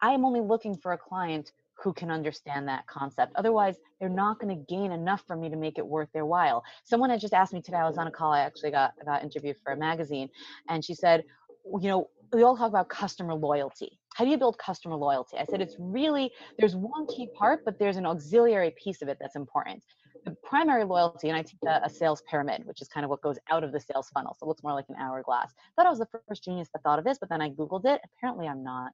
I 0.02 0.12
am 0.12 0.24
only 0.24 0.40
looking 0.40 0.78
for 0.78 0.94
a 0.94 0.98
client 0.98 1.52
who 1.84 1.94
can 1.94 2.12
understand 2.12 2.68
that 2.68 2.88
concept. 2.88 3.34
Otherwise, 3.36 3.76
they're 4.00 4.10
not 4.10 4.40
going 4.40 4.56
to 4.56 4.66
gain 4.74 4.92
enough 4.92 5.24
for 5.28 5.36
me 5.36 5.50
to 5.50 5.56
make 5.56 5.78
it 5.78 5.86
worth 5.86 6.10
their 6.14 6.26
while. 6.26 6.64
Someone 6.86 7.10
had 7.10 7.20
just 7.20 7.34
asked 7.34 7.54
me 7.54 7.62
today, 7.62 7.78
I 7.78 7.88
was 7.88 7.98
on 7.98 8.08
a 8.08 8.12
call, 8.12 8.32
I 8.32 8.42
actually 8.42 8.72
got, 8.72 8.94
got 9.06 9.24
interviewed 9.24 9.58
for 9.64 9.74
a 9.74 9.78
magazine, 9.78 10.30
and 10.70 10.84
she 10.84 10.94
said, 10.94 11.24
you 11.66 11.90
know, 11.90 12.10
we 12.32 12.44
all 12.44 12.56
talk 12.56 12.70
about 12.70 12.90
customer 12.90 13.34
loyalty. 13.34 13.99
How 14.20 14.26
do 14.26 14.32
you 14.32 14.38
build 14.38 14.58
customer 14.58 14.98
loyalty? 14.98 15.38
I 15.38 15.46
said, 15.46 15.62
it's 15.62 15.78
really, 15.80 16.30
there's 16.58 16.76
one 16.76 17.08
key 17.08 17.30
part, 17.34 17.64
but 17.64 17.80
there's 17.80 17.96
an 17.96 18.06
auxiliary 18.06 18.72
piece 18.72 19.02
of 19.02 19.08
it 19.08 19.18
that's 19.18 19.38
important. 19.38 19.82
The 20.26 20.36
primary 20.44 20.84
loyalty, 20.84 21.30
and 21.30 21.38
I 21.38 21.42
teach 21.42 21.62
a, 21.66 21.86
a 21.86 21.90
sales 21.90 22.22
pyramid, 22.30 22.66
which 22.66 22.82
is 22.82 22.90
kind 22.90 23.06
of 23.06 23.10
what 23.10 23.22
goes 23.22 23.38
out 23.50 23.64
of 23.64 23.72
the 23.72 23.80
sales 23.80 24.10
funnel. 24.14 24.36
So 24.38 24.46
it 24.46 24.50
looks 24.50 24.62
more 24.62 24.74
like 24.74 24.84
an 24.90 24.98
hourglass. 25.00 25.54
thought 25.78 25.86
I 25.86 25.90
was 25.90 26.00
the 26.00 26.10
first 26.28 26.44
genius 26.44 26.68
that 26.74 26.84
thought 26.84 27.00
of 27.00 27.06
this, 27.06 27.18
but 27.18 27.30
then 27.30 27.42
I 27.42 27.50
Googled 27.50 27.86
it. 27.86 28.02
Apparently 28.04 28.46
I'm 28.46 28.62
not. 28.62 28.92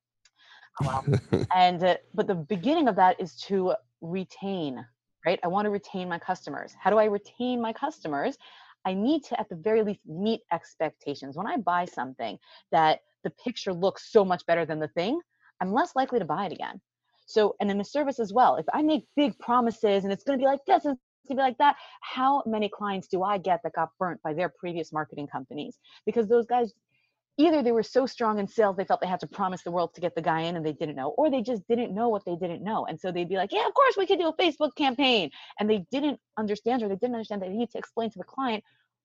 Oh 0.84 0.86
well. 0.86 1.46
and 1.56 1.84
uh, 1.84 1.96
but 2.14 2.28
the 2.28 2.36
beginning 2.36 2.88
of 2.88 2.96
that 2.98 3.20
is 3.20 3.36
to 3.48 3.74
retain 4.02 4.86
right 5.26 5.40
i 5.44 5.48
want 5.48 5.66
to 5.66 5.70
retain 5.72 6.08
my 6.08 6.20
customers 6.20 6.76
how 6.80 6.92
do 6.92 6.98
i 6.98 7.06
retain 7.06 7.60
my 7.62 7.74
customers 7.74 8.38
i 8.86 8.94
need 8.94 9.24
to 9.24 9.40
at 9.40 9.50
the 9.50 9.56
very 9.56 9.82
least 9.82 10.02
meet 10.06 10.42
expectations 10.52 11.36
when 11.36 11.48
i 11.48 11.56
buy 11.58 11.86
something 11.86 12.38
that 12.72 13.00
the 13.26 13.34
picture 13.44 13.74
looks 13.74 14.10
so 14.10 14.24
much 14.24 14.46
better 14.46 14.66
than 14.66 14.80
the 14.80 14.88
thing 14.90 15.20
i'm 15.62 15.74
less 15.74 15.92
likely 15.96 16.20
to 16.20 16.26
buy 16.26 16.46
it 16.46 16.54
again 16.54 16.80
So, 17.28 17.56
and 17.60 17.72
in 17.72 17.78
the 17.80 17.84
service 17.84 18.20
as 18.20 18.32
well, 18.32 18.56
if 18.58 18.66
I 18.72 18.82
make 18.84 19.04
big 19.16 19.38
promises 19.40 20.04
and 20.04 20.14
it's 20.14 20.24
going 20.24 20.38
to 20.38 20.44
be 20.44 20.48
like 20.54 20.64
this 20.68 20.86
and 20.86 20.94
it's 20.96 21.28
going 21.28 21.38
to 21.38 21.42
be 21.42 21.48
like 21.50 21.58
that, 21.58 21.76
how 22.02 22.44
many 22.46 22.70
clients 22.70 23.08
do 23.08 23.24
I 23.24 23.40
get 23.40 23.62
that 23.64 23.74
got 23.74 23.90
burnt 23.98 24.22
by 24.22 24.34
their 24.34 24.50
previous 24.62 24.94
marketing 24.94 25.28
companies? 25.28 25.80
Because 26.06 26.28
those 26.28 26.46
guys, 26.46 26.72
either 27.38 27.64
they 27.64 27.72
were 27.72 27.84
so 27.98 28.06
strong 28.06 28.38
in 28.38 28.48
sales 28.48 28.76
they 28.78 28.86
felt 28.86 29.02
they 29.02 29.08
had 29.08 29.20
to 29.22 29.28
promise 29.28 29.64
the 29.64 29.72
world 29.72 29.92
to 29.96 30.02
get 30.02 30.14
the 30.16 30.22
guy 30.22 30.42
in 30.42 30.56
and 30.56 30.66
they 30.66 30.74
didn't 30.74 30.96
know, 30.96 31.10
or 31.18 31.32
they 31.32 31.42
just 31.42 31.64
didn't 31.68 31.96
know 31.96 32.10
what 32.10 32.24
they 32.26 32.36
didn't 32.36 32.64
know. 32.64 32.86
And 32.86 33.00
so 33.00 33.12
they'd 33.12 33.28
be 33.28 33.38
like, 33.38 33.52
yeah, 33.52 33.68
of 33.68 33.74
course 33.74 33.98
we 33.98 34.06
could 34.06 34.20
do 34.20 34.28
a 34.28 34.38
Facebook 34.38 34.76
campaign. 34.76 35.32
And 35.60 35.68
they 35.70 35.86
didn't 35.92 36.20
understand 36.38 36.84
or 36.84 36.90
they 36.90 36.96
didn't 36.96 37.16
understand 37.16 37.42
that 37.42 37.50
they 37.50 37.58
need 37.58 37.72
to 37.72 37.80
explain 37.80 38.12
to 38.12 38.20
the 38.20 38.24
client, 38.36 38.64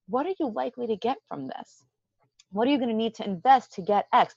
what 0.09 0.27
are 0.27 0.35
you 0.39 0.49
likely 0.63 0.87
to 0.89 0.97
get 0.97 1.17
from 1.29 1.49
this? 1.49 1.85
What 2.53 2.67
are 2.67 2.71
you 2.71 2.79
going 2.79 2.91
to 2.91 2.97
need 2.97 3.15
to 3.17 3.25
invest 3.25 3.73
to 3.75 3.83
get 3.83 4.07
X? 4.13 4.35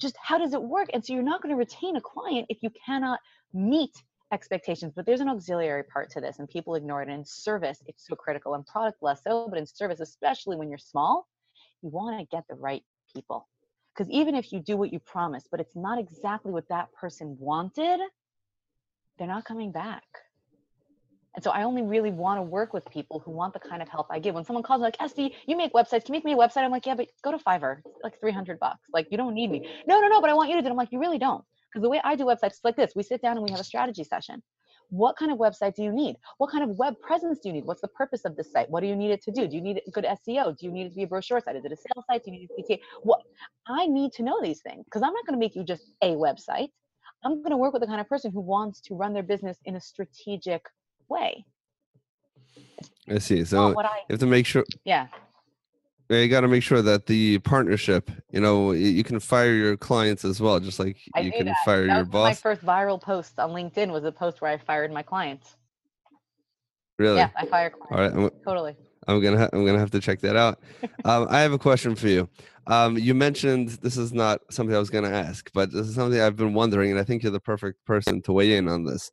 Just 0.00 0.16
how 0.22 0.38
does 0.38 0.52
it 0.52 0.62
work? 0.62 0.88
And 0.92 1.04
so 1.04 1.14
you're 1.14 1.22
not 1.22 1.42
going 1.42 1.54
to 1.54 1.58
retain 1.58 1.96
a 1.96 2.00
client 2.00 2.46
if 2.48 2.62
you 2.62 2.70
cannot 2.84 3.20
meet 3.52 3.92
expectations. 4.32 4.92
But 4.94 5.06
there's 5.06 5.20
an 5.20 5.28
auxiliary 5.28 5.84
part 5.84 6.10
to 6.10 6.20
this, 6.20 6.38
and 6.38 6.48
people 6.48 6.74
ignore 6.74 7.02
it. 7.02 7.08
And 7.08 7.18
in 7.18 7.24
service, 7.24 7.82
it's 7.86 8.06
so 8.06 8.14
critical, 8.14 8.54
and 8.54 8.66
product 8.66 9.02
less 9.02 9.22
so, 9.22 9.48
but 9.48 9.58
in 9.58 9.66
service, 9.66 10.00
especially 10.00 10.56
when 10.56 10.68
you're 10.68 10.78
small, 10.78 11.26
you 11.82 11.88
want 11.88 12.18
to 12.18 12.36
get 12.36 12.44
the 12.48 12.54
right 12.54 12.82
people. 13.14 13.48
Because 13.94 14.10
even 14.10 14.34
if 14.34 14.52
you 14.52 14.60
do 14.60 14.76
what 14.76 14.92
you 14.92 14.98
promised, 14.98 15.48
but 15.50 15.60
it's 15.60 15.74
not 15.74 15.98
exactly 15.98 16.52
what 16.52 16.68
that 16.68 16.92
person 16.92 17.36
wanted, 17.40 18.00
they're 19.18 19.26
not 19.26 19.44
coming 19.44 19.72
back. 19.72 20.04
And 21.36 21.44
so 21.44 21.50
I 21.50 21.64
only 21.64 21.82
really 21.82 22.10
want 22.10 22.38
to 22.38 22.42
work 22.42 22.72
with 22.72 22.84
people 22.90 23.20
who 23.20 23.30
want 23.30 23.52
the 23.52 23.60
kind 23.60 23.82
of 23.82 23.88
help 23.88 24.06
I 24.10 24.18
give. 24.18 24.34
When 24.34 24.44
someone 24.44 24.62
calls 24.62 24.80
me 24.80 24.84
like, 24.84 24.96
Esty, 25.00 25.34
you 25.46 25.54
make 25.54 25.74
websites, 25.74 26.06
can 26.06 26.14
you 26.14 26.18
make 26.18 26.24
me 26.24 26.32
a 26.32 26.36
website? 26.36 26.64
I'm 26.64 26.70
like, 26.70 26.86
yeah, 26.86 26.94
but 26.94 27.08
go 27.22 27.30
to 27.30 27.36
Fiverr, 27.36 27.80
it's 27.84 28.02
like 28.02 28.18
300 28.18 28.58
bucks. 28.58 28.88
Like, 28.92 29.08
you 29.10 29.18
don't 29.18 29.34
need 29.34 29.50
me. 29.50 29.68
No, 29.86 30.00
no, 30.00 30.08
no, 30.08 30.22
but 30.22 30.30
I 30.30 30.34
want 30.34 30.48
you 30.48 30.56
to 30.56 30.62
do 30.62 30.68
it. 30.68 30.70
I'm 30.70 30.76
like, 30.76 30.92
you 30.92 30.98
really 30.98 31.18
don't. 31.18 31.44
Because 31.70 31.82
the 31.82 31.90
way 31.90 32.00
I 32.02 32.16
do 32.16 32.24
websites 32.24 32.52
is 32.52 32.60
like 32.64 32.74
this. 32.74 32.92
We 32.96 33.02
sit 33.02 33.20
down 33.20 33.36
and 33.36 33.44
we 33.44 33.50
have 33.50 33.60
a 33.60 33.64
strategy 33.64 34.02
session. 34.02 34.42
What 34.88 35.16
kind 35.16 35.30
of 35.30 35.36
website 35.36 35.74
do 35.74 35.82
you 35.82 35.92
need? 35.92 36.16
What 36.38 36.50
kind 36.50 36.64
of 36.64 36.70
web 36.78 36.94
presence 37.00 37.40
do 37.40 37.50
you 37.50 37.52
need? 37.52 37.66
What's 37.66 37.82
the 37.82 37.88
purpose 37.88 38.24
of 38.24 38.34
this 38.36 38.50
site? 38.50 38.70
What 38.70 38.80
do 38.80 38.86
you 38.86 38.96
need 38.96 39.10
it 39.10 39.20
to 39.24 39.30
do? 39.30 39.46
Do 39.46 39.56
you 39.56 39.62
need 39.62 39.82
a 39.86 39.90
good 39.90 40.04
SEO? 40.04 40.56
Do 40.56 40.64
you 40.64 40.72
need 40.72 40.86
it 40.86 40.90
to 40.90 40.94
be 40.94 41.02
a 41.02 41.06
brochure 41.06 41.40
site? 41.40 41.56
Is 41.56 41.64
it 41.64 41.72
a 41.72 41.76
sales 41.76 42.06
site? 42.08 42.24
Do 42.24 42.30
you 42.30 42.38
need 42.38 42.48
it 42.56 42.62
to 42.62 42.68
be 42.68 42.82
what? 43.02 43.20
I 43.66 43.86
need 43.86 44.12
to 44.12 44.22
know 44.22 44.40
these 44.40 44.60
things 44.60 44.84
because 44.84 45.02
I'm 45.02 45.12
not 45.12 45.26
going 45.26 45.38
to 45.38 45.40
make 45.40 45.56
you 45.56 45.64
just 45.64 45.92
a 46.02 46.14
website. 46.14 46.68
I'm 47.24 47.38
going 47.38 47.50
to 47.50 47.56
work 47.56 47.72
with 47.72 47.82
the 47.82 47.88
kind 47.88 48.00
of 48.00 48.08
person 48.08 48.30
who 48.30 48.40
wants 48.40 48.80
to 48.82 48.94
run 48.94 49.12
their 49.12 49.24
business 49.24 49.58
in 49.64 49.74
a 49.74 49.80
strategic 49.80 50.64
way. 51.08 51.44
I 53.08 53.18
see. 53.18 53.44
So 53.44 53.78
I, 53.78 53.82
you 53.82 53.88
have 54.10 54.20
to 54.20 54.26
make 54.26 54.46
sure. 54.46 54.64
Yeah. 54.84 55.06
You 56.08 56.28
got 56.28 56.42
to 56.42 56.48
make 56.48 56.62
sure 56.62 56.82
that 56.82 57.06
the 57.06 57.38
partnership, 57.40 58.10
you 58.30 58.40
know, 58.40 58.70
you 58.72 59.02
can 59.02 59.18
fire 59.18 59.52
your 59.52 59.76
clients 59.76 60.24
as 60.24 60.40
well, 60.40 60.60
just 60.60 60.78
like 60.78 60.98
I 61.14 61.20
you 61.20 61.32
can 61.32 61.46
that. 61.46 61.56
fire 61.64 61.86
that 61.86 61.96
your 61.96 62.04
boss. 62.04 62.28
My 62.28 62.34
first 62.34 62.62
viral 62.64 63.00
post 63.00 63.40
on 63.40 63.50
LinkedIn 63.50 63.90
was 63.90 64.04
a 64.04 64.12
post 64.12 64.40
where 64.40 64.52
I 64.52 64.56
fired 64.56 64.92
my 64.92 65.02
clients. 65.02 65.56
Really? 66.98 67.16
Yeah, 67.16 67.30
I 67.36 67.46
fired 67.46 67.72
clients. 67.72 67.90
All 67.90 68.20
right. 68.20 68.32
I'm, 68.32 68.40
totally. 68.44 68.76
I'm 69.08 69.20
gonna 69.20 69.38
ha- 69.38 69.50
I'm 69.52 69.64
gonna 69.64 69.78
have 69.78 69.90
to 69.92 70.00
check 70.00 70.20
that 70.20 70.36
out. 70.36 70.60
um, 71.04 71.26
I 71.28 71.40
have 71.40 71.52
a 71.52 71.58
question 71.58 71.94
for 71.94 72.08
you. 72.08 72.28
Um, 72.68 72.98
you 72.98 73.14
mentioned 73.14 73.70
this 73.82 73.96
is 73.96 74.12
not 74.12 74.40
something 74.50 74.74
I 74.74 74.78
was 74.78 74.90
gonna 74.90 75.10
ask, 75.10 75.50
but 75.54 75.72
this 75.72 75.88
is 75.88 75.94
something 75.94 76.20
I've 76.20 76.36
been 76.36 76.54
wondering, 76.54 76.90
and 76.90 77.00
I 77.00 77.04
think 77.04 77.22
you're 77.22 77.32
the 77.32 77.40
perfect 77.40 77.84
person 77.84 78.22
to 78.22 78.32
weigh 78.32 78.56
in 78.56 78.68
on 78.68 78.84
this. 78.84 79.10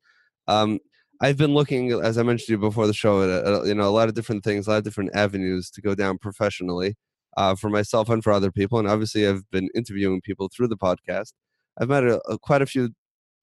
Um, 0.48 0.80
I've 1.24 1.38
been 1.38 1.54
looking, 1.54 1.94
as 1.94 2.18
I 2.18 2.24
mentioned 2.24 2.48
to 2.48 2.52
you 2.54 2.58
before 2.58 2.86
the 2.86 2.94
show, 2.94 3.24
at, 3.24 3.30
at 3.30 3.66
you 3.66 3.74
know 3.74 3.88
a 3.88 3.96
lot 3.98 4.10
of 4.10 4.14
different 4.14 4.44
things, 4.44 4.68
a 4.68 4.72
lot 4.72 4.78
of 4.80 4.84
different 4.84 5.12
avenues 5.16 5.70
to 5.72 5.82
go 5.82 5.96
down 5.96 6.18
professionally 6.18 6.96
uh, 7.38 7.56
for 7.56 7.70
myself 7.70 8.10
and 8.10 8.22
for 8.22 8.34
other 8.34 8.52
people. 8.52 8.78
And 8.78 8.90
obviously, 8.90 9.26
I've 9.26 9.50
been 9.50 9.70
interviewing 9.74 10.20
people 10.20 10.50
through 10.54 10.68
the 10.68 10.78
podcast. 10.78 11.32
I've 11.80 11.88
met 11.88 12.04
a, 12.04 12.20
a, 12.30 12.38
quite 12.38 12.62
a 12.62 12.66
few, 12.66 12.90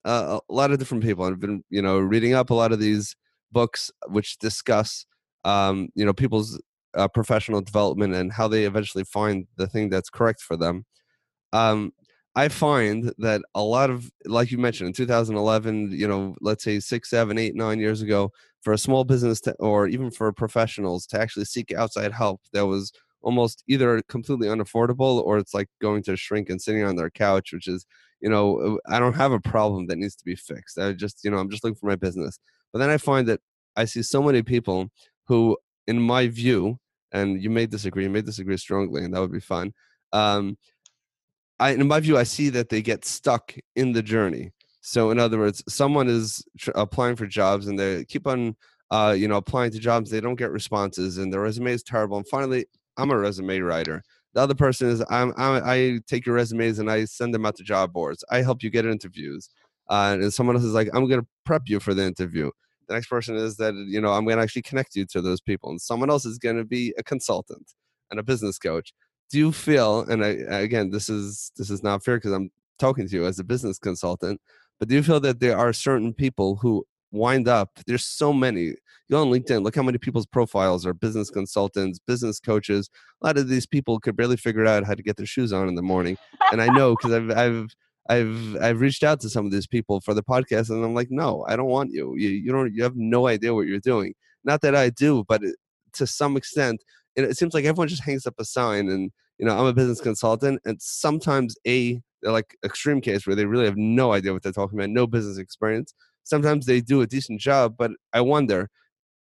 uh, 0.04 0.40
a 0.48 0.52
lot 0.52 0.72
of 0.72 0.78
different 0.78 1.02
people. 1.04 1.24
I've 1.24 1.40
been 1.40 1.64
you 1.70 1.80
know 1.80 1.98
reading 1.98 2.34
up 2.34 2.50
a 2.50 2.54
lot 2.54 2.72
of 2.72 2.80
these 2.80 3.16
books 3.50 3.90
which 4.08 4.38
discuss 4.38 5.06
um, 5.46 5.88
you 5.94 6.04
know 6.04 6.12
people's 6.12 6.60
uh, 6.94 7.08
professional 7.08 7.62
development 7.62 8.14
and 8.14 8.30
how 8.30 8.46
they 8.46 8.64
eventually 8.64 9.04
find 9.04 9.46
the 9.56 9.66
thing 9.66 9.88
that's 9.88 10.10
correct 10.10 10.42
for 10.42 10.56
them. 10.58 10.84
Um, 11.54 11.92
I 12.36 12.48
find 12.48 13.12
that 13.18 13.42
a 13.54 13.62
lot 13.62 13.90
of, 13.90 14.10
like 14.24 14.50
you 14.50 14.58
mentioned, 14.58 14.88
in 14.88 14.92
2011, 14.92 15.90
you 15.92 16.06
know, 16.06 16.36
let's 16.40 16.62
say 16.62 16.78
six, 16.78 17.10
seven, 17.10 17.38
eight, 17.38 17.56
nine 17.56 17.80
years 17.80 18.02
ago, 18.02 18.30
for 18.62 18.72
a 18.72 18.78
small 18.78 19.04
business 19.04 19.40
to, 19.42 19.52
or 19.54 19.88
even 19.88 20.10
for 20.10 20.32
professionals 20.32 21.06
to 21.06 21.20
actually 21.20 21.46
seek 21.46 21.72
outside 21.72 22.12
help, 22.12 22.40
that 22.52 22.66
was 22.66 22.92
almost 23.22 23.64
either 23.68 24.00
completely 24.08 24.48
unaffordable 24.48 25.22
or 25.22 25.38
it's 25.38 25.54
like 25.54 25.68
going 25.80 26.02
to 26.04 26.16
shrink 26.16 26.50
and 26.50 26.60
sitting 26.60 26.84
on 26.84 26.96
their 26.96 27.10
couch, 27.10 27.52
which 27.52 27.66
is, 27.66 27.84
you 28.20 28.28
know, 28.28 28.78
I 28.86 28.98
don't 28.98 29.14
have 29.14 29.32
a 29.32 29.40
problem 29.40 29.86
that 29.86 29.98
needs 29.98 30.16
to 30.16 30.24
be 30.24 30.36
fixed. 30.36 30.78
I 30.78 30.92
just, 30.92 31.24
you 31.24 31.30
know, 31.30 31.38
I'm 31.38 31.50
just 31.50 31.64
looking 31.64 31.76
for 31.76 31.86
my 31.86 31.96
business. 31.96 32.38
But 32.72 32.78
then 32.78 32.90
I 32.90 32.98
find 32.98 33.26
that 33.28 33.40
I 33.76 33.86
see 33.86 34.02
so 34.02 34.22
many 34.22 34.42
people 34.42 34.90
who, 35.26 35.56
in 35.86 36.00
my 36.00 36.28
view, 36.28 36.78
and 37.12 37.42
you 37.42 37.50
may 37.50 37.66
disagree, 37.66 38.04
you 38.04 38.10
may 38.10 38.22
disagree 38.22 38.56
strongly, 38.56 39.04
and 39.04 39.12
that 39.14 39.20
would 39.20 39.32
be 39.32 39.40
fun. 39.40 39.72
Um, 40.12 40.56
I, 41.61 41.72
in 41.72 41.86
my 41.86 42.00
view, 42.00 42.16
I 42.16 42.22
see 42.22 42.48
that 42.50 42.70
they 42.70 42.80
get 42.80 43.04
stuck 43.04 43.54
in 43.76 43.92
the 43.92 44.02
journey. 44.02 44.52
So, 44.80 45.11
in 45.11 45.18
other 45.18 45.38
words, 45.38 45.62
someone 45.68 46.08
is 46.08 46.42
tr- 46.58 46.70
applying 46.74 47.16
for 47.16 47.26
jobs 47.26 47.66
and 47.66 47.78
they 47.78 48.06
keep 48.06 48.26
on, 48.26 48.56
uh, 48.90 49.14
you 49.16 49.28
know, 49.28 49.36
applying 49.36 49.70
to 49.72 49.78
jobs. 49.78 50.11
They 50.11 50.22
don't 50.22 50.36
get 50.36 50.50
responses, 50.50 51.18
and 51.18 51.30
their 51.30 51.40
resume 51.40 51.72
is 51.72 51.82
terrible. 51.82 52.16
And 52.16 52.26
finally, 52.26 52.64
I'm 52.96 53.11
a 53.11 53.18
resume 53.18 53.61
writer. 53.61 54.02
The 54.32 54.40
other 54.40 54.54
person 54.54 54.88
is 54.88 55.04
I'm, 55.11 55.34
I'm 55.36 55.62
i 55.64 55.98
take 56.06 56.24
your 56.24 56.34
resumes 56.34 56.78
and 56.78 56.90
I 56.90 57.04
send 57.04 57.34
them 57.34 57.44
out 57.44 57.56
to 57.56 57.64
job 57.64 57.92
boards. 57.92 58.24
I 58.30 58.42
help 58.42 58.62
you 58.62 58.70
get 58.70 58.86
interviews. 58.86 59.50
Uh, 59.90 60.16
and 60.20 60.32
someone 60.32 60.56
else 60.56 60.64
is 60.64 60.72
like, 60.72 60.88
I'm 60.94 61.08
going 61.08 61.20
to 61.20 61.26
prep 61.44 61.62
you 61.66 61.80
for 61.80 61.94
the 61.94 62.04
interview. 62.04 62.50
The 62.88 62.94
next 62.94 63.08
person 63.08 63.36
is 63.36 63.56
that 63.56 63.74
you 63.74 64.00
know 64.00 64.12
I'm 64.12 64.24
going 64.24 64.38
to 64.38 64.42
actually 64.42 64.62
connect 64.62 64.96
you 64.96 65.04
to 65.06 65.20
those 65.20 65.42
people, 65.42 65.70
and 65.70 65.80
someone 65.80 66.11
else 66.11 66.24
is 66.24 66.38
going 66.38 66.56
to 66.56 66.64
be 66.64 66.94
a 66.96 67.02
consultant 67.02 67.74
and 68.11 68.18
a 68.18 68.22
business 68.22 68.58
coach 68.58 68.92
do 69.30 69.38
you 69.38 69.52
feel 69.52 70.00
and 70.02 70.24
I, 70.24 70.28
again 70.28 70.90
this 70.90 71.08
is 71.08 71.52
this 71.56 71.70
is 71.70 71.82
not 71.82 72.04
fair 72.04 72.16
because 72.16 72.32
i'm 72.32 72.50
talking 72.78 73.06
to 73.08 73.14
you 73.14 73.26
as 73.26 73.38
a 73.38 73.44
business 73.44 73.78
consultant 73.78 74.40
but 74.78 74.88
do 74.88 74.94
you 74.94 75.02
feel 75.02 75.20
that 75.20 75.40
there 75.40 75.56
are 75.56 75.72
certain 75.72 76.12
people 76.12 76.56
who 76.56 76.84
wind 77.12 77.48
up 77.48 77.70
there's 77.86 78.04
so 78.04 78.32
many 78.32 78.62
you 78.62 78.76
go 79.10 79.20
on 79.20 79.28
linkedin 79.28 79.62
look 79.62 79.74
how 79.74 79.82
many 79.82 79.98
people's 79.98 80.26
profiles 80.26 80.86
are 80.86 80.94
business 80.94 81.30
consultants 81.30 81.98
business 81.98 82.38
coaches 82.38 82.88
a 83.22 83.26
lot 83.26 83.36
of 83.36 83.48
these 83.48 83.66
people 83.66 83.98
could 83.98 84.16
barely 84.16 84.36
figure 84.36 84.66
out 84.66 84.84
how 84.84 84.94
to 84.94 85.02
get 85.02 85.16
their 85.16 85.26
shoes 85.26 85.52
on 85.52 85.68
in 85.68 85.74
the 85.74 85.82
morning 85.82 86.16
and 86.52 86.62
i 86.62 86.66
know 86.66 86.94
because 86.94 87.12
I've, 87.12 87.30
I've 87.30 87.74
I've 88.08 88.56
I've 88.60 88.80
reached 88.80 89.04
out 89.04 89.20
to 89.20 89.30
some 89.30 89.46
of 89.46 89.52
these 89.52 89.68
people 89.68 90.00
for 90.00 90.14
the 90.14 90.22
podcast, 90.22 90.70
and 90.70 90.84
I'm 90.84 90.94
like, 90.94 91.12
no, 91.12 91.44
I 91.48 91.54
don't 91.54 91.68
want 91.68 91.92
you. 91.92 92.16
You 92.16 92.30
you 92.30 92.50
don't 92.50 92.74
you 92.74 92.82
have 92.82 92.96
no 92.96 93.28
idea 93.28 93.54
what 93.54 93.68
you're 93.68 93.78
doing. 93.78 94.14
Not 94.42 94.62
that 94.62 94.74
I 94.74 94.90
do, 94.90 95.24
but 95.28 95.44
it, 95.44 95.54
to 95.92 96.06
some 96.08 96.36
extent, 96.36 96.82
and 97.22 97.30
it 97.30 97.36
seems 97.36 97.54
like 97.54 97.64
everyone 97.64 97.88
just 97.88 98.02
hangs 98.02 98.26
up 98.26 98.34
a 98.38 98.44
sign 98.44 98.88
and 98.88 99.10
you 99.38 99.46
know 99.46 99.58
i'm 99.58 99.66
a 99.66 99.72
business 99.72 100.00
consultant 100.00 100.60
and 100.64 100.80
sometimes 100.80 101.56
a 101.66 102.00
like 102.22 102.56
extreme 102.64 103.00
case 103.00 103.26
where 103.26 103.36
they 103.36 103.46
really 103.46 103.64
have 103.64 103.76
no 103.76 104.12
idea 104.12 104.32
what 104.32 104.42
they're 104.42 104.52
talking 104.52 104.78
about 104.78 104.90
no 104.90 105.06
business 105.06 105.38
experience. 105.38 105.94
Sometimes 106.24 106.66
they 106.66 106.80
do 106.80 107.00
a 107.00 107.06
decent 107.06 107.40
job 107.40 107.74
but 107.78 107.90
i 108.12 108.20
wonder 108.20 108.68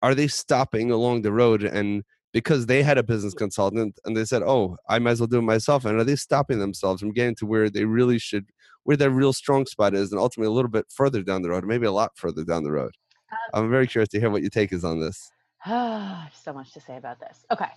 are 0.02 0.16
they 0.16 0.28
stopping 0.28 0.92
along 0.92 1.22
the 1.22 1.32
road 1.32 1.64
and 1.64 2.04
because 2.34 2.66
they 2.66 2.84
had 2.84 2.98
a 2.98 3.04
business 3.04 3.34
consultant 3.34 3.98
and 4.04 4.18
they 4.18 4.26
said 4.26 4.42
oh 4.44 4.78
i 4.90 5.00
might 5.00 5.12
as 5.12 5.20
well 5.20 5.28
do 5.28 5.38
it 5.38 5.44
myself 5.44 5.86
and 5.86 6.00
are 6.00 6.04
they 6.04 6.16
stopping 6.16 6.60
themselves 6.60 7.00
from 7.00 7.14
getting 7.14 7.36
to 7.36 7.46
where 7.46 7.70
they 7.70 7.86
really 7.86 8.20
should 8.20 8.46
where 8.84 8.98
their 8.98 9.12
real 9.12 9.32
strong 9.34 9.66
spot 9.66 9.94
is 9.94 10.12
and 10.12 10.20
ultimately 10.20 10.52
a 10.52 10.56
little 10.56 10.72
bit 10.72 10.86
further 10.90 11.22
down 11.22 11.42
the 11.42 11.50
road 11.50 11.64
maybe 11.66 11.86
a 11.86 11.92
lot 11.92 12.12
further 12.16 12.44
down 12.44 12.64
the 12.64 12.72
road? 12.72 12.92
Um, 13.54 13.66
i'm 13.66 13.72
very 13.72 13.88
curious 13.88 14.10
to 14.10 14.20
hear 14.20 14.30
what 14.30 14.42
your 14.42 14.50
take 14.50 14.74
is 14.74 14.84
on 14.84 15.00
this 15.00 15.30
so 15.66 16.54
much 16.54 16.74
to 16.74 16.82
say 16.82 16.98
about 16.98 17.20
this. 17.20 17.46
Okay. 17.52 17.70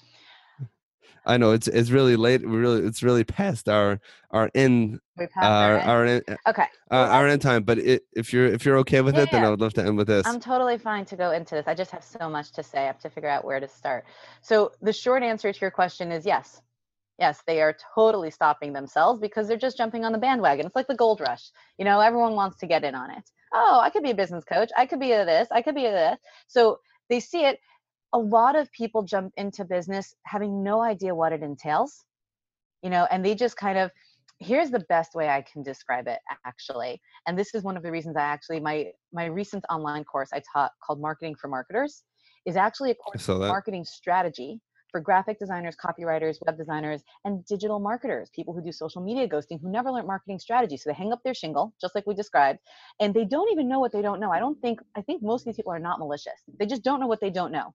I 1.27 1.37
know 1.37 1.53
it's 1.53 1.69
it's 1.69 1.91
really 1.91 2.17
late. 2.17 2.47
We 2.47 2.57
really 2.57 2.83
it's 2.87 3.03
really 3.03 3.25
past 3.25 3.69
our 3.69 4.01
our 4.31 4.51
in 4.55 5.01
our 5.37 5.79
our 5.79 6.07
in, 6.07 6.23
okay 6.47 6.65
uh, 6.91 6.95
our 6.95 7.29
end 7.29 7.43
time. 7.43 7.63
But 7.63 7.79
it, 7.79 8.05
if 8.13 8.33
you're 8.33 8.47
if 8.47 8.65
you're 8.65 8.79
okay 8.79 9.01
with 9.01 9.17
yeah, 9.17 9.23
it, 9.23 9.31
then 9.31 9.45
I 9.45 9.51
would 9.51 9.61
love 9.61 9.75
to 9.75 9.85
end 9.85 9.97
with 9.97 10.07
this. 10.07 10.27
I'm 10.27 10.41
totally 10.41 10.79
fine 10.79 11.05
to 11.07 11.17
go 11.17 11.33
into 11.33 11.55
this. 11.57 11.65
I 11.67 11.75
just 11.75 11.91
have 11.91 12.05
so 12.05 12.29
much 12.29 12.53
to 12.53 12.63
say. 12.63 12.81
I 12.81 12.87
have 12.87 13.01
to 13.01 13.11
figure 13.11 13.29
out 13.29 13.45
where 13.45 13.61
to 13.61 13.69
start. 13.69 14.05
So 14.41 14.73
the 14.81 14.93
short 14.93 15.23
answer 15.23 15.53
to 15.53 15.61
your 15.61 15.71
question 15.71 16.11
is 16.11 16.25
yes. 16.25 16.63
Yes, 17.19 17.43
they 17.47 17.61
are 17.61 17.77
totally 17.95 18.31
stopping 18.31 18.73
themselves 18.73 19.21
because 19.21 19.47
they're 19.47 19.59
just 19.59 19.77
jumping 19.77 20.07
on 20.07 20.13
the 20.13 20.19
bandwagon. 20.19 20.65
It's 20.65 20.75
like 20.75 20.87
the 20.87 20.95
gold 20.95 21.21
rush. 21.21 21.51
You 21.77 21.85
know, 21.85 22.01
everyone 22.01 22.35
wants 22.35 22.57
to 22.59 22.67
get 22.67 22.83
in 22.83 22.95
on 22.95 23.11
it. 23.11 23.31
Oh, 23.53 23.79
I 23.83 23.91
could 23.91 24.03
be 24.03 24.13
a 24.13 24.15
business 24.15 24.43
coach. 24.43 24.71
I 24.75 24.87
could 24.87 25.01
be 25.01 25.13
a 25.13 25.27
this. 25.27 25.49
I 25.51 25.61
could 25.61 25.75
be 25.75 25.85
a 25.85 25.91
this. 25.91 26.19
So 26.47 26.81
they 27.11 27.21
see 27.21 27.45
it. 27.45 27.59
A 28.13 28.19
lot 28.19 28.57
of 28.57 28.73
people 28.73 29.03
jump 29.03 29.33
into 29.37 29.65
business 29.65 30.15
having 30.25 30.65
no 30.65 30.83
idea 30.83 31.15
what 31.15 31.33
it 31.33 31.43
entails 31.43 32.05
you 32.83 32.91
know 32.91 33.07
and 33.11 33.25
they 33.25 33.35
just 33.35 33.57
kind 33.57 33.79
of 33.79 33.91
here's 34.39 34.71
the 34.71 34.85
best 34.89 35.15
way 35.15 35.29
i 35.29 35.43
can 35.43 35.63
describe 35.63 36.07
it 36.07 36.19
actually. 36.47 37.01
And 37.27 37.39
this 37.39 37.55
is 37.55 37.63
one 37.63 37.77
of 37.77 37.83
the 37.83 37.91
reasons 37.91 38.17
i 38.17 38.23
actually 38.23 38.61
my 38.61 38.87
my 39.13 39.27
recent 39.27 39.65
online 39.71 40.05
course 40.05 40.31
i 40.33 40.43
taught 40.53 40.73
called 40.85 41.01
marketing 41.01 41.35
for 41.41 41.49
marketers 41.49 42.03
is 42.47 42.57
actually 42.57 42.91
a 42.91 42.95
course 42.95 43.29
marketing 43.29 43.85
strategy 43.85 44.61
for 44.91 45.01
graphic 45.01 45.39
designers, 45.39 45.77
copywriters, 45.77 46.39
web 46.47 46.57
designers, 46.57 47.03
and 47.25 47.45
digital 47.47 47.79
marketers, 47.79 48.31
people 48.35 48.55
who 48.55 48.63
do 48.63 48.73
social 48.73 49.03
media 49.03 49.29
ghosting, 49.29 49.61
who 49.61 49.71
never 49.71 49.91
learned 49.91 50.07
marketing 50.07 50.39
strategy. 50.39 50.77
So 50.77 50.91
they 50.91 50.95
hang 50.95 51.13
up 51.13 51.21
their 51.25 51.35
shingle, 51.35 51.75
just 51.81 51.95
like 51.95 52.07
we 52.07 52.15
described, 52.15 52.59
and 53.01 53.15
they 53.15 53.25
don't 53.25 53.51
even 53.53 53.69
know 53.69 53.81
what 53.81 53.93
they 53.93 54.03
don't 54.03 54.21
know. 54.21 54.31
I 54.31 54.39
don't 54.41 54.61
think, 54.61 54.81
I 54.97 55.03
think 55.03 55.23
most 55.23 55.43
of 55.43 55.47
these 55.47 55.57
people 55.57 55.73
are 55.73 55.79
not 55.79 55.99
malicious. 55.99 56.41
They 56.59 56.67
just 56.67 56.83
don't 56.83 57.01
know 57.01 57.07
what 57.07 57.21
they 57.21 57.31
don't 57.31 57.53
know. 57.53 57.75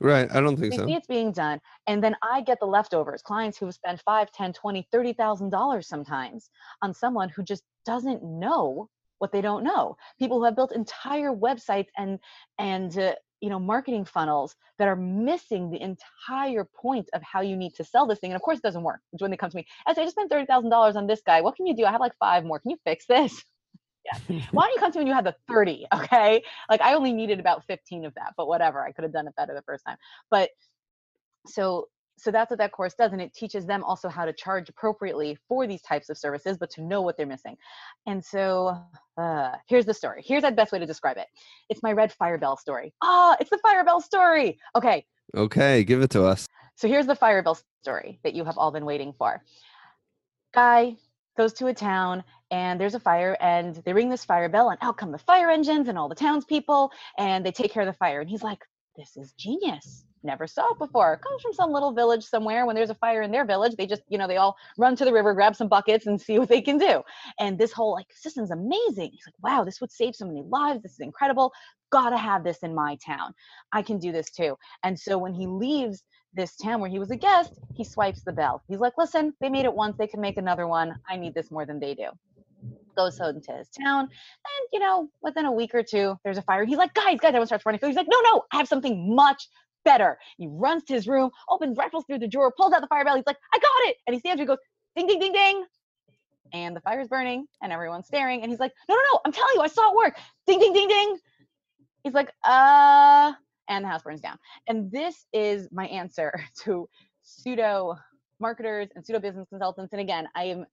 Right. 0.00 0.30
I 0.32 0.40
don't 0.40 0.56
think 0.56 0.72
They 0.72 0.78
so. 0.78 0.86
see 0.86 0.94
it's 0.94 1.06
being 1.06 1.32
done. 1.32 1.60
And 1.86 2.02
then 2.02 2.16
I 2.22 2.40
get 2.42 2.58
the 2.60 2.66
leftovers, 2.66 3.22
clients 3.22 3.58
who 3.58 3.66
have 3.66 3.74
spent 3.74 4.00
five, 4.04 4.30
ten, 4.32 4.52
twenty, 4.52 4.86
thirty 4.92 5.12
thousand 5.12 5.50
dollars 5.50 5.88
sometimes 5.88 6.50
on 6.82 6.94
someone 6.94 7.28
who 7.28 7.42
just 7.42 7.62
doesn't 7.84 8.22
know 8.22 8.88
what 9.18 9.32
they 9.32 9.42
don't 9.42 9.64
know. 9.64 9.96
People 10.18 10.38
who 10.38 10.44
have 10.44 10.56
built 10.56 10.72
entire 10.72 11.32
websites 11.32 11.88
and 11.96 12.18
and 12.58 12.98
uh, 12.98 13.14
you 13.40 13.50
know 13.50 13.58
marketing 13.58 14.04
funnels 14.04 14.54
that 14.78 14.88
are 14.88 14.96
missing 14.96 15.70
the 15.70 15.80
entire 15.80 16.64
point 16.64 17.08
of 17.12 17.22
how 17.22 17.40
you 17.40 17.56
need 17.56 17.74
to 17.74 17.84
sell 17.84 18.06
this 18.06 18.18
thing. 18.18 18.30
And 18.30 18.36
of 18.36 18.42
course, 18.42 18.58
it 18.58 18.62
doesn't 18.62 18.82
work. 18.82 19.00
It's 19.12 19.22
when 19.22 19.30
they 19.30 19.36
come 19.36 19.50
to 19.50 19.56
me. 19.56 19.66
I 19.86 19.94
say, 19.94 20.02
I 20.02 20.04
just 20.04 20.16
spent 20.16 20.30
thirty 20.30 20.46
thousand 20.46 20.70
dollars 20.70 20.96
on 20.96 21.06
this 21.06 21.22
guy. 21.24 21.40
What 21.40 21.56
can 21.56 21.66
you 21.66 21.74
do? 21.74 21.84
I 21.84 21.90
have 21.90 22.00
like 22.00 22.16
five 22.18 22.44
more. 22.44 22.58
Can 22.58 22.70
you 22.70 22.78
fix 22.84 23.06
this? 23.06 23.42
Yeah. 24.30 24.40
Why 24.52 24.64
don't 24.64 24.72
you 24.72 24.80
come 24.80 24.92
to 24.92 24.98
me 24.98 25.00
when 25.02 25.08
you 25.08 25.14
have 25.14 25.24
the 25.24 25.36
30? 25.46 25.86
Okay. 25.94 26.42
Like 26.70 26.80
I 26.80 26.94
only 26.94 27.12
needed 27.12 27.38
about 27.38 27.66
15 27.66 28.06
of 28.06 28.14
that, 28.14 28.32
but 28.34 28.48
whatever. 28.48 28.82
I 28.82 28.92
could 28.92 29.04
have 29.04 29.12
done 29.12 29.28
it 29.28 29.36
better 29.36 29.54
the 29.54 29.62
first 29.62 29.84
time. 29.86 29.98
But 30.30 30.48
so 31.46 31.88
so 32.20 32.30
that's 32.30 32.50
what 32.50 32.58
that 32.58 32.72
course 32.72 32.94
does 32.94 33.12
and 33.12 33.20
it 33.20 33.32
teaches 33.34 33.66
them 33.66 33.82
also 33.84 34.08
how 34.08 34.24
to 34.24 34.32
charge 34.32 34.68
appropriately 34.68 35.38
for 35.48 35.66
these 35.66 35.82
types 35.82 36.10
of 36.10 36.18
services 36.18 36.58
but 36.58 36.70
to 36.70 36.82
know 36.82 37.00
what 37.00 37.16
they're 37.16 37.26
missing. 37.26 37.56
And 38.06 38.24
so 38.24 38.78
uh, 39.16 39.52
here's 39.66 39.86
the 39.86 39.94
story. 39.94 40.22
Here's 40.24 40.42
the 40.42 40.50
best 40.52 40.72
way 40.72 40.78
to 40.78 40.86
describe 40.86 41.16
it. 41.16 41.26
It's 41.68 41.82
my 41.82 41.92
red 41.92 42.12
firebell 42.20 42.58
story. 42.58 42.92
Ah 43.02 43.36
it's 43.40 43.50
the 43.50 43.58
firebell 43.64 44.02
story! 44.02 44.58
Okay. 44.76 45.04
Okay, 45.36 45.84
give 45.84 46.02
it 46.02 46.10
to 46.10 46.24
us. 46.24 46.46
so 46.74 46.88
here's 46.88 47.06
the 47.06 47.14
firebell 47.16 47.60
story 47.82 48.20
that 48.24 48.34
you 48.34 48.44
have 48.44 48.58
all 48.58 48.70
been 48.70 48.84
waiting 48.84 49.12
for. 49.16 49.42
Guy 50.52 50.96
goes 51.36 51.52
to 51.54 51.68
a 51.68 51.74
town 51.74 52.22
and 52.50 52.80
there's 52.80 52.94
a 52.94 53.00
fire 53.00 53.36
and 53.40 53.76
they 53.84 53.92
ring 53.92 54.08
this 54.10 54.24
fire 54.24 54.48
bell 54.48 54.70
and 54.70 54.78
out 54.82 54.96
come 54.98 55.12
the 55.12 55.18
fire 55.18 55.50
engines 55.50 55.88
and 55.88 55.96
all 55.96 56.08
the 56.08 56.14
townspeople 56.14 56.90
and 57.18 57.46
they 57.46 57.52
take 57.52 57.72
care 57.72 57.82
of 57.82 57.86
the 57.86 57.92
fire 57.94 58.20
and 58.20 58.28
he's 58.28 58.42
like 58.42 58.58
this 58.96 59.16
is 59.16 59.32
genius 59.38 60.04
never 60.22 60.46
saw 60.46 60.66
it 60.72 60.78
before. 60.78 61.16
Comes 61.18 61.42
from 61.42 61.52
some 61.52 61.72
little 61.72 61.92
village 61.92 62.24
somewhere. 62.24 62.66
When 62.66 62.76
there's 62.76 62.90
a 62.90 62.94
fire 62.94 63.22
in 63.22 63.30
their 63.30 63.44
village 63.44 63.74
they 63.76 63.86
just 63.86 64.02
you 64.08 64.18
know 64.18 64.26
they 64.28 64.36
all 64.36 64.56
run 64.78 64.96
to 64.96 65.04
the 65.04 65.12
river 65.12 65.34
grab 65.34 65.56
some 65.56 65.68
buckets 65.68 66.06
and 66.06 66.20
see 66.20 66.38
what 66.38 66.48
they 66.48 66.62
can 66.62 66.78
do. 66.78 67.02
And 67.38 67.58
this 67.58 67.72
whole 67.72 67.92
like 67.92 68.06
system's 68.14 68.50
amazing. 68.50 69.10
He's 69.12 69.26
like 69.26 69.34
wow 69.42 69.64
this 69.64 69.80
would 69.80 69.92
save 69.92 70.14
so 70.14 70.26
many 70.26 70.42
lives. 70.42 70.82
This 70.82 70.92
is 70.92 71.00
incredible. 71.00 71.52
Gotta 71.90 72.16
have 72.16 72.44
this 72.44 72.58
in 72.58 72.74
my 72.74 72.96
town. 73.04 73.32
I 73.72 73.82
can 73.82 73.98
do 73.98 74.12
this 74.12 74.30
too. 74.30 74.56
And 74.84 74.98
so 74.98 75.18
when 75.18 75.34
he 75.34 75.46
leaves 75.46 76.04
this 76.32 76.54
town 76.54 76.80
where 76.80 76.90
he 76.90 77.00
was 77.00 77.10
a 77.10 77.16
guest 77.16 77.58
he 77.74 77.84
swipes 77.84 78.22
the 78.22 78.32
bell. 78.32 78.62
He's 78.68 78.80
like 78.80 78.94
listen 78.98 79.34
they 79.40 79.48
made 79.48 79.64
it 79.64 79.74
once. 79.74 79.96
They 79.98 80.06
can 80.06 80.20
make 80.20 80.36
another 80.36 80.66
one. 80.66 80.94
I 81.08 81.16
need 81.16 81.34
this 81.34 81.50
more 81.50 81.66
than 81.66 81.80
they 81.80 81.94
do. 81.94 82.08
Goes 82.96 83.18
home 83.18 83.40
to 83.40 83.52
his 83.52 83.68
town. 83.68 84.02
And 84.04 84.68
you 84.72 84.80
know 84.80 85.08
within 85.22 85.46
a 85.46 85.52
week 85.52 85.74
or 85.74 85.82
two 85.82 86.16
there's 86.24 86.38
a 86.38 86.42
fire. 86.42 86.64
He's 86.64 86.78
like 86.78 86.94
guys 86.94 87.18
guys 87.20 87.30
everyone 87.30 87.46
starts 87.46 87.66
running 87.66 87.80
he's 87.82 87.96
like 87.96 88.08
no 88.08 88.20
no 88.24 88.44
i 88.52 88.56
have 88.56 88.68
something 88.68 89.14
much 89.14 89.48
better. 89.84 90.18
He 90.36 90.46
runs 90.48 90.84
to 90.84 90.94
his 90.94 91.06
room 91.06 91.30
opens 91.48 91.76
rifles 91.76 92.04
through 92.06 92.18
the 92.18 92.28
drawer 92.28 92.52
pulls 92.56 92.72
out 92.72 92.80
the 92.80 92.86
fire 92.88 93.04
bell. 93.04 93.16
He's 93.16 93.26
like 93.26 93.38
i 93.54 93.58
got 93.58 93.88
it! 93.90 93.96
And 94.06 94.14
he 94.14 94.20
stands 94.20 94.38
there 94.38 94.42
and 94.42 94.48
goes 94.48 94.58
ding 94.96 95.06
ding 95.06 95.20
ding 95.20 95.32
ding! 95.32 95.64
And 96.52 96.74
the 96.74 96.80
fire's 96.80 97.08
burning 97.08 97.46
and 97.62 97.72
everyone's 97.72 98.06
staring 98.06 98.42
and 98.42 98.50
he's 98.50 98.58
like 98.60 98.72
no 98.88 98.94
no 98.94 99.00
no 99.12 99.20
i'm 99.24 99.32
telling 99.32 99.54
you 99.54 99.60
i 99.60 99.68
saw 99.68 99.90
it 99.90 99.96
work. 99.96 100.18
Ding 100.46 100.58
ding 100.58 100.72
ding 100.72 100.88
ding. 100.88 101.18
He's 102.04 102.14
like 102.14 102.30
uh 102.44 103.32
and 103.68 103.84
the 103.84 103.88
house 103.88 104.02
burns 104.02 104.20
down. 104.20 104.38
And 104.66 104.90
this 104.90 105.26
is 105.32 105.68
my 105.70 105.86
answer 105.86 106.32
to 106.62 106.88
pseudo 107.22 107.96
marketers 108.40 108.88
and 108.94 109.04
pseudo 109.04 109.20
business 109.20 109.46
consultants. 109.48 109.92
And 109.92 110.00
again 110.00 110.28
i 110.34 110.44
am 110.44 110.66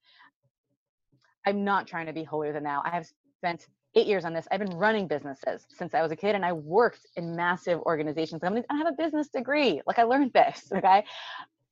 i'm 1.46 1.64
not 1.64 1.88
trying 1.88 2.08
to 2.08 2.14
be 2.14 2.24
holier 2.24 2.54
than 2.54 2.64
thou. 2.64 2.82
I 2.84 2.90
have 2.90 3.08
spent 3.38 3.68
eight 3.98 4.08
years 4.08 4.26
on 4.26 4.34
this 4.34 4.48
i've 4.52 4.60
been 4.60 4.78
running 4.78 5.08
businesses 5.08 5.66
since 5.70 5.94
i 5.94 6.02
was 6.02 6.12
a 6.12 6.16
kid 6.16 6.36
and 6.36 6.46
i 6.46 6.54
worked 6.54 7.08
in 7.16 7.36
massive 7.36 7.80
organizations 7.82 8.44
i 8.44 8.76
have 8.78 8.88
a 8.88 8.92
business 8.98 9.28
degree 9.30 9.82
like 9.88 9.98
i 9.98 10.04
learned 10.04 10.32
this 10.34 10.72
okay 10.76 11.04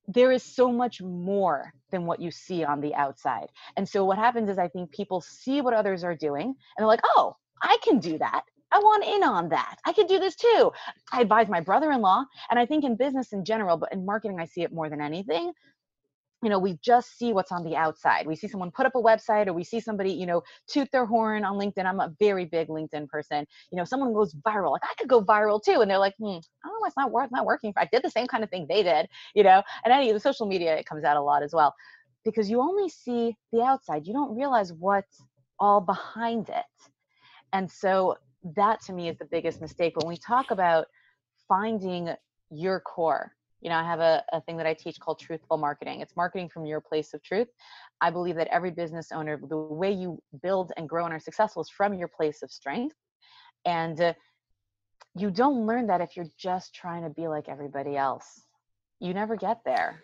there 0.07 0.31
is 0.31 0.43
so 0.43 0.71
much 0.71 1.01
more 1.01 1.71
than 1.91 2.05
what 2.05 2.19
you 2.19 2.31
see 2.31 2.63
on 2.63 2.81
the 2.81 2.93
outside 2.95 3.47
and 3.77 3.87
so 3.87 4.03
what 4.03 4.17
happens 4.17 4.49
is 4.49 4.57
i 4.57 4.67
think 4.67 4.91
people 4.91 5.21
see 5.21 5.61
what 5.61 5.73
others 5.73 6.03
are 6.03 6.15
doing 6.15 6.47
and 6.47 6.55
they're 6.77 6.87
like 6.87 7.01
oh 7.15 7.35
i 7.61 7.77
can 7.83 7.99
do 7.99 8.17
that 8.17 8.43
I 8.71 8.79
want 8.79 9.05
in 9.05 9.23
on 9.23 9.47
that. 9.49 9.77
I 9.85 9.93
could 9.93 10.07
do 10.07 10.19
this 10.19 10.35
too. 10.35 10.71
I 11.13 11.21
advise 11.21 11.47
my 11.47 11.61
brother 11.61 11.91
in 11.91 12.01
law. 12.01 12.25
And 12.49 12.59
I 12.59 12.65
think 12.65 12.83
in 12.83 12.97
business 12.97 13.31
in 13.31 13.45
general, 13.45 13.77
but 13.77 13.93
in 13.93 14.05
marketing, 14.05 14.37
I 14.41 14.45
see 14.45 14.63
it 14.63 14.73
more 14.73 14.89
than 14.89 14.99
anything. 14.99 15.53
You 16.45 16.51
know, 16.51 16.59
we 16.59 16.77
just 16.83 17.17
see 17.17 17.33
what's 17.33 17.51
on 17.51 17.63
the 17.63 17.75
outside. 17.75 18.27
We 18.27 18.35
see 18.35 18.47
someone 18.47 18.69
put 18.69 18.85
up 18.85 18.93
a 18.93 19.01
website 19.01 19.47
or 19.47 19.53
we 19.53 19.63
see 19.63 19.79
somebody, 19.79 20.11
you 20.11 20.27
know, 20.27 20.43
toot 20.67 20.87
their 20.91 21.07
horn 21.07 21.43
on 21.43 21.57
LinkedIn. 21.57 21.87
I'm 21.87 21.99
a 21.99 22.13
very 22.19 22.45
big 22.45 22.67
LinkedIn 22.67 23.09
person. 23.09 23.47
You 23.71 23.77
know, 23.79 23.83
someone 23.83 24.13
goes 24.13 24.35
viral. 24.35 24.73
Like 24.73 24.83
I 24.83 24.93
could 24.99 25.09
go 25.09 25.23
viral 25.23 25.59
too. 25.59 25.81
And 25.81 25.89
they're 25.89 25.97
like, 25.97 26.13
hmm, 26.19 26.25
I 26.25 26.67
don't 26.67 26.79
know, 26.79 26.85
it's 26.85 26.95
not 26.95 27.11
worth 27.11 27.31
not 27.31 27.47
working. 27.47 27.73
I 27.77 27.89
did 27.91 28.03
the 28.03 28.11
same 28.11 28.27
kind 28.27 28.43
of 28.43 28.51
thing 28.51 28.67
they 28.69 28.83
did, 28.83 29.07
you 29.33 29.41
know, 29.41 29.63
and 29.83 29.91
any 29.91 30.11
of 30.11 30.13
the 30.13 30.19
social 30.19 30.45
media, 30.45 30.77
it 30.77 30.85
comes 30.85 31.03
out 31.03 31.17
a 31.17 31.21
lot 31.21 31.41
as 31.41 31.51
well. 31.51 31.73
Because 32.23 32.47
you 32.47 32.61
only 32.61 32.89
see 32.89 33.35
the 33.51 33.63
outside. 33.63 34.05
You 34.05 34.13
don't 34.13 34.37
realize 34.37 34.71
what's 34.71 35.23
all 35.59 35.81
behind 35.81 36.49
it. 36.49 36.89
And 37.53 37.71
so 37.71 38.17
that 38.55 38.81
to 38.81 38.93
me 38.93 39.09
is 39.09 39.17
the 39.17 39.25
biggest 39.25 39.61
mistake 39.61 39.95
when 39.97 40.07
we 40.07 40.17
talk 40.17 40.51
about 40.51 40.85
finding 41.47 42.13
your 42.51 42.81
core 42.81 43.34
you 43.65 43.69
know 43.71 43.77
i 43.77 43.83
have 43.83 43.99
a, 43.99 44.23
a 44.31 44.39
thing 44.41 44.55
that 44.57 44.67
i 44.67 44.73
teach 44.73 44.99
called 44.99 45.19
truthful 45.19 45.57
marketing. 45.57 45.99
It's 46.01 46.15
marketing 46.15 46.49
from 46.49 46.65
your 46.65 46.79
place 46.79 47.13
of 47.13 47.23
truth. 47.23 47.47
I 47.99 48.11
believe 48.11 48.35
that 48.35 48.47
every 48.47 48.71
business 48.71 49.11
owner 49.11 49.37
the 49.37 49.57
way 49.57 49.91
you 49.91 50.21
build 50.43 50.71
and 50.77 50.87
grow 50.87 51.05
and 51.05 51.13
are 51.13 51.19
successful 51.19 51.61
is 51.61 51.69
from 51.69 51.93
your 51.95 52.07
place 52.07 52.43
of 52.43 52.51
strength. 52.51 52.95
And 53.65 53.99
uh, 53.99 54.13
you 55.15 55.31
don't 55.31 55.65
learn 55.65 55.87
that 55.87 56.01
if 56.01 56.15
you're 56.15 56.31
just 56.37 56.75
trying 56.75 57.03
to 57.03 57.09
be 57.09 57.27
like 57.27 57.49
everybody 57.49 57.97
else. 57.97 58.41
You 58.99 59.13
never 59.13 59.35
get 59.35 59.61
there. 59.65 60.03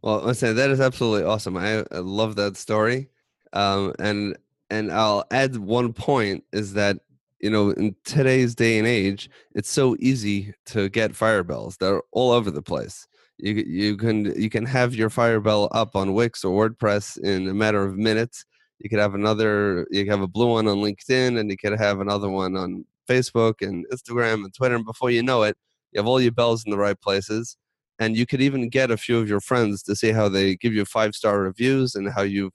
Well, 0.00 0.22
listen, 0.22 0.56
that 0.56 0.70
is 0.70 0.80
absolutely 0.80 1.24
awesome. 1.24 1.56
I, 1.56 1.84
I 1.92 1.98
love 1.98 2.36
that 2.36 2.56
story. 2.56 3.10
Um, 3.52 3.94
and 3.98 4.36
and 4.70 4.90
I'll 4.90 5.24
add 5.30 5.56
one 5.56 5.92
point 5.92 6.44
is 6.52 6.72
that 6.72 7.00
you 7.42 7.50
know 7.50 7.70
in 7.70 7.94
today's 8.04 8.54
day 8.54 8.78
and 8.78 8.86
age, 8.86 9.28
it's 9.54 9.70
so 9.70 9.96
easy 10.00 10.54
to 10.66 10.88
get 10.88 11.14
fire 11.14 11.42
bells. 11.42 11.76
They're 11.76 12.02
all 12.12 12.30
over 12.30 12.50
the 12.50 12.62
place. 12.62 13.06
You 13.38 13.54
you 13.54 13.96
can 13.96 14.40
you 14.40 14.50
can 14.50 14.66
have 14.66 14.94
your 14.94 15.10
fire 15.10 15.40
bell 15.40 15.68
up 15.72 15.96
on 15.96 16.14
Wix 16.14 16.44
or 16.44 16.68
WordPress 16.68 17.18
in 17.18 17.48
a 17.48 17.54
matter 17.54 17.82
of 17.84 17.96
minutes. 17.96 18.44
You 18.78 18.88
could 18.90 18.98
have 18.98 19.14
another. 19.14 19.86
You 19.90 20.04
could 20.04 20.12
have 20.12 20.22
a 20.22 20.28
blue 20.28 20.52
one 20.52 20.68
on 20.68 20.78
LinkedIn, 20.78 21.38
and 21.38 21.50
you 21.50 21.56
could 21.56 21.78
have 21.78 22.00
another 22.00 22.28
one 22.28 22.56
on 22.56 22.84
Facebook 23.08 23.66
and 23.66 23.86
Instagram 23.92 24.44
and 24.44 24.54
Twitter. 24.54 24.76
And 24.76 24.84
before 24.84 25.10
you 25.10 25.22
know 25.22 25.42
it, 25.42 25.56
you 25.92 25.98
have 25.98 26.06
all 26.06 26.20
your 26.20 26.32
bells 26.32 26.64
in 26.64 26.70
the 26.70 26.78
right 26.78 27.00
places 27.00 27.56
and 28.02 28.16
you 28.16 28.26
could 28.26 28.40
even 28.40 28.68
get 28.68 28.90
a 28.90 28.96
few 28.96 29.18
of 29.18 29.28
your 29.28 29.40
friends 29.40 29.82
to 29.84 29.94
see 29.94 30.10
how 30.10 30.28
they 30.28 30.56
give 30.56 30.72
you 30.74 30.84
five 30.84 31.14
star 31.14 31.40
reviews 31.40 31.94
and 31.94 32.10
how 32.12 32.22
you 32.22 32.50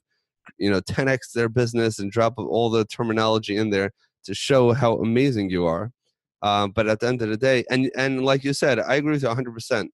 you 0.58 0.70
know 0.70 0.80
10x 0.80 1.32
their 1.34 1.48
business 1.48 1.98
and 1.98 2.12
drop 2.12 2.34
all 2.38 2.70
the 2.70 2.84
terminology 2.86 3.56
in 3.56 3.70
there 3.70 3.90
to 4.24 4.34
show 4.34 4.72
how 4.72 4.96
amazing 4.96 5.50
you 5.50 5.66
are 5.66 5.90
um, 6.42 6.70
but 6.70 6.86
at 6.86 7.00
the 7.00 7.08
end 7.08 7.22
of 7.22 7.28
the 7.28 7.36
day 7.36 7.64
and 7.70 7.90
and 7.96 8.24
like 8.24 8.44
you 8.44 8.52
said 8.52 8.78
i 8.80 8.96
agree 8.96 9.12
with 9.12 9.22
you 9.22 9.28
100% 9.28 9.88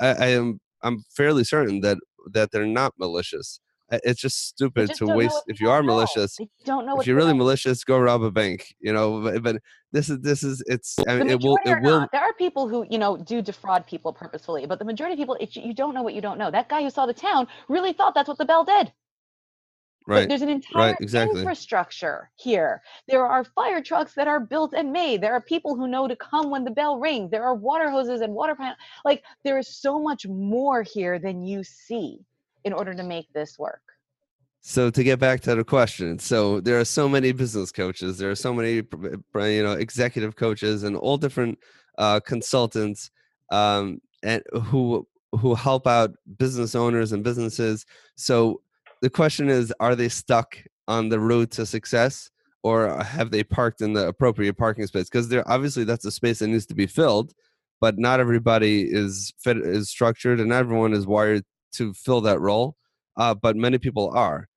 I, 0.00 0.06
I 0.06 0.26
am 0.28 0.60
i'm 0.82 1.04
fairly 1.10 1.44
certain 1.44 1.80
that 1.80 1.98
that 2.32 2.50
they're 2.52 2.66
not 2.66 2.92
malicious 2.98 3.60
it's 3.92 4.20
just 4.20 4.46
stupid 4.46 4.88
just 4.88 4.98
to 4.98 5.06
waste 5.06 5.42
if 5.48 5.60
you 5.60 5.68
are 5.68 5.82
know. 5.82 5.94
malicious 5.94 6.36
they 6.36 6.48
don't 6.64 6.86
know 6.86 7.00
if 7.00 7.06
you're 7.06 7.16
really 7.16 7.34
malicious 7.34 7.82
go 7.82 7.98
rob 7.98 8.22
a 8.22 8.30
bank 8.30 8.74
you 8.80 8.92
know 8.92 9.20
but, 9.20 9.42
but 9.42 9.56
this 9.92 10.08
is 10.08 10.20
this 10.20 10.42
is 10.42 10.62
it's 10.66 10.98
I 11.08 11.18
mean, 11.18 11.28
it 11.28 11.40
will 11.42 11.58
it 11.64 11.82
will. 11.82 12.06
There 12.12 12.20
are 12.20 12.32
people 12.34 12.68
who, 12.68 12.86
you 12.88 12.98
know, 12.98 13.16
do 13.16 13.42
defraud 13.42 13.86
people 13.86 14.12
purposefully, 14.12 14.66
but 14.66 14.78
the 14.78 14.84
majority 14.84 15.14
of 15.14 15.18
people, 15.18 15.36
it's, 15.40 15.56
you 15.56 15.74
don't 15.74 15.94
know 15.94 16.02
what 16.02 16.14
you 16.14 16.20
don't 16.20 16.38
know. 16.38 16.50
That 16.50 16.68
guy 16.68 16.82
who 16.82 16.90
saw 16.90 17.06
the 17.06 17.14
town 17.14 17.48
really 17.68 17.92
thought 17.92 18.14
that's 18.14 18.28
what 18.28 18.38
the 18.38 18.44
bell 18.44 18.64
did. 18.64 18.92
Right 20.10 20.28
There's 20.28 20.42
an 20.42 20.48
entire 20.48 20.96
exactly. 20.98 21.38
infrastructure 21.38 22.30
here. 22.34 22.82
There 23.06 23.24
are 23.24 23.44
fire 23.44 23.80
trucks 23.80 24.12
that 24.14 24.26
are 24.26 24.40
built 24.40 24.74
and 24.74 24.90
made. 24.90 25.20
There 25.20 25.32
are 25.32 25.40
people 25.40 25.76
who 25.76 25.86
know 25.86 26.08
to 26.08 26.16
come 26.16 26.50
when 26.50 26.64
the 26.64 26.72
bell 26.72 26.98
rings. 26.98 27.30
There 27.30 27.44
are 27.44 27.54
water 27.54 27.88
hoses 27.88 28.20
and 28.20 28.34
water 28.34 28.56
pan. 28.56 28.74
Like 29.04 29.22
there 29.44 29.56
is 29.56 29.68
so 29.68 30.00
much 30.00 30.26
more 30.26 30.82
here 30.82 31.20
than 31.20 31.44
you 31.44 31.62
see 31.62 32.18
in 32.64 32.72
order 32.72 32.92
to 32.92 33.04
make 33.04 33.32
this 33.32 33.56
work. 33.56 33.82
So 34.62 34.90
to 34.90 35.04
get 35.04 35.20
back 35.20 35.42
to 35.42 35.54
the 35.54 35.62
question, 35.62 36.18
so 36.18 36.60
there 36.60 36.80
are 36.80 36.84
so 36.84 37.08
many 37.08 37.30
business 37.30 37.70
coaches, 37.70 38.18
there 38.18 38.32
are 38.32 38.34
so 38.34 38.52
many 38.52 38.72
you 38.72 39.62
know 39.62 39.74
executive 39.78 40.34
coaches 40.34 40.82
and 40.82 40.96
all 40.96 41.18
different 41.18 41.56
uh, 41.98 42.18
consultants 42.18 43.12
um, 43.52 44.00
and 44.24 44.42
who 44.64 45.06
who 45.38 45.54
help 45.54 45.86
out 45.86 46.10
business 46.36 46.74
owners 46.74 47.12
and 47.12 47.22
businesses. 47.22 47.86
So 48.16 48.60
the 49.02 49.10
question 49.10 49.48
is, 49.48 49.72
are 49.80 49.96
they 49.96 50.08
stuck 50.08 50.56
on 50.88 51.08
the 51.08 51.20
road 51.20 51.50
to 51.52 51.66
success, 51.66 52.30
or 52.62 53.02
have 53.02 53.30
they 53.30 53.42
parked 53.42 53.80
in 53.80 53.92
the 53.92 54.06
appropriate 54.08 54.54
parking 54.58 54.86
space? 54.86 55.08
Because 55.08 55.28
there 55.28 55.48
obviously 55.50 55.84
that's 55.84 56.04
a 56.04 56.10
space 56.10 56.40
that 56.40 56.48
needs 56.48 56.66
to 56.66 56.74
be 56.74 56.86
filled, 56.86 57.32
but 57.80 57.98
not 57.98 58.20
everybody 58.20 58.82
is 58.82 59.32
fit 59.38 59.56
is 59.56 59.88
structured 59.88 60.40
and 60.40 60.52
everyone 60.52 60.92
is 60.92 61.06
wired 61.06 61.42
to 61.72 61.94
fill 61.94 62.20
that 62.20 62.40
role 62.40 62.76
uh, 63.16 63.34
but 63.34 63.56
many 63.56 63.78
people 63.78 64.10
are 64.14 64.48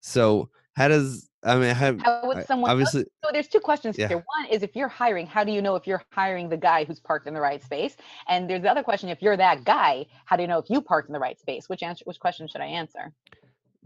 so 0.00 0.48
how 0.76 0.88
does 0.88 1.28
i 1.44 1.56
mean 1.56 1.74
how, 1.74 1.96
How 1.98 2.26
would 2.26 2.46
someone 2.46 2.68
know? 2.68 2.72
obviously 2.72 3.04
So 3.24 3.30
there's 3.32 3.48
two 3.48 3.60
questions 3.60 3.96
Yeah. 3.98 4.08
here. 4.08 4.16
One 4.18 4.46
is 4.50 4.62
if 4.62 4.76
you're 4.76 4.88
hiring, 4.88 5.26
how 5.26 5.42
do 5.44 5.52
you 5.52 5.62
know 5.62 5.76
if 5.76 5.86
you're 5.86 6.02
hiring 6.12 6.48
the 6.48 6.56
guy 6.56 6.84
who's 6.84 7.00
parked 7.00 7.26
in 7.26 7.34
the 7.34 7.40
right 7.40 7.62
space? 7.62 7.96
And 8.28 8.48
there's 8.48 8.62
the 8.62 8.70
other 8.70 8.82
question: 8.82 9.08
if 9.08 9.20
you're 9.22 9.36
that 9.36 9.64
guy, 9.64 10.06
how 10.26 10.36
do 10.36 10.42
you 10.42 10.48
know 10.48 10.58
if 10.58 10.68
you 10.68 10.80
parked 10.80 11.08
in 11.08 11.12
the 11.12 11.18
right 11.18 11.38
space? 11.38 11.68
Which 11.68 11.82
answer? 11.82 12.02
Which 12.04 12.20
question 12.20 12.46
should 12.48 12.60
I 12.60 12.66
answer? 12.66 13.12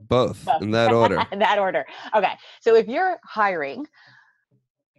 Both 0.09 0.45
Both. 0.45 0.63
in 0.63 0.71
that 0.73 0.93
order 0.93 1.25
in 1.33 1.39
that 1.41 1.59
order. 1.59 1.87
Okay. 2.15 2.33
So 2.61 2.77
if 2.77 2.89
you're 2.89 3.19
hiring, 3.25 3.87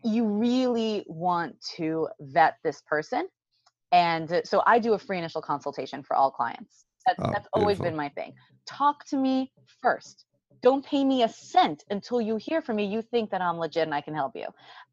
you 0.03 0.25
really 0.25 1.03
want 1.07 1.55
to 1.77 2.07
vet 2.19 2.57
this 2.63 2.81
person. 2.87 3.27
And 3.91 4.31
uh, 4.31 4.41
so 4.43 4.63
I 4.65 4.79
do 4.79 4.93
a 4.93 4.99
free 4.99 5.17
initial 5.17 5.41
consultation 5.41 6.03
for 6.03 6.15
all 6.15 6.31
clients. 6.31 6.85
That's, 7.05 7.19
Oh, 7.19 7.31
that's 7.31 7.47
always 7.53 7.79
been 7.79 7.95
my 7.95 8.09
thing. 8.09 8.33
Talk 8.65 9.05
to 9.05 9.17
me 9.17 9.51
first. 9.81 10.25
Don't 10.61 10.85
pay 10.85 11.03
me 11.03 11.23
a 11.23 11.29
cent 11.29 11.83
until 11.89 12.21
you 12.21 12.35
hear 12.37 12.61
from 12.61 12.75
me. 12.75 12.85
You 12.85 13.01
think 13.01 13.31
that 13.31 13.41
I'm 13.41 13.57
legit 13.57 13.83
and 13.83 13.93
I 13.93 14.01
can 14.01 14.13
help 14.13 14.33
you. 14.35 14.45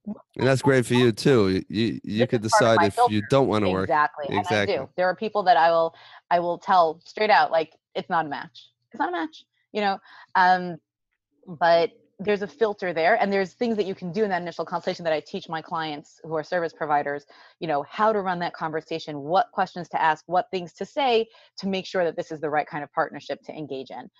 and 0.07 0.47
that's 0.47 0.63
great 0.63 0.87
for 0.87 0.95
you 0.95 1.13
too 1.13 1.63
you 1.69 2.01
you, 2.03 2.21
This 2.21 2.31
could 2.31 2.45
is 2.45 2.53
part 2.53 2.63
of 2.63 2.93
decide 2.93 3.07
if 3.07 3.13
you 3.13 3.21
don't 3.29 3.49
want 3.49 3.65
to 3.65 3.71
work 3.71 3.85
Exactly. 3.85 4.27
And 4.29 4.39
I 4.39 4.41
Exactly. 4.41 4.77
do. 4.77 4.89
There 4.97 5.07
are 5.07 5.15
people 5.15 5.43
that 5.43 5.59
I 5.59 5.71
will 5.71 5.95
I 6.31 6.41
will 6.41 6.59
tell 6.59 7.01
straight 7.05 7.31
out 7.31 7.51
like 7.51 7.77
it's 7.95 8.09
not 8.09 8.25
a 8.25 8.29
match. 8.29 8.71
It's 8.93 8.99
not 8.99 9.11
a 9.11 9.13
match. 9.13 9.45
You 9.73 9.83
know, 9.83 9.99
um, 10.35 10.79
but 11.47 11.93
there's 12.21 12.43
a 12.43 12.49
filter 12.49 12.93
there 12.93 13.15
and 13.21 13.33
there's 13.33 13.53
things 13.53 13.77
that 13.77 13.87
you 13.87 13.95
can 13.95 14.11
do 14.11 14.25
in 14.25 14.31
that 14.31 14.43
initial 14.43 14.65
consultation 14.65 15.05
that 15.05 15.13
I 15.13 15.21
teach 15.21 15.49
my 15.49 15.63
clients 15.63 16.21
who 16.25 16.35
are 16.35 16.43
service 16.43 16.73
providers, 16.73 17.25
you 17.61 17.69
know, 17.69 17.85
how 17.89 18.13
to 18.13 18.21
run 18.21 18.41
that 18.41 18.55
conversation, 18.55 19.21
what 19.21 19.53
questions 19.53 19.89
to 19.91 20.03
ask, 20.03 20.25
what 20.27 20.47
things 20.51 20.73
to 20.75 20.85
say 20.85 21.29
to 21.59 21.69
make 21.69 21.87
sure 21.87 22.05
that 22.05 22.17
this 22.17 22.33
is 22.33 22.41
the 22.41 22.51
right 22.51 22.67
kind 22.67 22.83
of 22.83 22.93
partnership 22.93 23.41
to 23.45 23.53
engage 23.53 23.91
in. 23.91 24.11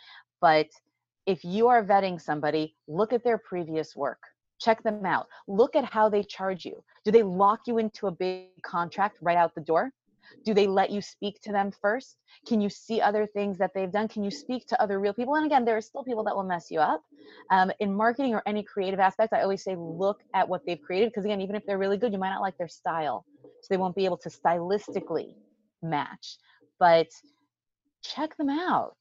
But 0.41 0.69
if 1.27 1.45
you 1.45 1.67
are 1.67 1.85
vetting 1.85 2.21
somebody, 2.21 2.77
look 2.87 3.13
at 3.13 3.25
their 3.25 3.39
previous 3.39 3.97
work. 3.97 4.21
Check 4.61 4.83
them 4.85 5.05
out. 5.05 5.27
Look 5.49 5.75
at 5.75 5.85
how 5.85 6.09
they 6.09 6.23
charge 6.23 6.65
you. 6.65 6.83
Do 7.05 7.11
they 7.11 7.23
lock 7.23 7.61
you 7.67 7.79
into 7.79 8.07
a 8.07 8.13
big 8.13 8.63
contract 8.63 9.19
right 9.21 9.37
out 9.37 9.55
the 9.55 9.61
door? 9.61 9.93
Do 10.45 10.55
they 10.55 10.67
let 10.67 10.91
you 10.91 11.01
speak 11.01 11.41
to 11.43 11.53
them 11.53 11.71
first? 11.83 12.17
Can 12.47 12.61
you 12.61 12.69
see 12.69 13.01
other 13.01 13.27
things 13.27 13.59
that 13.59 13.73
they've 13.75 13.91
done? 13.91 14.09
Can 14.09 14.25
you 14.25 14.31
speak 14.31 14.67
to 14.69 14.81
other 14.81 14.99
real 14.99 15.13
people? 15.13 15.35
And 15.35 15.47
again, 15.47 15.65
there 15.65 15.77
are 15.77 15.83
still 15.83 16.05
people 16.05 16.25
that 16.25 16.37
will 16.37 16.45
mess 16.45 16.71
you 16.71 16.81
up. 16.81 17.03
Um, 17.51 17.71
in 17.81 17.95
marketing 17.95 18.35
or 18.35 18.43
any 18.47 18.63
creative 18.63 19.01
aspects, 19.01 19.33
I 19.33 19.43
always 19.43 19.63
say 19.63 19.77
look 19.77 20.19
at 20.35 20.49
what 20.49 20.63
they've 20.67 20.81
created 20.81 21.11
because, 21.11 21.25
again, 21.25 21.41
even 21.41 21.57
if 21.57 21.65
they're 21.67 21.79
really 21.79 21.99
good, 21.99 22.13
you 22.13 22.19
might 22.19 22.31
not 22.31 22.41
like 22.41 22.57
their 22.59 22.69
style. 22.69 23.25
So 23.43 23.67
they 23.71 23.77
won't 23.77 23.97
be 23.97 24.05
able 24.05 24.19
to 24.19 24.31
stylistically 24.31 25.35
match. 25.83 26.39
But 26.79 27.09
check 28.03 28.37
them 28.37 28.51
out. 28.51 28.97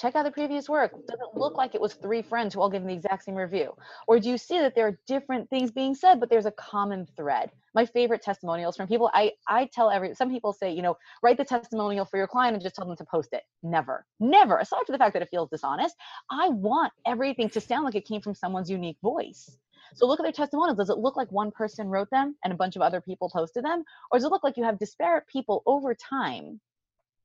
Check 0.00 0.14
out 0.14 0.24
the 0.24 0.30
previous 0.30 0.68
work. 0.68 0.92
Does 0.92 1.18
it 1.20 1.36
look 1.36 1.56
like 1.56 1.74
it 1.74 1.80
was 1.80 1.94
three 1.94 2.22
friends 2.22 2.54
who 2.54 2.60
all 2.60 2.70
gave 2.70 2.84
the 2.84 2.92
exact 2.92 3.24
same 3.24 3.34
review? 3.34 3.74
Or 4.06 4.20
do 4.20 4.30
you 4.30 4.38
see 4.38 4.60
that 4.60 4.76
there 4.76 4.86
are 4.86 5.00
different 5.08 5.50
things 5.50 5.72
being 5.72 5.92
said, 5.92 6.20
but 6.20 6.30
there's 6.30 6.46
a 6.46 6.52
common 6.52 7.04
thread? 7.16 7.50
My 7.74 7.84
favorite 7.84 8.22
testimonials 8.22 8.76
from 8.76 8.86
people, 8.86 9.10
I, 9.12 9.32
I 9.48 9.68
tell 9.72 9.90
every, 9.90 10.14
some 10.14 10.30
people 10.30 10.52
say, 10.52 10.70
you 10.70 10.82
know, 10.82 10.96
write 11.20 11.36
the 11.36 11.44
testimonial 11.44 12.04
for 12.04 12.16
your 12.16 12.28
client 12.28 12.54
and 12.54 12.62
just 12.62 12.76
tell 12.76 12.86
them 12.86 12.96
to 12.96 13.04
post 13.04 13.30
it. 13.32 13.42
Never, 13.64 14.06
never. 14.20 14.58
Aside 14.58 14.86
from 14.86 14.92
the 14.92 14.98
fact 14.98 15.14
that 15.14 15.22
it 15.22 15.30
feels 15.30 15.50
dishonest, 15.50 15.96
I 16.30 16.48
want 16.50 16.92
everything 17.04 17.50
to 17.50 17.60
sound 17.60 17.84
like 17.84 17.96
it 17.96 18.06
came 18.06 18.20
from 18.20 18.34
someone's 18.36 18.70
unique 18.70 18.98
voice. 19.02 19.58
So 19.94 20.06
look 20.06 20.20
at 20.20 20.22
their 20.22 20.32
testimonials. 20.32 20.78
Does 20.78 20.90
it 20.90 20.98
look 20.98 21.16
like 21.16 21.32
one 21.32 21.50
person 21.50 21.88
wrote 21.88 22.10
them 22.10 22.36
and 22.44 22.52
a 22.52 22.56
bunch 22.56 22.76
of 22.76 22.82
other 22.82 23.00
people 23.00 23.30
posted 23.30 23.64
them? 23.64 23.82
Or 24.12 24.18
does 24.18 24.24
it 24.24 24.30
look 24.30 24.44
like 24.44 24.56
you 24.56 24.62
have 24.62 24.78
disparate 24.78 25.26
people 25.26 25.64
over 25.66 25.92
time 25.94 26.60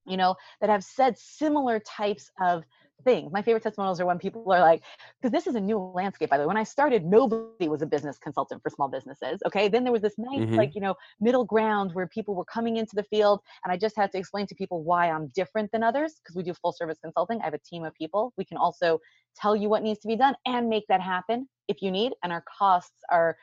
you 0.06 0.18
know, 0.18 0.36
that 0.62 0.70
have 0.70 0.84
said 0.84 1.18
similar 1.18 1.80
types 1.80 2.30
of 2.42 2.64
things. 3.04 3.32
My 3.34 3.42
favorite 3.42 3.64
testimonials 3.64 4.00
are 4.00 4.06
when 4.06 4.18
people 4.20 4.50
are 4.54 4.62
like, 4.62 4.82
because 5.22 5.32
this 5.32 5.46
is 5.48 5.56
a 5.56 5.60
new 5.60 5.78
landscape, 5.78 6.30
by 6.30 6.38
the 6.38 6.44
way. 6.44 6.48
When 6.48 6.58
I 6.58 6.64
started, 6.64 7.04
nobody 7.04 7.68
was 7.68 7.82
a 7.82 7.86
business 7.86 8.18
consultant 8.18 8.62
for 8.62 8.70
small 8.70 8.88
businesses. 8.88 9.42
Okay. 9.46 9.68
Then 9.68 9.84
there 9.84 9.92
was 9.92 10.02
this 10.02 10.16
nice, 10.18 10.42
Mhm. 10.42 10.58
like, 10.58 10.74
you 10.76 10.80
know, 10.82 10.96
middle 11.20 11.44
ground 11.44 11.94
where 11.94 12.08
people 12.08 12.34
were 12.34 12.46
coming 12.46 12.78
into 12.78 12.96
the 12.96 13.04
field. 13.04 13.42
And 13.64 13.74
I 13.74 13.78
just 13.78 13.98
had 13.98 14.12
to 14.14 14.18
explain 14.18 14.48
to 14.48 14.56
people 14.56 14.84
why 14.84 15.10
I'm 15.10 15.28
different 15.36 15.72
than 15.72 15.84
others 15.84 16.16
because 16.16 16.36
we 16.36 16.44
do 16.44 16.54
full 16.54 16.72
service 16.72 17.00
consulting. 17.00 17.42
I 17.42 17.46
have 17.46 17.54
a 17.54 17.60
team 17.60 17.84
of 17.84 17.94
people. 17.94 18.32
We 18.38 18.46
can 18.46 18.58
also 18.58 19.00
tell 19.36 19.56
you 19.56 19.68
what 19.70 19.84
needs 19.84 20.00
to 20.02 20.08
be 20.08 20.16
done 20.16 20.36
and 20.46 20.70
make 20.70 20.86
that 20.88 21.02
happen 21.02 21.50
if 21.68 21.82
you 21.82 21.92
need. 21.92 22.14
And 22.24 22.32
our 22.32 22.44
costs 22.58 23.04
are 23.12 23.36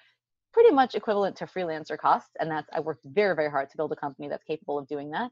pretty 0.52 0.70
much 0.70 0.94
equivalent 0.94 1.36
to 1.36 1.46
freelancer 1.46 1.96
costs. 1.98 2.30
And 2.38 2.50
that's, 2.50 2.68
I 2.72 2.80
worked 2.80 3.02
very, 3.04 3.34
very 3.34 3.50
hard 3.50 3.70
to 3.70 3.76
build 3.76 3.92
a 3.92 3.96
company 3.96 4.28
that's 4.28 4.44
capable 4.44 4.78
of 4.78 4.86
doing 4.88 5.10
that. 5.10 5.30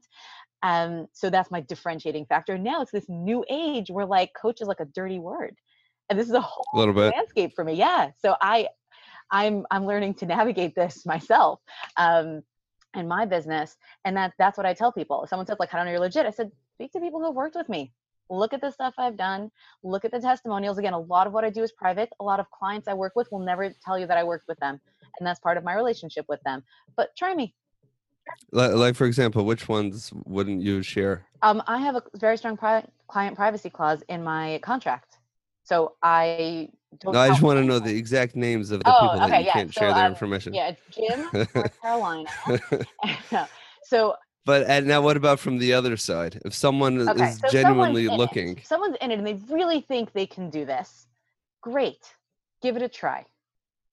Um, 0.63 1.07
so 1.13 1.29
that's 1.29 1.51
my 1.51 1.61
differentiating 1.61 2.25
factor. 2.25 2.57
Now 2.57 2.81
it's 2.81 2.91
this 2.91 3.05
new 3.09 3.43
age 3.49 3.89
where 3.89 4.05
like 4.05 4.31
coach 4.39 4.61
is 4.61 4.67
like 4.67 4.79
a 4.79 4.85
dirty 4.85 5.19
word. 5.19 5.55
And 6.09 6.17
this 6.17 6.27
is 6.27 6.33
a 6.33 6.41
whole 6.41 6.65
a 6.73 6.77
little 6.77 6.93
bit 6.93 7.13
landscape 7.15 7.53
for 7.55 7.63
me. 7.63 7.73
Yeah. 7.73 8.11
So 8.21 8.35
I 8.41 8.67
I'm 9.31 9.65
I'm 9.69 9.85
learning 9.85 10.15
to 10.15 10.25
navigate 10.25 10.75
this 10.75 11.05
myself. 11.05 11.59
Um 11.97 12.41
in 12.95 13.07
my 13.07 13.25
business. 13.25 13.77
And 14.05 14.17
that 14.17 14.33
that's 14.37 14.57
what 14.57 14.65
I 14.65 14.73
tell 14.73 14.91
people. 14.91 15.23
If 15.23 15.29
someone 15.29 15.45
says 15.45 15.57
like, 15.59 15.69
how 15.69 15.77
do 15.77 15.81
I 15.81 15.85
know 15.85 15.91
you're 15.91 15.99
legit? 15.99 16.25
I 16.25 16.31
said, 16.31 16.51
speak 16.75 16.91
to 16.93 16.99
people 16.99 17.23
who've 17.23 17.35
worked 17.35 17.55
with 17.55 17.69
me. 17.69 17.93
Look 18.29 18.53
at 18.53 18.61
the 18.61 18.71
stuff 18.71 18.93
I've 18.97 19.17
done. 19.17 19.51
Look 19.83 20.05
at 20.05 20.11
the 20.11 20.19
testimonials. 20.19 20.77
Again, 20.77 20.93
a 20.93 20.99
lot 20.99 21.25
of 21.27 21.33
what 21.33 21.43
I 21.43 21.49
do 21.49 21.63
is 21.63 21.71
private. 21.71 22.09
A 22.19 22.23
lot 22.23 22.39
of 22.39 22.49
clients 22.51 22.87
I 22.87 22.93
work 22.93 23.13
with 23.15 23.27
will 23.31 23.39
never 23.39 23.73
tell 23.83 23.97
you 23.97 24.05
that 24.07 24.17
I 24.17 24.23
worked 24.23 24.47
with 24.47 24.59
them. 24.59 24.79
And 25.19 25.27
that's 25.27 25.39
part 25.39 25.57
of 25.57 25.63
my 25.63 25.73
relationship 25.73 26.25
with 26.29 26.39
them. 26.43 26.63
But 26.95 27.15
try 27.17 27.33
me. 27.33 27.55
like, 28.51 28.73
like 28.73 28.95
for 28.95 29.05
example 29.05 29.43
which 29.45 29.67
ones 29.67 30.11
wouldn't 30.25 30.61
you 30.61 30.83
share 30.83 31.25
Um, 31.41 31.63
I 31.67 31.79
have 31.79 31.95
a 31.95 32.03
very 32.15 32.37
strong 32.37 32.57
pri- 32.57 32.85
client 33.07 33.35
privacy 33.35 33.69
clause 33.69 34.03
in 34.07 34.23
my 34.23 34.59
contract, 34.61 35.17
so 35.63 35.95
I 36.03 36.69
don't. 36.99 37.13
no 37.13 37.19
i 37.19 37.29
just 37.29 37.41
want 37.41 37.57
to 37.59 37.63
know 37.65 37.79
the 37.79 37.95
exact 37.95 38.35
names 38.35 38.69
of 38.71 38.83
the 38.83 38.91
Oh, 38.91 39.01
people 39.01 39.19
that 39.19 39.29
okay, 39.29 39.39
you 39.39 39.45
yeah, 39.45 39.53
can't 39.53 39.73
so, 39.73 39.81
share 39.81 39.93
their 39.93 40.05
um, 40.05 40.11
information 40.11 40.53
Yeah, 40.53 40.71
Jim, 40.91 41.29
North 41.55 41.75
Carolina. 41.81 42.29
so 43.83 44.13
but 44.45 44.65
and 44.67 44.87
now 44.87 45.01
what 45.01 45.17
about 45.17 45.39
from 45.39 45.57
the 45.57 45.73
other 45.73 45.97
side 45.97 46.41
if 46.45 46.53
someone 46.53 47.07
okay, 47.09 47.29
is 47.29 47.39
so 47.39 47.49
genuinely 47.49 48.05
in 48.05 48.13
it. 48.13 48.17
looking 48.17 48.61
Someone's 48.63 48.97
in 49.01 49.11
it 49.11 49.19
and 49.19 49.27
they 49.27 49.39
really 49.53 49.81
think 49.81 50.13
they 50.13 50.25
can 50.25 50.49
do 50.49 50.65
this. 50.65 51.07
Great, 51.61 52.15
give 52.61 52.75
it 52.75 52.81
a 52.81 52.89
try. 52.89 53.25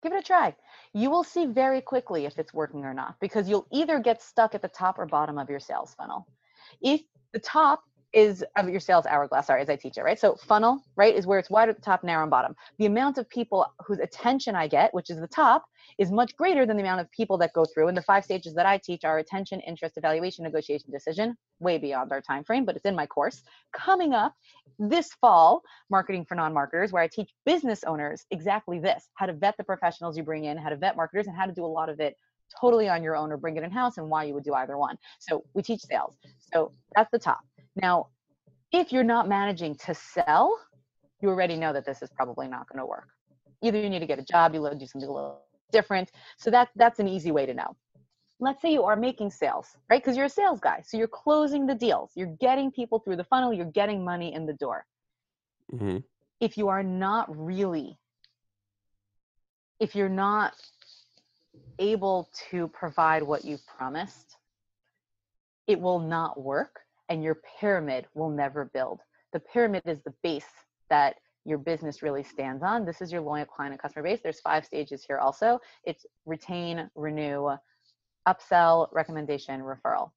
Give 0.02 0.12
it 0.12 0.18
a 0.18 0.22
try. 0.22 0.54
You 0.92 1.10
will 1.10 1.24
see 1.24 1.46
very 1.46 1.80
quickly 1.80 2.26
if 2.26 2.38
it's 2.38 2.54
working 2.54 2.84
or 2.84 2.94
not 2.94 3.18
because 3.20 3.48
you'll 3.48 3.66
either 3.72 3.98
get 3.98 4.22
stuck 4.22 4.54
at 4.54 4.62
the 4.62 4.68
top 4.68 4.98
or 4.98 5.06
bottom 5.06 5.38
of 5.38 5.50
your 5.50 5.60
sales 5.60 5.94
funnel. 5.94 6.26
If 6.80 7.02
the 7.32 7.40
top 7.40 7.82
is 8.16 8.42
of 8.56 8.66
your 8.70 8.80
sales 8.80 9.04
hourglass, 9.04 9.46
sorry, 9.46 9.60
as 9.60 9.68
I 9.68 9.76
teach 9.76 9.98
it, 9.98 10.02
right? 10.02 10.18
So 10.18 10.36
funnel, 10.36 10.82
right, 10.96 11.14
is 11.14 11.26
where 11.26 11.38
it's 11.38 11.50
wide 11.50 11.68
at 11.68 11.76
the 11.76 11.82
top, 11.82 12.02
narrow 12.02 12.22
and 12.22 12.30
bottom. 12.30 12.56
The 12.78 12.86
amount 12.86 13.18
of 13.18 13.28
people 13.28 13.66
whose 13.86 13.98
attention 13.98 14.56
I 14.56 14.68
get, 14.68 14.94
which 14.94 15.10
is 15.10 15.20
the 15.20 15.28
top, 15.28 15.66
is 15.98 16.10
much 16.10 16.34
greater 16.34 16.64
than 16.64 16.78
the 16.78 16.82
amount 16.82 17.02
of 17.02 17.12
people 17.12 17.36
that 17.38 17.52
go 17.52 17.66
through. 17.66 17.88
And 17.88 17.96
the 17.96 18.00
five 18.00 18.24
stages 18.24 18.54
that 18.54 18.64
I 18.64 18.78
teach 18.78 19.04
are 19.04 19.18
attention, 19.18 19.60
interest, 19.60 19.98
evaluation, 19.98 20.44
negotiation, 20.44 20.90
decision, 20.90 21.36
way 21.60 21.76
beyond 21.76 22.10
our 22.10 22.22
time 22.22 22.42
frame, 22.42 22.64
but 22.64 22.74
it's 22.74 22.86
in 22.86 22.96
my 22.96 23.04
course. 23.04 23.42
Coming 23.74 24.14
up 24.14 24.34
this 24.78 25.12
fall, 25.20 25.60
marketing 25.90 26.24
for 26.24 26.36
non-marketers, 26.36 26.92
where 26.92 27.02
I 27.02 27.08
teach 27.08 27.30
business 27.44 27.84
owners 27.84 28.24
exactly 28.30 28.78
this: 28.78 29.10
how 29.12 29.26
to 29.26 29.34
vet 29.34 29.58
the 29.58 29.64
professionals 29.64 30.16
you 30.16 30.22
bring 30.22 30.44
in, 30.44 30.56
how 30.56 30.70
to 30.70 30.76
vet 30.76 30.96
marketers, 30.96 31.26
and 31.26 31.36
how 31.36 31.44
to 31.44 31.52
do 31.52 31.66
a 31.66 31.66
lot 31.66 31.90
of 31.90 32.00
it 32.00 32.16
totally 32.58 32.88
on 32.88 33.02
your 33.02 33.14
own 33.14 33.30
or 33.30 33.36
bring 33.36 33.58
it 33.58 33.62
in 33.62 33.70
house 33.70 33.98
and 33.98 34.08
why 34.08 34.24
you 34.24 34.32
would 34.32 34.44
do 34.44 34.54
either 34.54 34.78
one. 34.78 34.96
So 35.18 35.44
we 35.52 35.62
teach 35.62 35.82
sales. 35.82 36.14
So 36.52 36.72
that's 36.94 37.10
the 37.10 37.18
top. 37.18 37.40
Now, 37.76 38.08
if 38.72 38.92
you're 38.92 39.04
not 39.04 39.28
managing 39.28 39.76
to 39.86 39.94
sell, 39.94 40.58
you 41.20 41.28
already 41.28 41.56
know 41.56 41.72
that 41.72 41.84
this 41.84 42.02
is 42.02 42.10
probably 42.10 42.48
not 42.48 42.68
going 42.68 42.78
to 42.78 42.86
work. 42.86 43.08
Either 43.62 43.78
you 43.80 43.88
need 43.88 44.00
to 44.00 44.06
get 44.06 44.18
a 44.18 44.24
job, 44.24 44.54
you 44.54 44.60
do 44.60 44.86
something 44.86 45.08
a 45.08 45.12
little 45.12 45.42
different. 45.72 46.10
So 46.36 46.50
that 46.50 46.68
that's 46.76 46.98
an 46.98 47.08
easy 47.08 47.30
way 47.30 47.46
to 47.46 47.54
know. 47.54 47.76
Let's 48.38 48.60
say 48.60 48.72
you 48.72 48.82
are 48.82 48.96
making 48.96 49.30
sales, 49.30 49.68
right? 49.88 50.02
Because 50.02 50.16
you're 50.16 50.26
a 50.26 50.30
sales 50.30 50.60
guy. 50.60 50.82
So 50.86 50.98
you're 50.98 51.08
closing 51.08 51.66
the 51.66 51.74
deals. 51.74 52.10
You're 52.14 52.36
getting 52.38 52.70
people 52.70 52.98
through 52.98 53.16
the 53.16 53.24
funnel, 53.24 53.52
you're 53.52 53.72
getting 53.72 54.04
money 54.04 54.34
in 54.34 54.44
the 54.44 54.52
door. 54.54 54.84
Mm-hmm. 55.72 55.98
If 56.40 56.58
you 56.58 56.68
are 56.68 56.82
not 56.82 57.34
really 57.34 57.98
if 59.78 59.94
you're 59.94 60.08
not 60.08 60.54
able 61.78 62.30
to 62.50 62.68
provide 62.68 63.22
what 63.22 63.44
you've 63.44 63.66
promised, 63.66 64.36
it 65.66 65.80
will 65.80 65.98
not 65.98 66.40
work 66.40 66.80
and 67.08 67.22
your 67.22 67.38
pyramid 67.60 68.06
will 68.14 68.30
never 68.30 68.66
build. 68.66 69.00
The 69.32 69.40
pyramid 69.40 69.82
is 69.86 69.98
the 70.04 70.14
base 70.22 70.46
that 70.90 71.16
your 71.44 71.58
business 71.58 72.02
really 72.02 72.22
stands 72.22 72.62
on. 72.62 72.84
This 72.84 73.00
is 73.00 73.12
your 73.12 73.20
loyal 73.20 73.44
client 73.44 73.72
and 73.72 73.80
customer 73.80 74.02
base. 74.02 74.20
There's 74.22 74.40
five 74.40 74.64
stages 74.64 75.04
here 75.04 75.18
also. 75.18 75.60
It's 75.84 76.04
retain, 76.24 76.90
renew, 76.94 77.50
upsell, 78.26 78.88
recommendation, 78.92 79.60
referral. 79.60 80.10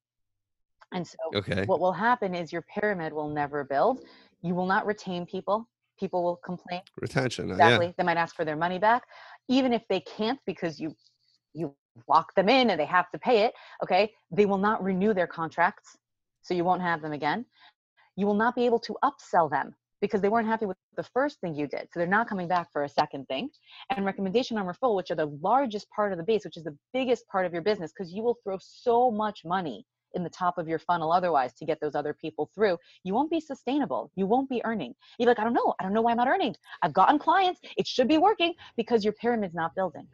And 0.92 1.06
so 1.06 1.16
okay 1.36 1.64
what 1.66 1.78
will 1.78 1.92
happen 1.92 2.34
is 2.34 2.52
your 2.52 2.62
pyramid 2.62 3.12
will 3.12 3.28
never 3.28 3.62
build. 3.62 4.00
You 4.42 4.54
will 4.54 4.66
not 4.66 4.86
retain 4.86 5.24
people. 5.24 5.68
People 6.00 6.24
will 6.24 6.36
complain 6.36 6.80
retention 6.98 7.50
uh, 7.50 7.54
exactly 7.54 7.94
they 7.98 8.04
might 8.04 8.16
ask 8.16 8.34
for 8.34 8.46
their 8.46 8.56
money 8.56 8.78
back 8.78 9.02
even 9.48 9.70
if 9.74 9.82
they 9.90 10.00
can't 10.00 10.40
because 10.46 10.80
you 10.80 10.96
you 11.52 11.74
lock 12.08 12.34
them 12.34 12.48
in 12.48 12.70
and 12.70 12.80
they 12.80 12.84
have 12.86 13.10
to 13.10 13.18
pay 13.18 13.44
it, 13.44 13.54
okay, 13.82 14.12
they 14.30 14.46
will 14.46 14.58
not 14.58 14.82
renew 14.82 15.14
their 15.14 15.26
contracts. 15.26 15.96
So 16.42 16.54
you 16.54 16.64
won't 16.64 16.82
have 16.82 17.02
them 17.02 17.12
again. 17.12 17.44
You 18.16 18.26
will 18.26 18.34
not 18.34 18.54
be 18.54 18.66
able 18.66 18.80
to 18.80 18.96
upsell 19.04 19.50
them 19.50 19.74
because 20.00 20.20
they 20.20 20.28
weren't 20.28 20.46
happy 20.46 20.66
with 20.66 20.76
the 20.96 21.02
first 21.02 21.40
thing 21.40 21.54
you 21.54 21.66
did. 21.66 21.88
So 21.92 22.00
they're 22.00 22.06
not 22.06 22.28
coming 22.28 22.48
back 22.48 22.72
for 22.72 22.84
a 22.84 22.88
second 22.88 23.26
thing. 23.26 23.50
And 23.90 24.04
recommendation 24.04 24.56
on 24.58 24.66
referral, 24.66 24.96
which 24.96 25.10
are 25.10 25.16
the 25.16 25.38
largest 25.42 25.88
part 25.90 26.12
of 26.12 26.18
the 26.18 26.24
base, 26.24 26.44
which 26.44 26.56
is 26.56 26.64
the 26.64 26.76
biggest 26.92 27.26
part 27.28 27.46
of 27.46 27.52
your 27.52 27.62
business, 27.62 27.92
because 27.92 28.12
you 28.12 28.22
will 28.22 28.38
throw 28.42 28.58
so 28.60 29.10
much 29.10 29.44
money 29.44 29.84
in 30.14 30.22
the 30.24 30.30
top 30.30 30.58
of 30.58 30.68
your 30.68 30.78
funnel 30.78 31.12
otherwise 31.12 31.52
to 31.54 31.64
get 31.64 31.80
those 31.80 31.94
other 31.94 32.14
people 32.14 32.50
through, 32.54 32.76
you 33.04 33.14
won't 33.14 33.30
be 33.30 33.40
sustainable. 33.40 34.10
You 34.16 34.26
won't 34.26 34.48
be 34.48 34.60
earning. 34.64 34.94
You're 35.18 35.28
like, 35.28 35.38
I 35.38 35.44
don't 35.44 35.52
know. 35.52 35.74
I 35.78 35.82
don't 35.82 35.92
know 35.92 36.02
why 36.02 36.12
I'm 36.12 36.16
not 36.16 36.28
earning. 36.28 36.56
I've 36.82 36.92
gotten 36.92 37.18
clients. 37.18 37.60
It 37.76 37.86
should 37.86 38.08
be 38.08 38.18
working 38.18 38.54
because 38.76 39.04
your 39.04 39.12
pyramid's 39.12 39.54
not 39.54 39.74
building. 39.74 40.06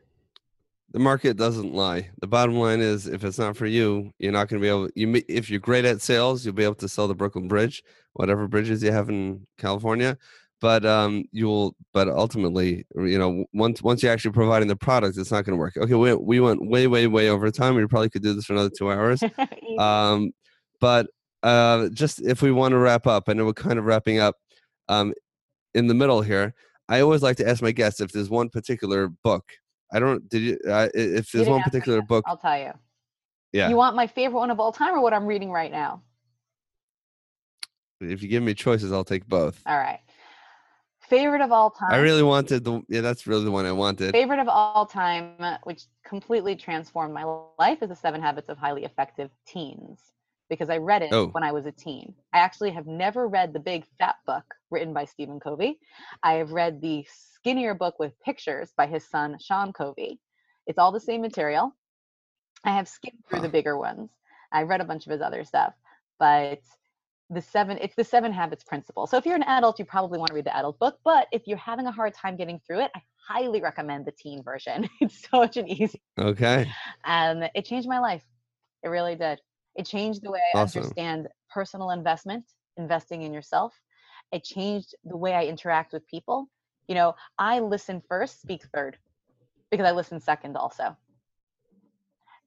The 0.96 1.02
market 1.02 1.36
doesn't 1.36 1.74
lie. 1.74 2.08
The 2.22 2.26
bottom 2.26 2.54
line 2.54 2.80
is, 2.80 3.06
if 3.06 3.22
it's 3.22 3.38
not 3.38 3.54
for 3.54 3.66
you, 3.66 4.14
you're 4.18 4.32
not 4.32 4.48
going 4.48 4.62
to 4.62 4.64
be 4.64 4.70
able. 4.70 4.88
You, 4.94 5.22
if 5.28 5.50
you're 5.50 5.60
great 5.60 5.84
at 5.84 6.00
sales, 6.00 6.42
you'll 6.42 6.54
be 6.54 6.64
able 6.64 6.76
to 6.76 6.88
sell 6.88 7.06
the 7.06 7.14
Brooklyn 7.14 7.48
Bridge, 7.48 7.82
whatever 8.14 8.48
bridges 8.48 8.82
you 8.82 8.90
have 8.90 9.10
in 9.10 9.46
California. 9.58 10.16
But 10.62 10.86
um 10.86 11.24
you'll 11.32 11.76
but 11.92 12.08
ultimately 12.08 12.86
you 12.94 13.18
know 13.18 13.44
once 13.52 13.82
once 13.82 14.02
you're 14.02 14.10
actually 14.10 14.32
providing 14.32 14.68
the 14.68 14.76
product 14.76 15.18
it's 15.18 15.30
not 15.30 15.44
going 15.44 15.52
to 15.52 15.60
work. 15.60 15.76
Okay 15.76 15.92
we, 15.92 16.14
we 16.14 16.40
went 16.40 16.66
way 16.66 16.86
way 16.86 17.06
way 17.06 17.28
over 17.28 17.50
time. 17.50 17.74
We 17.74 17.86
probably 17.86 18.08
could 18.08 18.22
do 18.22 18.32
this 18.32 18.46
for 18.46 18.54
another 18.54 18.70
two 18.70 18.90
hours. 18.90 19.22
Um 19.78 20.30
but 20.80 21.08
uh 21.42 21.90
just 21.90 22.22
if 22.22 22.40
we 22.40 22.52
want 22.52 22.72
to 22.72 22.78
wrap 22.78 23.06
up 23.06 23.24
i 23.28 23.34
know 23.34 23.44
we're 23.44 23.52
kind 23.52 23.78
of 23.78 23.84
wrapping 23.84 24.18
up 24.18 24.36
um 24.88 25.12
in 25.74 25.88
the 25.88 25.94
middle 25.94 26.22
here. 26.22 26.54
I 26.88 27.00
always 27.00 27.22
like 27.22 27.36
to 27.36 27.46
ask 27.46 27.60
my 27.60 27.72
guests 27.72 28.00
if 28.00 28.12
there's 28.12 28.30
one 28.30 28.48
particular 28.48 29.08
book 29.08 29.44
i 29.92 29.98
don't 29.98 30.28
did 30.28 30.42
you 30.42 30.58
uh, 30.68 30.88
if 30.94 31.30
there's 31.32 31.48
one 31.48 31.62
particular 31.62 32.02
book 32.02 32.24
i'll 32.26 32.36
tell 32.36 32.58
you. 32.58 32.72
Yeah. 33.52 33.70
You 33.70 33.76
want 33.76 33.96
my 33.96 34.06
favorite 34.06 34.38
one 34.38 34.50
of 34.50 34.60
all 34.60 34.72
time 34.72 34.94
or 34.94 35.00
what 35.00 35.14
i'm 35.14 35.26
reading 35.26 35.50
right 35.50 35.70
now? 35.70 36.02
If 38.00 38.22
you 38.22 38.28
give 38.28 38.42
me 38.42 38.54
choices 38.54 38.92
i'll 38.92 39.04
take 39.04 39.26
both. 39.26 39.60
All 39.66 39.78
right. 39.78 40.00
Favorite 41.08 41.40
of 41.40 41.52
all 41.52 41.70
time. 41.70 41.92
I 41.92 41.98
really 41.98 42.24
wanted 42.24 42.64
the 42.64 42.82
yeah, 42.88 43.00
that's 43.00 43.26
really 43.26 43.44
the 43.44 43.50
one 43.50 43.64
I 43.64 43.72
wanted. 43.72 44.10
Favorite 44.10 44.40
of 44.40 44.48
all 44.48 44.86
time, 44.86 45.36
which 45.62 45.84
completely 46.04 46.56
transformed 46.56 47.14
my 47.14 47.22
life, 47.58 47.78
is 47.80 47.88
the 47.88 47.94
Seven 47.94 48.20
Habits 48.20 48.48
of 48.48 48.58
Highly 48.58 48.84
Effective 48.84 49.30
Teens 49.46 50.00
because 50.48 50.70
I 50.70 50.78
read 50.78 51.02
it 51.02 51.12
oh. 51.12 51.28
when 51.28 51.42
I 51.42 51.52
was 51.52 51.66
a 51.66 51.72
teen. 51.72 52.14
I 52.32 52.38
actually 52.38 52.70
have 52.70 52.86
never 52.86 53.28
read 53.28 53.52
the 53.52 53.60
big 53.60 53.84
fat 53.98 54.16
book 54.26 54.44
written 54.70 54.92
by 54.92 55.04
Stephen 55.04 55.40
Covey. 55.40 55.78
I 56.22 56.34
have 56.34 56.52
read 56.52 56.80
the 56.80 57.04
skinnier 57.10 57.74
book 57.74 57.98
with 57.98 58.18
pictures 58.20 58.72
by 58.76 58.86
his 58.86 59.08
son 59.08 59.36
Sean 59.40 59.72
Covey. 59.72 60.20
It's 60.66 60.78
all 60.78 60.92
the 60.92 61.00
same 61.00 61.20
material. 61.20 61.74
I 62.64 62.70
have 62.70 62.88
skimmed 62.88 63.22
through 63.28 63.38
huh. 63.38 63.46
the 63.46 63.52
bigger 63.52 63.76
ones. 63.78 64.10
I 64.52 64.62
read 64.62 64.80
a 64.80 64.84
bunch 64.84 65.06
of 65.06 65.12
his 65.12 65.20
other 65.20 65.44
stuff, 65.44 65.74
but 66.18 66.60
the 67.30 67.42
seven 67.42 67.76
it's 67.80 67.94
the 67.96 68.04
seven 68.04 68.32
habits 68.32 68.62
principle 68.62 69.06
so 69.06 69.16
if 69.16 69.26
you're 69.26 69.34
an 69.34 69.42
adult 69.44 69.78
you 69.78 69.84
probably 69.84 70.18
want 70.18 70.28
to 70.28 70.34
read 70.34 70.44
the 70.44 70.56
adult 70.56 70.78
book 70.78 70.98
but 71.04 71.26
if 71.32 71.42
you're 71.46 71.58
having 71.58 71.86
a 71.86 71.90
hard 71.90 72.14
time 72.14 72.36
getting 72.36 72.60
through 72.64 72.78
it 72.80 72.90
i 72.94 73.02
highly 73.28 73.60
recommend 73.60 74.04
the 74.04 74.12
teen 74.12 74.42
version 74.42 74.88
it's 75.00 75.28
such 75.28 75.56
an 75.56 75.68
easy 75.68 76.00
okay 76.18 76.70
um 77.04 77.42
it 77.54 77.64
changed 77.64 77.88
my 77.88 77.98
life 77.98 78.22
it 78.84 78.88
really 78.88 79.16
did 79.16 79.40
it 79.76 79.86
changed 79.86 80.22
the 80.22 80.30
way 80.30 80.40
i 80.54 80.58
awesome. 80.58 80.82
understand 80.82 81.28
personal 81.50 81.90
investment 81.90 82.44
investing 82.76 83.22
in 83.22 83.32
yourself. 83.32 83.80
It 84.32 84.44
changed 84.44 84.94
the 85.04 85.16
way 85.16 85.34
i 85.34 85.44
interact 85.44 85.92
with 85.92 86.06
people. 86.06 86.48
You 86.88 86.94
know 86.94 87.14
i 87.38 87.60
listen 87.60 88.02
first 88.08 88.40
speak 88.40 88.62
third 88.74 88.98
because 89.70 89.86
i 89.86 89.92
listen 89.92 90.20
second 90.20 90.56
also. 90.56 90.96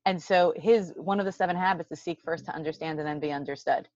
And 0.06 0.22
so 0.22 0.54
his 0.56 0.94
one 0.96 1.20
of 1.20 1.26
the 1.26 1.32
seven 1.32 1.56
habits 1.56 1.92
is 1.92 2.02
seek 2.02 2.22
first 2.22 2.46
to 2.46 2.56
understand 2.56 3.00
and 3.00 3.08
then 3.08 3.20
be 3.20 3.32
understood. 3.32 3.88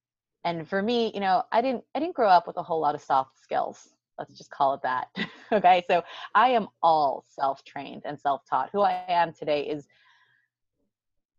And 0.44 0.68
for 0.68 0.82
me 0.82 1.12
you 1.14 1.20
know 1.20 1.44
i 1.52 1.62
didn't 1.62 1.84
i 1.96 2.00
didn't 2.00 2.16
grow 2.16 2.30
up 2.30 2.48
with 2.48 2.58
a 2.58 2.64
whole 2.64 2.80
lot 2.80 2.96
of 2.96 3.02
soft 3.02 3.42
skills. 3.42 3.90
Let's 4.18 4.38
just 4.38 4.52
call 4.52 4.74
it 4.76 4.82
that. 4.84 5.08
Okay? 5.52 5.84
So 5.88 6.04
i 6.34 6.50
am 6.50 6.68
all 6.82 7.26
self-trained 7.28 8.04
and 8.06 8.20
self-taught. 8.20 8.70
Who 8.72 8.82
i 8.82 9.04
am 9.08 9.34
today 9.34 9.68
is 9.68 9.88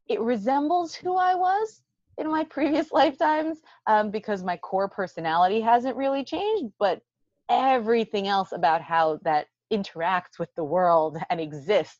it 0.06 0.20
resembles 0.20 0.94
who 0.94 1.16
i 1.16 1.34
was 1.34 1.83
in 2.18 2.30
my 2.30 2.44
previous 2.44 2.90
lifetimes 2.92 3.58
um, 3.86 4.10
because 4.10 4.42
my 4.42 4.56
core 4.56 4.88
personality 4.88 5.60
hasn't 5.60 5.96
really 5.96 6.24
changed 6.24 6.72
but 6.78 7.00
everything 7.48 8.26
else 8.26 8.52
about 8.52 8.80
how 8.80 9.18
that 9.22 9.46
interacts 9.72 10.38
with 10.38 10.54
the 10.54 10.64
world 10.64 11.18
and 11.30 11.40
exists 11.40 11.98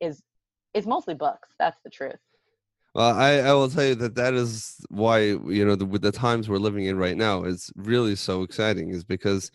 is 0.00 0.22
is 0.74 0.86
mostly 0.86 1.14
books 1.14 1.48
that's 1.58 1.80
the 1.84 1.90
truth. 1.90 2.18
Well, 2.94 3.14
I, 3.14 3.34
I 3.38 3.52
will 3.52 3.68
tell 3.68 3.84
you 3.84 3.94
that 3.96 4.16
that 4.16 4.34
is 4.34 4.84
why 4.88 5.20
you 5.20 5.64
know 5.64 5.76
the, 5.76 5.86
with 5.86 6.02
the 6.02 6.12
times 6.12 6.48
we're 6.48 6.58
living 6.58 6.86
in 6.86 6.96
right 6.96 7.16
now 7.16 7.44
is 7.44 7.70
really 7.76 8.16
so 8.16 8.42
exciting 8.42 8.90
is 8.90 9.04
because 9.04 9.50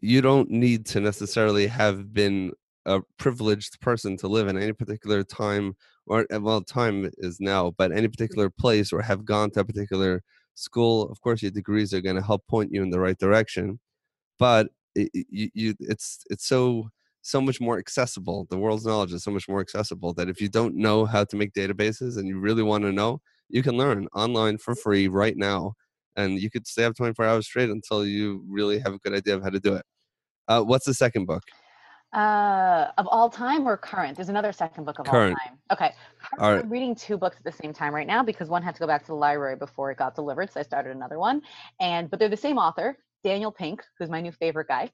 you 0.00 0.22
don't 0.22 0.50
need 0.50 0.86
to 0.86 1.00
necessarily 1.00 1.66
have 1.66 2.14
been 2.14 2.52
a 2.86 3.00
privileged 3.18 3.80
person 3.80 4.16
to 4.16 4.28
live 4.28 4.48
in 4.48 4.56
any 4.56 4.72
particular 4.72 5.22
time 5.22 5.76
or 6.08 6.26
eh, 6.30 6.36
well 6.36 6.62
time 6.62 7.10
is 7.18 7.40
now 7.40 7.72
but 7.78 7.92
any 7.92 8.08
particular 8.08 8.50
place 8.50 8.92
or 8.92 9.02
have 9.02 9.24
gone 9.24 9.50
to 9.50 9.60
a 9.60 9.64
particular 9.64 10.22
school 10.54 11.10
of 11.10 11.20
course 11.20 11.42
your 11.42 11.50
degrees 11.50 11.94
are 11.94 12.00
going 12.00 12.16
to 12.16 12.22
help 12.22 12.46
point 12.48 12.72
you 12.72 12.82
in 12.82 12.90
the 12.90 13.00
right 13.00 13.18
direction 13.18 13.78
but 14.38 14.68
it, 14.94 15.10
you, 15.30 15.50
you 15.54 15.74
it's 15.80 16.24
it's 16.30 16.46
so 16.46 16.90
so 17.22 17.40
much 17.40 17.60
more 17.60 17.78
accessible. 17.78 18.46
The 18.50 18.58
world's 18.58 18.86
knowledge 18.86 19.12
is 19.12 19.22
so 19.22 19.30
much 19.30 19.48
more 19.48 19.60
accessible 19.60 20.14
that 20.14 20.28
if 20.28 20.40
you 20.40 20.48
don't 20.48 20.74
know 20.76 21.04
how 21.04 21.24
to 21.24 21.36
make 21.36 21.52
databases 21.52 22.16
and 22.16 22.26
you 22.26 22.38
really 22.38 22.62
want 22.62 22.84
to 22.84 22.92
know, 22.92 23.20
you 23.48 23.62
can 23.62 23.76
learn 23.76 24.08
online 24.14 24.58
for 24.58 24.74
free 24.74 25.08
right 25.08 25.36
now. 25.36 25.74
And 26.16 26.40
you 26.40 26.50
could 26.50 26.66
stay 26.66 26.84
up 26.84 26.96
24 26.96 27.24
hours 27.24 27.46
straight 27.46 27.70
until 27.70 28.04
you 28.06 28.44
really 28.48 28.78
have 28.80 28.94
a 28.94 28.98
good 28.98 29.14
idea 29.14 29.36
of 29.36 29.42
how 29.42 29.50
to 29.50 29.60
do 29.60 29.74
it. 29.74 29.84
Uh, 30.48 30.62
what's 30.62 30.86
the 30.86 30.94
second 30.94 31.26
book? 31.26 31.42
Uh, 32.12 32.90
of 32.96 33.06
all 33.08 33.28
time 33.28 33.68
or 33.68 33.76
current? 33.76 34.16
There's 34.16 34.30
another 34.30 34.52
second 34.52 34.84
book 34.84 34.98
of 34.98 35.06
current. 35.06 35.36
all 35.38 35.46
time. 35.46 35.58
Okay. 35.70 35.94
All 36.38 36.52
right. 36.52 36.64
I'm 36.64 36.70
reading 36.70 36.94
two 36.94 37.18
books 37.18 37.36
at 37.36 37.44
the 37.44 37.52
same 37.52 37.72
time 37.72 37.94
right 37.94 38.06
now 38.06 38.22
because 38.22 38.48
one 38.48 38.62
had 38.62 38.74
to 38.74 38.80
go 38.80 38.86
back 38.86 39.02
to 39.02 39.08
the 39.08 39.14
library 39.14 39.56
before 39.56 39.90
it 39.90 39.98
got 39.98 40.14
delivered, 40.14 40.50
so 40.50 40.60
I 40.60 40.62
started 40.62 40.96
another 40.96 41.18
one. 41.18 41.42
And 41.80 42.10
but 42.10 42.18
they're 42.18 42.30
the 42.30 42.36
same 42.36 42.56
author, 42.56 42.96
Daniel 43.24 43.52
Pink, 43.52 43.82
who's 43.98 44.08
my 44.08 44.22
new 44.22 44.32
favorite 44.32 44.68
guy. 44.68 44.90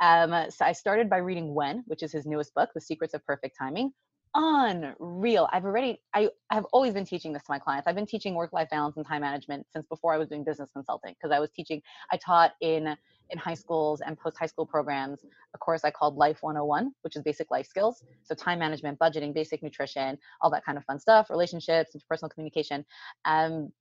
Um, 0.00 0.50
so 0.50 0.64
I 0.64 0.72
started 0.72 1.08
by 1.08 1.18
reading 1.18 1.54
When, 1.54 1.84
which 1.86 2.02
is 2.02 2.12
his 2.12 2.26
newest 2.26 2.52
book, 2.54 2.70
The 2.74 2.80
Secrets 2.80 3.14
of 3.14 3.24
Perfect 3.24 3.56
Timing. 3.56 3.92
Unreal. 4.34 5.48
I've 5.50 5.64
already, 5.64 6.02
I, 6.14 6.28
I've 6.50 6.66
always 6.66 6.92
been 6.92 7.06
teaching 7.06 7.32
this 7.32 7.42
to 7.44 7.50
my 7.50 7.58
clients. 7.58 7.86
I've 7.86 7.94
been 7.94 8.06
teaching 8.06 8.34
work 8.34 8.52
life 8.52 8.68
balance 8.70 8.96
and 8.98 9.06
time 9.06 9.22
management 9.22 9.66
since 9.72 9.86
before 9.86 10.12
I 10.12 10.18
was 10.18 10.28
doing 10.28 10.44
business 10.44 10.68
consulting 10.72 11.14
because 11.14 11.34
I 11.34 11.40
was 11.40 11.50
teaching, 11.52 11.80
I 12.12 12.18
taught 12.18 12.52
in 12.60 12.96
in 13.30 13.38
high 13.38 13.54
schools 13.54 14.00
and 14.00 14.18
post 14.18 14.36
high 14.38 14.46
school 14.46 14.66
programs 14.66 15.24
a 15.54 15.58
course 15.58 15.84
I 15.84 15.90
called 15.90 16.16
Life 16.16 16.38
101, 16.42 16.92
which 17.02 17.16
is 17.16 17.22
basic 17.22 17.50
life 17.50 17.66
skills. 17.66 18.04
So 18.22 18.34
time 18.34 18.58
management, 18.58 18.98
budgeting, 18.98 19.34
basic 19.34 19.62
nutrition, 19.62 20.18
all 20.40 20.50
that 20.50 20.64
kind 20.64 20.78
of 20.78 20.84
fun 20.84 21.00
stuff, 21.00 21.30
relationships, 21.30 21.96
interpersonal 21.96 22.30
communication. 22.30 22.84
Um, 23.24 23.72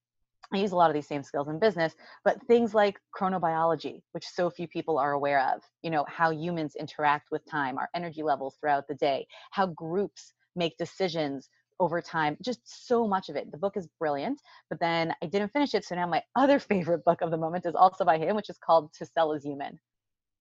I 0.54 0.58
use 0.58 0.72
a 0.72 0.76
lot 0.76 0.90
of 0.90 0.94
these 0.94 1.08
same 1.08 1.24
skills 1.24 1.48
in 1.48 1.60
business, 1.60 1.96
but 2.24 2.38
things 2.48 2.74
like 2.74 3.00
chronobiology, 3.20 4.02
which 4.12 4.26
so 4.28 4.50
few 4.50 4.68
people 4.68 4.98
are 5.00 5.14
aware 5.14 5.42
of, 5.42 5.62
you 5.82 5.90
know, 5.90 6.06
how 6.08 6.32
humans 6.32 6.76
interact 6.80 7.30
with 7.32 7.44
time, 7.50 7.78
our 7.78 7.90
energy 7.96 8.22
levels 8.22 8.56
throughout 8.60 8.88
the 8.88 8.96
day, 8.96 9.26
how 9.52 9.68
groups 9.68 10.34
make 10.56 10.78
decisions 10.78 11.50
over 11.80 12.02
time, 12.02 12.38
just 12.42 12.88
so 12.88 13.08
much 13.08 13.30
of 13.30 13.36
it. 13.36 13.52
The 13.52 13.58
book 13.58 13.78
is 13.78 13.88
brilliant, 14.00 14.42
but 14.70 14.80
then 14.80 15.14
I 15.22 15.28
didn't 15.28 15.52
finish 15.52 15.74
it. 15.74 15.86
So 15.86 15.96
now 15.96 16.08
my 16.08 16.24
other 16.36 16.60
favorite 16.60 17.04
book 17.06 17.22
of 17.22 17.32
the 17.32 17.38
moment 17.38 17.66
is 17.66 17.76
also 17.76 18.06
by 18.06 18.18
him, 18.18 18.36
which 18.36 18.50
is 18.50 18.58
called 18.58 18.94
To 18.94 19.06
Sell 19.06 19.34
is 19.34 19.44
Human. 19.44 19.80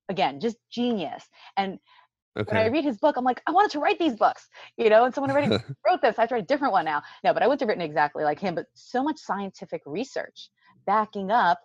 Again, 0.09 0.39
just 0.39 0.57
genius. 0.71 1.25
And 1.57 1.79
Okay. 2.37 2.53
When 2.53 2.57
I 2.57 2.67
read 2.67 2.85
his 2.85 2.99
book, 2.99 3.17
I'm 3.17 3.25
like, 3.25 3.41
I 3.47 3.53
wanted 3.53 3.71
to 3.73 3.79
write 3.79 3.99
these 4.01 4.17
books, 4.17 4.49
you 4.77 4.91
know, 4.91 5.05
and 5.05 5.15
someone 5.15 5.31
already 5.31 5.49
wrote 5.87 6.03
this. 6.03 6.19
I 6.19 6.23
have 6.23 6.31
to 6.31 6.35
write 6.35 6.43
a 6.43 6.47
different 6.47 6.73
one 6.73 6.85
now. 6.85 7.01
No, 7.23 7.33
but 7.33 7.45
I 7.45 7.47
wouldn't 7.47 7.61
have 7.61 7.69
written 7.69 7.85
exactly 7.85 8.25
like 8.25 8.41
him, 8.41 8.57
but 8.57 8.67
so 8.75 9.05
much 9.05 9.19
scientific 9.19 9.83
research 9.87 10.51
backing 10.85 11.31
up 11.31 11.61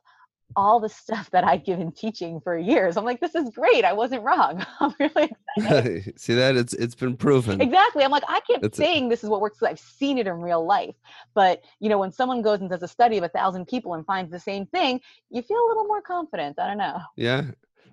all 0.56 0.80
the 0.80 0.90
stuff 0.90 1.30
that 1.32 1.44
I've 1.44 1.64
given 1.64 1.92
teaching 1.92 2.40
for 2.42 2.58
years. 2.58 2.98
I'm 2.98 3.06
like, 3.06 3.20
this 3.20 3.36
is 3.36 3.50
great. 3.50 3.86
I 3.86 3.94
wasn't 3.94 4.24
wrong. 4.24 4.66
I'm 4.80 4.94
really 5.00 5.32
excited. 5.58 6.20
See 6.20 6.34
that? 6.34 6.56
It's 6.56 6.74
it's 6.74 6.96
been 6.96 7.16
proven. 7.16 7.62
Exactly. 7.62 8.04
I'm 8.04 8.12
like, 8.12 8.24
I 8.28 8.40
keep 8.42 8.64
it's 8.64 8.78
saying 8.78 9.06
a- 9.06 9.10
this 9.10 9.24
is 9.24 9.30
what 9.30 9.42
works 9.42 9.62
I've 9.64 9.80
seen 9.80 10.18
it 10.18 10.28
in 10.28 10.42
real 10.42 10.66
life. 10.66 10.96
But 11.34 11.64
you 11.80 11.90
know, 11.90 11.98
when 12.00 12.12
someone 12.12 12.42
goes 12.42 12.62
and 12.62 12.70
does 12.70 12.84
a 12.84 12.88
study 12.88 13.18
of 13.18 13.24
a 13.24 13.30
thousand 13.30 13.68
people 13.68 13.94
and 13.94 14.06
finds 14.06 14.32
the 14.32 14.40
same 14.40 14.66
thing, 14.66 15.02
you 15.30 15.42
feel 15.42 15.58
a 15.58 15.68
little 15.68 15.86
more 15.86 16.02
confident. 16.02 16.60
I 16.60 16.68
don't 16.68 16.78
know. 16.78 17.00
Yeah. 17.16 17.44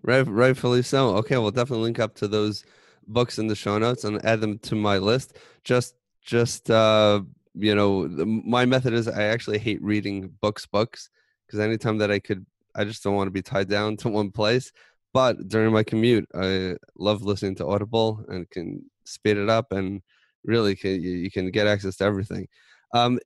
Right, 0.03 0.27
rightfully 0.27 0.83
so. 0.83 1.17
Okay, 1.17 1.37
we'll 1.37 1.51
definitely 1.51 1.83
link 1.85 1.99
up 1.99 2.15
to 2.17 2.29
those 2.29 2.65
books 3.09 3.39
in 3.39 3.49
the 3.49 3.57
show 3.57 3.77
notes 3.79 4.05
and 4.05 4.25
add 4.25 4.41
them 4.41 4.59
to 4.61 4.77
my 4.77 4.99
list. 4.99 5.37
Just, 5.65 5.97
just 6.23 6.71
uh, 6.71 7.23
you 7.55 7.75
know, 7.75 8.07
the, 8.07 8.25
my 8.25 8.67
method 8.67 8.93
is 8.93 9.09
I 9.09 9.25
actually 9.25 9.59
hate 9.59 9.83
reading 9.83 10.29
books, 10.41 10.65
books, 10.65 11.11
because 11.47 11.61
anytime 11.61 11.99
that 11.99 12.11
I 12.11 12.19
could, 12.19 12.45
I 12.75 12.85
just 12.85 13.03
don't 13.03 13.15
want 13.15 13.29
to 13.29 13.33
be 13.33 13.43
tied 13.43 13.69
down 13.69 13.97
to 13.99 14.09
one 14.09 14.31
place. 14.31 14.73
But 15.13 15.49
during 15.49 15.73
my 15.73 15.83
commute, 15.83 16.29
I 16.35 16.77
love 16.99 17.23
listening 17.23 17.55
to 17.57 17.67
Audible 17.67 18.25
and 18.29 18.49
can 18.51 18.85
speed 19.05 19.39
it 19.39 19.49
up 19.49 19.73
and 19.73 20.03
really 20.45 20.77
can 20.77 21.01
you, 21.01 21.31
can 21.31 21.51
get 21.51 21.67
access 21.67 21.97
to 21.97 22.05
everything. 22.05 22.49
Um, 22.93 23.19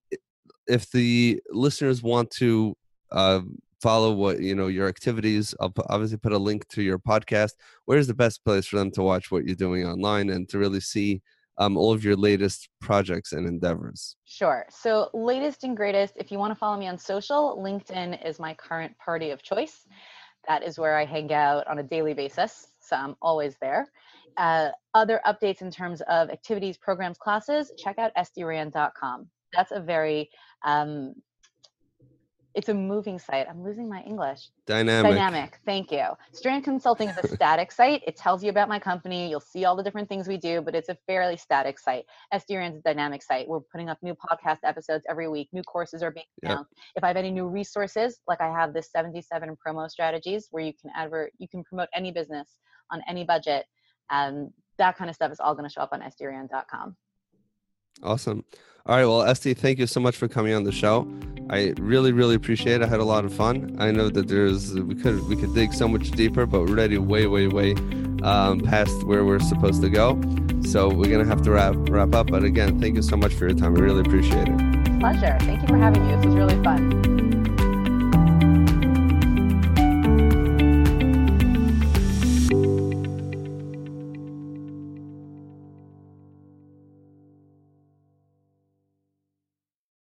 if 0.66 0.90
the 0.90 1.40
listeners 1.50 2.02
want 2.02 2.30
to 2.32 2.76
uh, 3.10 3.40
follow 3.80 4.12
what 4.12 4.40
you 4.40 4.54
know 4.54 4.68
your 4.68 4.88
activities, 4.88 5.54
I'll 5.60 5.72
obviously 5.88 6.18
put 6.18 6.32
a 6.32 6.38
link 6.38 6.68
to 6.68 6.82
your 6.82 6.98
podcast. 6.98 7.52
Where's 7.86 8.06
the 8.06 8.14
best 8.14 8.44
place 8.44 8.66
for 8.66 8.76
them 8.76 8.90
to 8.92 9.02
watch 9.02 9.30
what 9.30 9.44
you're 9.44 9.56
doing 9.56 9.84
online 9.84 10.30
and 10.30 10.48
to 10.50 10.58
really 10.58 10.80
see 10.80 11.22
um, 11.58 11.76
all 11.76 11.92
of 11.92 12.04
your 12.04 12.16
latest 12.16 12.68
projects 12.80 13.32
and 13.32 13.46
endeavors? 13.46 14.16
Sure. 14.24 14.64
So, 14.70 15.10
latest 15.12 15.64
and 15.64 15.76
greatest, 15.76 16.14
if 16.16 16.30
you 16.30 16.38
want 16.38 16.52
to 16.52 16.58
follow 16.58 16.78
me 16.78 16.88
on 16.88 16.98
social, 16.98 17.62
LinkedIn 17.62 18.26
is 18.26 18.38
my 18.38 18.54
current 18.54 18.96
party 18.98 19.30
of 19.30 19.42
choice. 19.42 19.86
That 20.48 20.62
is 20.62 20.78
where 20.78 20.96
I 20.96 21.04
hang 21.04 21.32
out 21.32 21.66
on 21.66 21.78
a 21.78 21.82
daily 21.82 22.14
basis. 22.14 22.68
So, 22.80 22.96
I'm 22.96 23.16
always 23.20 23.56
there. 23.60 23.86
Uh, 24.36 24.70
other 24.94 25.20
updates 25.26 25.60
in 25.60 25.70
terms 25.70 26.00
of 26.02 26.30
activities, 26.30 26.78
programs, 26.78 27.18
classes, 27.18 27.72
check 27.76 27.98
out 27.98 28.12
sdrand.com. 28.16 29.28
That's 29.52 29.72
a 29.72 29.80
very 29.80 30.30
um, 30.64 31.14
it's 32.54 32.68
a 32.68 32.74
moving 32.74 33.18
site. 33.18 33.46
I'm 33.48 33.62
losing 33.62 33.88
my 33.88 34.02
English. 34.02 34.48
Dynamic. 34.66 35.12
Dynamic. 35.12 35.58
Thank 35.64 35.92
you. 35.92 36.04
Strand 36.32 36.64
Consulting 36.64 37.08
is 37.08 37.16
a 37.18 37.28
static 37.28 37.70
site. 37.70 38.02
It 38.06 38.16
tells 38.16 38.42
you 38.42 38.50
about 38.50 38.68
my 38.68 38.78
company. 38.78 39.30
You'll 39.30 39.40
see 39.40 39.64
all 39.64 39.76
the 39.76 39.82
different 39.82 40.08
things 40.08 40.26
we 40.26 40.36
do, 40.36 40.60
but 40.60 40.74
it's 40.74 40.88
a 40.88 40.96
fairly 41.06 41.36
static 41.36 41.78
site. 41.78 42.04
SDRand 42.34 42.72
is 42.72 42.78
a 42.78 42.82
dynamic 42.82 43.22
site. 43.22 43.48
We're 43.48 43.60
putting 43.60 43.88
up 43.88 43.98
new 44.02 44.14
podcast 44.14 44.58
episodes 44.64 45.04
every 45.08 45.28
week. 45.28 45.48
New 45.52 45.62
courses 45.62 46.02
are 46.02 46.10
being 46.10 46.26
yep. 46.42 46.64
If 46.96 47.04
I 47.04 47.08
have 47.08 47.16
any 47.16 47.30
new 47.30 47.46
resources, 47.46 48.20
like 48.26 48.40
I 48.40 48.48
have 48.48 48.74
this 48.74 48.90
77 48.90 49.56
promo 49.64 49.88
strategies 49.88 50.48
where 50.50 50.64
you 50.64 50.72
can 50.80 50.90
advert, 50.96 51.32
you 51.38 51.48
can 51.48 51.62
promote 51.64 51.88
any 51.94 52.10
business 52.10 52.56
on 52.90 53.02
any 53.08 53.24
budget. 53.24 53.66
Um, 54.10 54.50
that 54.78 54.96
kind 54.96 55.08
of 55.08 55.14
stuff 55.14 55.30
is 55.30 55.40
all 55.40 55.54
going 55.54 55.68
to 55.68 55.72
show 55.72 55.82
up 55.82 55.90
on 55.92 56.00
sdrand.com. 56.00 56.96
Awesome. 58.02 58.44
All 58.86 58.96
right. 58.96 59.04
Well, 59.04 59.22
Esty, 59.22 59.54
thank 59.54 59.78
you 59.78 59.86
so 59.86 60.00
much 60.00 60.16
for 60.16 60.28
coming 60.28 60.54
on 60.54 60.64
the 60.64 60.72
show. 60.72 61.06
I 61.50 61.74
really, 61.78 62.12
really 62.12 62.36
appreciate 62.36 62.80
it. 62.80 62.84
I 62.84 62.86
had 62.86 63.00
a 63.00 63.04
lot 63.04 63.24
of 63.24 63.34
fun. 63.34 63.76
I 63.78 63.90
know 63.90 64.08
that 64.08 64.28
there's 64.28 64.72
we 64.74 64.94
could 64.94 65.26
we 65.28 65.36
could 65.36 65.54
dig 65.54 65.72
so 65.72 65.88
much 65.88 66.10
deeper, 66.12 66.46
but 66.46 66.60
we're 66.60 66.70
already 66.70 66.96
way, 66.96 67.26
way, 67.26 67.48
way 67.48 67.72
um, 68.22 68.60
past 68.60 69.02
where 69.04 69.24
we're 69.24 69.40
supposed 69.40 69.82
to 69.82 69.90
go. 69.90 70.20
So 70.62 70.88
we're 70.88 71.10
gonna 71.10 71.24
have 71.24 71.42
to 71.42 71.50
wrap 71.50 71.74
wrap 71.88 72.14
up. 72.14 72.28
But 72.28 72.44
again, 72.44 72.80
thank 72.80 72.94
you 72.96 73.02
so 73.02 73.16
much 73.16 73.34
for 73.34 73.48
your 73.48 73.56
time. 73.56 73.76
I 73.76 73.80
really 73.80 74.00
appreciate 74.00 74.48
it. 74.48 75.00
Pleasure. 75.00 75.36
Thank 75.40 75.62
you 75.62 75.68
for 75.68 75.76
having 75.76 76.06
me. 76.06 76.14
This 76.14 76.26
was 76.26 76.34
really 76.36 76.62
fun. 76.62 77.39